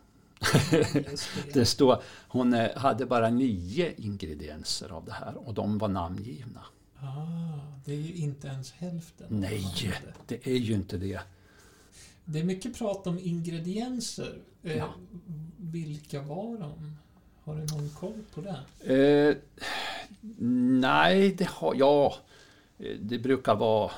Det. 0.71 1.19
Det 1.53 1.67
står, 1.67 2.03
hon 2.29 2.55
eh, 2.55 2.77
hade 2.77 3.07
bara 3.07 3.31
nio 3.31 3.95
ingredienser 3.97 4.89
av 4.93 5.05
det 5.05 5.13
här 5.13 5.49
och 5.49 5.55
de 5.55 5.79
var 5.79 5.89
namngivna. 5.89 6.65
Ah, 6.99 7.59
det 7.85 7.93
är 7.93 7.97
ju 7.97 8.15
inte 8.15 8.49
ens 8.49 8.73
hälften. 8.73 9.27
Nej, 9.31 9.93
det 10.27 10.47
är 10.47 10.57
ju 10.57 10.75
inte 10.75 10.97
det. 10.97 11.21
Det 12.25 12.39
är 12.39 12.45
mycket 12.45 12.79
prat 12.79 13.07
om 13.07 13.19
ingredienser. 13.19 14.39
Eh, 14.63 14.77
Ja. 14.77 14.95
Vilka 15.57 16.23
var 16.23 16.57
de? 16.59 16.97
Har 17.45 17.55
du 17.55 17.61
någon 17.61 17.91
koll 17.91 18.23
på 18.35 18.41
det? 18.41 18.57
Eh, 18.95 19.37
nej, 20.81 21.35
det 21.39 21.49
har 21.49 21.75
jag. 21.75 22.13
Eh, 22.79 22.97
Det 23.01 23.19
brukar 23.19 23.55
vara 23.55 23.91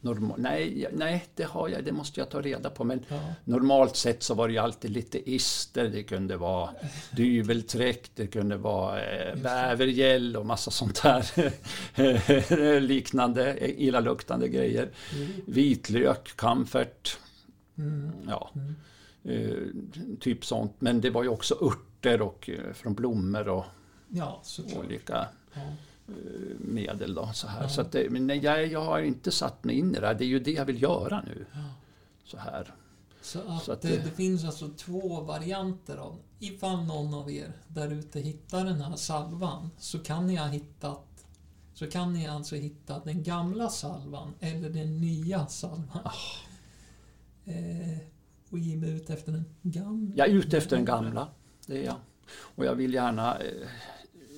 normal, 0.00 0.40
nej, 0.40 0.86
nej, 0.92 1.24
det 1.34 1.44
har 1.44 1.68
jag. 1.68 1.84
Det 1.84 1.92
måste 1.92 2.20
jag 2.20 2.30
ta 2.30 2.40
reda 2.42 2.70
på. 2.70 2.84
Men 2.84 3.00
Ja. 3.08 3.20
normalt 3.44 3.96
sett 3.96 4.22
så 4.22 4.34
var 4.34 4.48
det 4.48 4.52
ju 4.54 4.58
alltid 4.60 4.90
lite 4.90 5.30
ister. 5.30 5.88
Det 5.88 6.02
kunde 6.02 6.36
vara 6.36 6.70
dyvelträck, 7.16 8.10
det 8.14 8.26
kunde 8.26 8.56
vara 8.56 9.02
eh, 9.02 9.36
bävergäll 9.36 10.36
och 10.36 10.46
massa 10.46 10.70
sånt 10.70 11.02
där 11.02 12.80
liknande 12.80 13.54
eh, 13.54 13.70
illaluktande 13.70 14.48
grejer. 14.48 14.90
Vitlök, 15.46 16.36
kamfert, 16.36 17.18
Mm. 17.78 18.12
ja, 18.28 18.50
Mm. 18.54 18.74
eh, 19.24 20.16
typ 20.20 20.44
sånt. 20.44 20.72
Men 20.78 21.00
det 21.00 21.10
var 21.10 21.22
ju 21.22 21.28
också 21.28 21.54
örter 21.64 22.22
och 22.22 22.50
eh, 22.50 22.72
från 22.72 22.94
blommor 22.94 23.48
och 23.48 23.64
Ja, 24.08 24.42
olika 24.76 25.26
Ja. 25.54 25.60
eh, 26.08 26.14
medel. 26.58 27.14
Då, 27.14 27.30
så 27.34 27.46
här. 27.48 27.62
Ja. 27.62 27.68
Så 27.68 27.82
det, 27.82 28.10
men 28.10 28.26
nej, 28.26 28.38
jag, 28.44 28.66
jag 28.66 28.84
har 28.84 29.00
inte 29.00 29.30
satt 29.30 29.64
mig 29.64 29.78
in 29.78 29.94
i 29.96 30.00
det 30.00 30.06
här. 30.06 30.14
Det 30.14 30.24
är 30.24 30.28
ju 30.28 30.40
det 30.40 30.52
jag 30.52 30.64
vill 30.64 30.82
göra 30.82 31.22
nu. 31.26 31.46
Så 32.24 32.36
här. 32.36 32.74
Så 33.22 33.38
att, 33.48 33.62
Så 33.64 33.72
att 33.72 33.82
det, 33.82 33.88
det- 33.88 34.02
det 34.04 34.10
finns 34.10 34.44
alltså 34.44 34.68
två 34.76 35.20
varianter 35.20 35.96
av 35.96 36.18
Ifall 36.38 36.84
någon 36.84 37.14
av 37.14 37.30
er 37.30 37.52
där 37.68 37.90
ute 37.92 38.20
hittar 38.20 38.64
den 38.64 38.80
här 38.80 38.96
salvan 38.96 39.70
så 39.78 39.98
kan 39.98 40.26
ni 40.26 40.36
ha 40.36 40.46
hittat 40.46 41.06
så 41.74 41.86
kan 41.90 42.12
ni 42.12 42.26
alltså 42.28 42.56
hitta 42.56 42.98
den 43.04 43.22
gamla 43.22 43.68
salvan 43.68 44.34
eller 44.40 44.70
den 44.70 45.00
nya 45.00 45.46
salvan. 45.46 45.98
Ah. 46.04 46.12
Eh, 47.44 47.98
och 48.50 48.58
ge 48.58 48.76
mig 48.76 48.90
ut 48.90 49.10
efter 49.10 49.32
den 49.32 49.44
gamla. 49.62 50.12
Jag 50.16 50.28
är 50.28 50.32
ute 50.32 50.58
efter 50.58 50.76
den 50.76 50.84
gamla. 50.84 51.28
Det 51.66 51.78
är 51.78 51.84
jag. 51.84 51.96
Och 52.38 52.64
jag 52.64 52.74
vill 52.74 52.94
gärna 52.94 53.38
eh, 53.38 53.68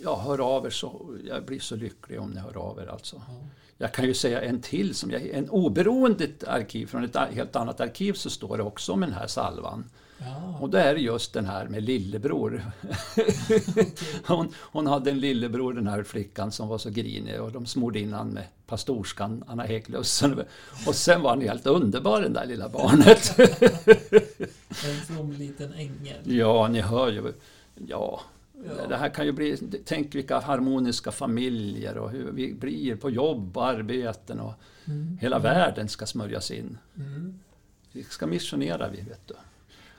ja, 0.02 0.20
höra 0.20 0.44
av 0.44 0.66
er. 0.66 0.70
Så, 0.70 1.16
jag 1.24 1.44
blir 1.44 1.60
så 1.60 1.76
lycklig 1.76 2.20
om 2.20 2.30
ni 2.30 2.40
hör 2.40 2.56
av 2.56 2.78
er. 2.78 2.86
Alltså. 2.86 3.22
Ja. 3.28 3.48
Jag 3.76 3.92
kan 3.92 4.04
ju 4.04 4.14
säga 4.14 4.42
en 4.42 4.60
till, 4.60 4.94
som 4.94 5.10
jag, 5.10 5.26
en 5.26 5.50
oberoende 5.50 6.28
arkiv 6.46 6.86
från 6.86 7.04
ett 7.04 7.16
helt 7.16 7.56
annat 7.56 7.80
arkiv 7.80 8.12
så 8.12 8.30
står 8.30 8.56
det 8.56 8.62
också 8.62 8.92
om 8.92 9.00
den 9.00 9.12
här 9.12 9.26
salvan. 9.26 9.90
Ja, 10.24 10.58
Och 10.60 10.70
det 10.70 10.80
är 10.82 10.94
just 10.94 11.32
den 11.32 11.46
här 11.46 11.68
med 11.68 11.82
lillebror. 11.82 12.62
hon, 14.26 14.54
hon 14.60 14.86
hade 14.86 15.10
en 15.10 15.20
lillebror, 15.20 15.72
den 15.72 15.86
här 15.86 16.02
flickan, 16.02 16.52
som 16.52 16.68
var 16.68 16.78
så 16.78 16.90
grinig 16.90 17.40
och 17.40 17.52
de 17.52 17.66
smorde 17.66 18.00
in 18.00 18.12
han 18.12 18.28
med 18.28 18.44
pastorskan 18.66 19.44
Anna 19.46 19.62
Hägglöfsen. 19.62 20.42
Och 20.86 20.94
sen 20.94 21.22
var 21.22 21.30
han 21.30 21.40
helt 21.40 21.66
underbar, 21.66 22.20
den 22.22 22.32
där 22.32 22.46
lilla 22.46 22.68
barnet. 22.68 23.38
en 24.88 24.96
from 25.06 25.32
liten 25.32 25.72
ängel. 25.72 26.16
ja, 26.24 26.68
ni 26.68 26.80
hör 26.80 27.12
ju. 27.12 27.32
Ja, 27.88 28.20
Ja. 28.66 28.86
det 28.88 28.96
här 28.96 29.08
kan 29.08 29.26
ju 29.26 29.32
bli... 29.32 29.56
Tänk 29.84 30.14
vilka 30.14 30.40
harmoniska 30.40 31.10
familjer 31.12 31.96
och 31.98 32.10
hur 32.10 32.32
vi 32.32 32.54
blir 32.54 32.96
på 32.96 33.10
jobb 33.10 33.56
och 33.56 33.66
arbeten 33.66 34.40
och 34.40 34.52
Mm. 34.84 35.18
hela 35.20 35.38
världen 35.38 35.88
ska 35.88 36.06
smörjas 36.06 36.50
in. 36.50 36.78
Mm. 36.96 37.38
Vi 37.92 38.02
ska 38.04 38.26
missionera 38.26 38.88
vi, 38.88 38.96
vet 39.00 39.28
du. 39.28 39.34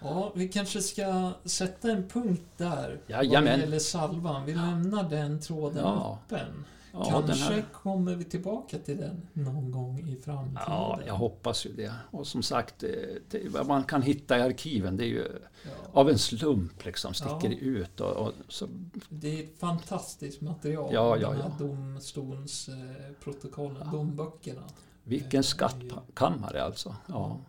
Ja, 0.03 0.31
vi 0.35 0.47
kanske 0.47 0.81
ska 0.81 1.31
sätta 1.45 1.91
en 1.91 2.07
punkt 2.07 2.41
där 2.57 2.89
vad 2.89 2.99
Jajamän. 3.23 3.59
det 3.59 3.65
gäller 3.65 3.79
salvan. 3.79 4.45
Vi 4.45 4.53
lämnar 4.53 5.09
den 5.09 5.39
tråden 5.41 5.83
Ja. 5.83 6.19
öppen. 6.25 6.65
Ja, 6.95 7.23
kanske 7.27 7.53
här, 7.53 7.65
kommer 7.73 8.15
vi 8.15 8.23
tillbaka 8.23 8.77
till 8.77 8.97
den 8.97 9.27
någon 9.33 9.71
gång 9.71 9.99
i 9.99 10.15
framtiden. 10.21 10.59
ja, 10.67 10.99
jag 11.07 11.13
hoppas 11.13 11.65
ju 11.65 11.73
det. 11.73 11.93
Och 12.11 12.27
som 12.27 12.43
sagt, 12.43 12.83
eh, 12.83 12.89
det, 13.29 13.49
vad 13.49 13.67
man 13.67 13.83
kan 13.83 14.01
hitta 14.01 14.37
i 14.37 14.41
arkiven, 14.41 14.97
det 14.97 15.03
är 15.03 15.07
ju 15.07 15.27
Ja. 15.63 15.69
av 15.93 16.09
en 16.09 16.17
slump 16.19 16.85
liksom, 16.85 17.13
sticker 17.13 17.49
Ja. 17.49 17.57
ut. 17.57 17.99
Och, 18.01 18.17
och 18.27 18.33
så, 18.47 18.67
Det 19.09 19.39
är 19.39 19.43
ett 19.43 19.59
fantastiskt 19.59 20.41
material. 20.41 20.93
Ja, 20.93 21.17
ja, 21.17 21.29
de 21.29 21.35
här 21.41 21.51
ja. 21.59 21.65
domstolsprotokollen, 21.65 23.81
Ja. 23.85 23.91
domböckerna. 23.91 24.63
vilken 25.03 25.43
skattkammare 25.43 26.63
alltså. 26.63 26.95
Ja. 27.07 27.39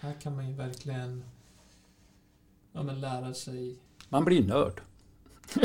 Här 0.00 0.12
kan 0.22 0.36
man 0.36 0.48
ju 0.48 0.54
verkligen 0.54 1.24
ja, 2.76 2.82
men 2.82 3.00
lära 3.00 3.34
sig. 3.34 3.76
Man 4.08 4.24
blir 4.24 4.44
nörd. 4.44 4.80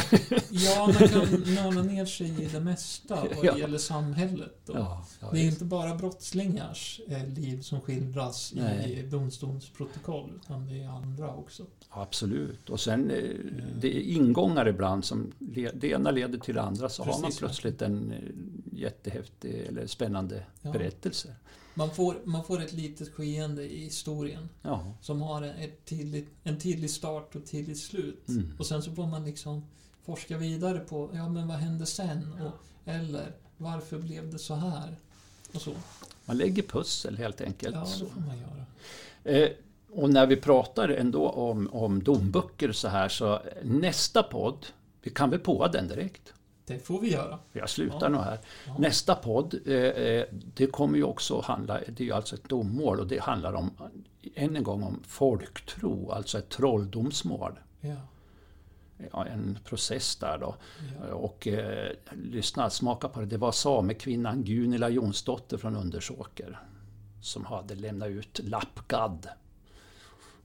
Ja, 0.51 0.85
man 0.99 1.09
kan 1.09 1.53
nörda 1.55 1.83
ner 1.83 2.05
sig 2.05 2.43
i 2.43 2.45
det 2.45 2.59
mesta 2.59 3.15
vad 3.35 3.45
Ja. 3.45 3.57
gäller 3.57 3.77
samhället. 3.77 4.61
Ja, 4.73 5.05
ja, 5.19 5.29
Det 5.31 5.39
är 5.39 5.43
inte 5.43 5.65
bara 5.65 5.95
brottslingars 5.95 7.01
eh, 7.07 7.27
liv 7.27 7.61
som 7.61 7.81
skildras 7.81 8.53
i 8.53 8.55
Nej. 8.59 9.07
domstolsprotokoll, 9.11 10.39
utan 10.43 10.67
det 10.67 10.83
är 10.83 10.87
andra 10.89 11.33
också. 11.35 11.65
Absolut. 11.89 12.69
Och 12.69 12.79
sen 12.79 13.11
eh, 13.11 13.23
det 13.81 13.97
är 13.97 14.01
ingångar 14.01 14.67
ibland 14.67 15.05
som 15.05 15.31
det 15.39 15.83
ena 15.83 16.11
leder 16.11 16.37
till 16.39 16.55
det 16.55 16.61
andra 16.61 16.89
så 16.89 17.03
har 17.03 17.11
man 17.11 17.21
Precis, 17.21 17.39
plötsligt 17.39 17.81
en 17.81 18.11
eh, 18.11 18.79
jättehäftig 18.79 19.65
eller 19.67 19.87
spännande 19.87 20.43
berättelse. 20.61 21.35
Man 21.73 21.91
får, 21.91 22.15
man 22.23 22.43
får 22.43 22.61
ett 22.61 22.73
litet 22.73 23.13
skeende 23.13 23.63
i 23.73 23.83
historien 23.83 24.49
Ja. 24.61 24.93
som 25.01 25.21
har 25.21 25.41
en, 25.41 25.55
ett 25.55 25.85
tydligt, 25.85 26.29
en 26.43 26.59
tydlig 26.59 26.89
start 26.89 27.35
och 27.35 27.45
tydligt 27.45 27.79
slut. 27.79 28.27
Mm. 28.29 28.53
Och 28.59 28.65
sen 28.65 28.83
så 28.83 28.91
får 28.91 29.07
man 29.07 29.25
liksom 29.25 29.65
forska 30.05 30.37
vidare 30.37 30.79
på, 30.79 31.09
ja 31.13 31.29
men 31.29 31.47
vad 31.47 31.57
hände 31.57 31.85
sen? 31.85 32.33
Och, 32.41 32.51
eller 32.91 33.31
varför 33.57 33.99
blev 33.99 34.31
det 34.31 34.39
så 34.39 34.55
här? 34.55 34.95
Och 35.53 35.61
så. 35.61 35.71
Man 36.25 36.37
lägger 36.37 36.63
pussel 36.63 37.17
helt 37.17 37.41
enkelt. 37.41 37.75
Ja, 37.75 37.85
Så. 37.85 38.03
det 38.03 38.09
får 38.11 38.21
man 38.21 38.37
göra. 38.37 38.65
Eh, 39.37 39.49
och 39.93 40.09
när 40.09 40.25
vi 40.25 40.35
pratar 40.35 40.89
ändå 40.89 41.29
om, 41.29 41.69
om 41.73 42.03
domböcker 42.03 42.71
så 42.71 42.87
här 42.87 43.09
så 43.09 43.41
nästa 43.63 44.23
podd, 44.23 44.65
vi 45.01 45.09
kan 45.11 45.29
väl 45.29 45.39
på 45.39 45.67
den 45.67 45.87
direkt? 45.87 46.33
Det 46.65 46.79
får 46.79 46.99
vi 47.01 47.11
göra. 47.11 47.39
Jag 47.51 47.69
slutar 47.69 47.99
Ja. 48.01 48.09
nog 48.09 48.21
här. 48.21 48.39
Ja. 48.67 48.75
Nästa 48.79 49.15
podd, 49.15 49.55
eh, 49.65 49.73
eh, 49.75 50.25
det 50.31 50.67
kommer 50.67 50.97
ju 50.97 51.03
också 51.03 51.41
handla, 51.41 51.79
det 51.87 52.03
är 52.03 52.05
ju 52.05 52.11
alltså 52.11 52.35
ett 52.35 52.49
dommål 52.49 52.99
och 52.99 53.07
det 53.07 53.19
handlar 53.21 53.53
om, 53.53 53.71
än 54.35 54.55
en 54.55 54.63
gång 54.63 54.83
om 54.83 54.99
folktro, 55.07 56.11
alltså 56.11 56.37
ett 56.37 56.49
trolldomsmål. 56.49 57.59
Ja. 57.81 57.95
Ja, 59.11 59.25
en 59.25 59.59
process 59.65 60.15
där 60.15 60.37
då. 60.37 60.55
ja. 61.09 61.13
Och 61.15 61.47
eh, 61.47 61.91
lyssna, 62.11 62.69
smaka 62.69 63.07
på 63.09 63.19
det. 63.19 63.25
Det 63.25 63.37
var 63.37 63.51
samekvinnan 63.51 64.43
Gunilla 64.43 64.89
Jonsdotter 64.89 65.57
från 65.57 65.75
Undersåker 65.75 66.59
som 67.21 67.45
hade 67.45 67.75
lämnat 67.75 68.09
ut 68.09 68.39
lappgadd. 68.43 69.27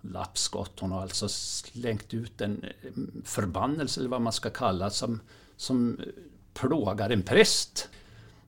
Lappskott. 0.00 0.80
Hon 0.80 0.92
har 0.92 1.02
alltså 1.02 1.28
slängt 1.28 2.14
ut 2.14 2.40
en 2.40 2.62
eh, 2.64 2.90
förbannelse 3.24 4.00
eller 4.00 4.10
vad 4.10 4.20
man 4.20 4.32
ska 4.32 4.50
kalla 4.50 4.90
som, 4.90 5.20
som 5.56 6.00
plågar 6.54 7.10
en 7.10 7.22
präst. 7.22 7.88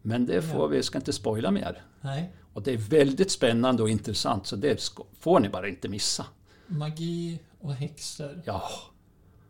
Men 0.03 0.27
det 0.27 0.43
får 0.43 0.61
Ja. 0.61 0.67
vi, 0.67 0.83
ska 0.83 0.99
inte 0.99 1.13
spoila 1.13 1.51
mer. 1.51 1.83
Nej. 2.01 2.33
Och 2.53 2.63
det 2.63 2.73
är 2.73 2.77
väldigt 2.77 3.31
spännande 3.31 3.83
och 3.83 3.91
intressant 3.91 4.47
så 4.47 4.57
det 4.57 4.93
får 5.21 5.41
ni 5.41 5.49
bara 5.49 5.69
inte 5.69 5.89
missa. 5.89 6.27
Magi 6.67 7.39
och 7.61 7.75
häxor 7.75 8.43
Ja, 8.45 8.63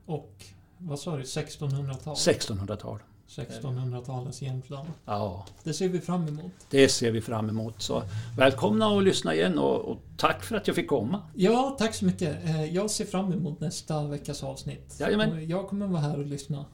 och 0.06 0.44
vad 0.78 0.98
sa 0.98 1.16
du, 1.16 1.22
1600-tal? 1.22 2.14
1600-tal. 2.14 2.98
1600-talets 3.28 4.42
Jämtland. 4.42 4.88
Ja. 5.04 5.46
Det 5.64 5.74
ser 5.74 5.88
vi 5.88 6.00
fram 6.00 6.28
emot. 6.28 6.52
Det 6.70 6.88
ser 6.88 7.10
vi 7.10 7.20
fram 7.20 7.48
emot. 7.48 7.82
Så 7.82 8.02
välkomna 8.38 8.88
och 8.88 9.02
lyssna 9.02 9.34
igen 9.34 9.58
och, 9.58 9.80
och 9.80 9.98
tack 10.16 10.44
för 10.44 10.56
att 10.56 10.66
jag 10.66 10.76
fick 10.76 10.88
komma. 10.88 11.22
Ja, 11.34 11.76
tack 11.78 11.94
så 11.94 12.04
mycket. 12.04 12.44
Eh, 12.44 12.64
Jag 12.74 12.90
ser 12.90 13.04
fram 13.04 13.32
emot 13.32 13.60
nästa 13.60 14.06
veckas 14.06 14.42
avsnitt. 14.44 14.96
Jajamän. 15.00 15.48
Jag 15.48 15.68
kommer 15.68 15.86
vara 15.86 16.00
här 16.02 16.18
och 16.18 16.26
lyssna. 16.26 16.64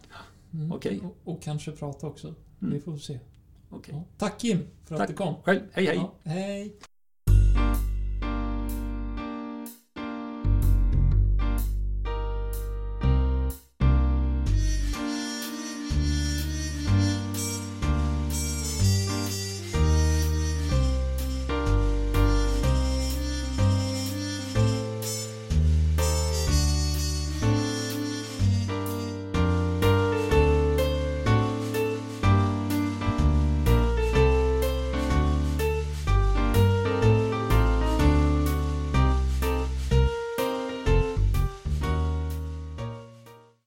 Mm. 0.54 0.72
Okej. 0.72 1.00
Och, 1.04 1.32
och 1.34 1.42
kanske 1.42 1.72
prata 1.72 2.06
också. 2.06 2.34
Mm. 2.62 2.74
Vi 2.74 2.80
får 2.80 2.96
se. 2.96 3.20
Okej. 3.70 3.94
Ja. 3.94 4.04
Tack 4.18 4.40
Kim 4.40 4.58
för 4.84 4.94
att 4.94 4.98
Tack 4.98 5.08
du 5.08 5.14
kom. 5.14 5.34
själv. 5.42 5.60
Hej 5.72 5.86
hej! 5.86 5.96
Ja, 5.96 6.14
hej. 6.24 6.76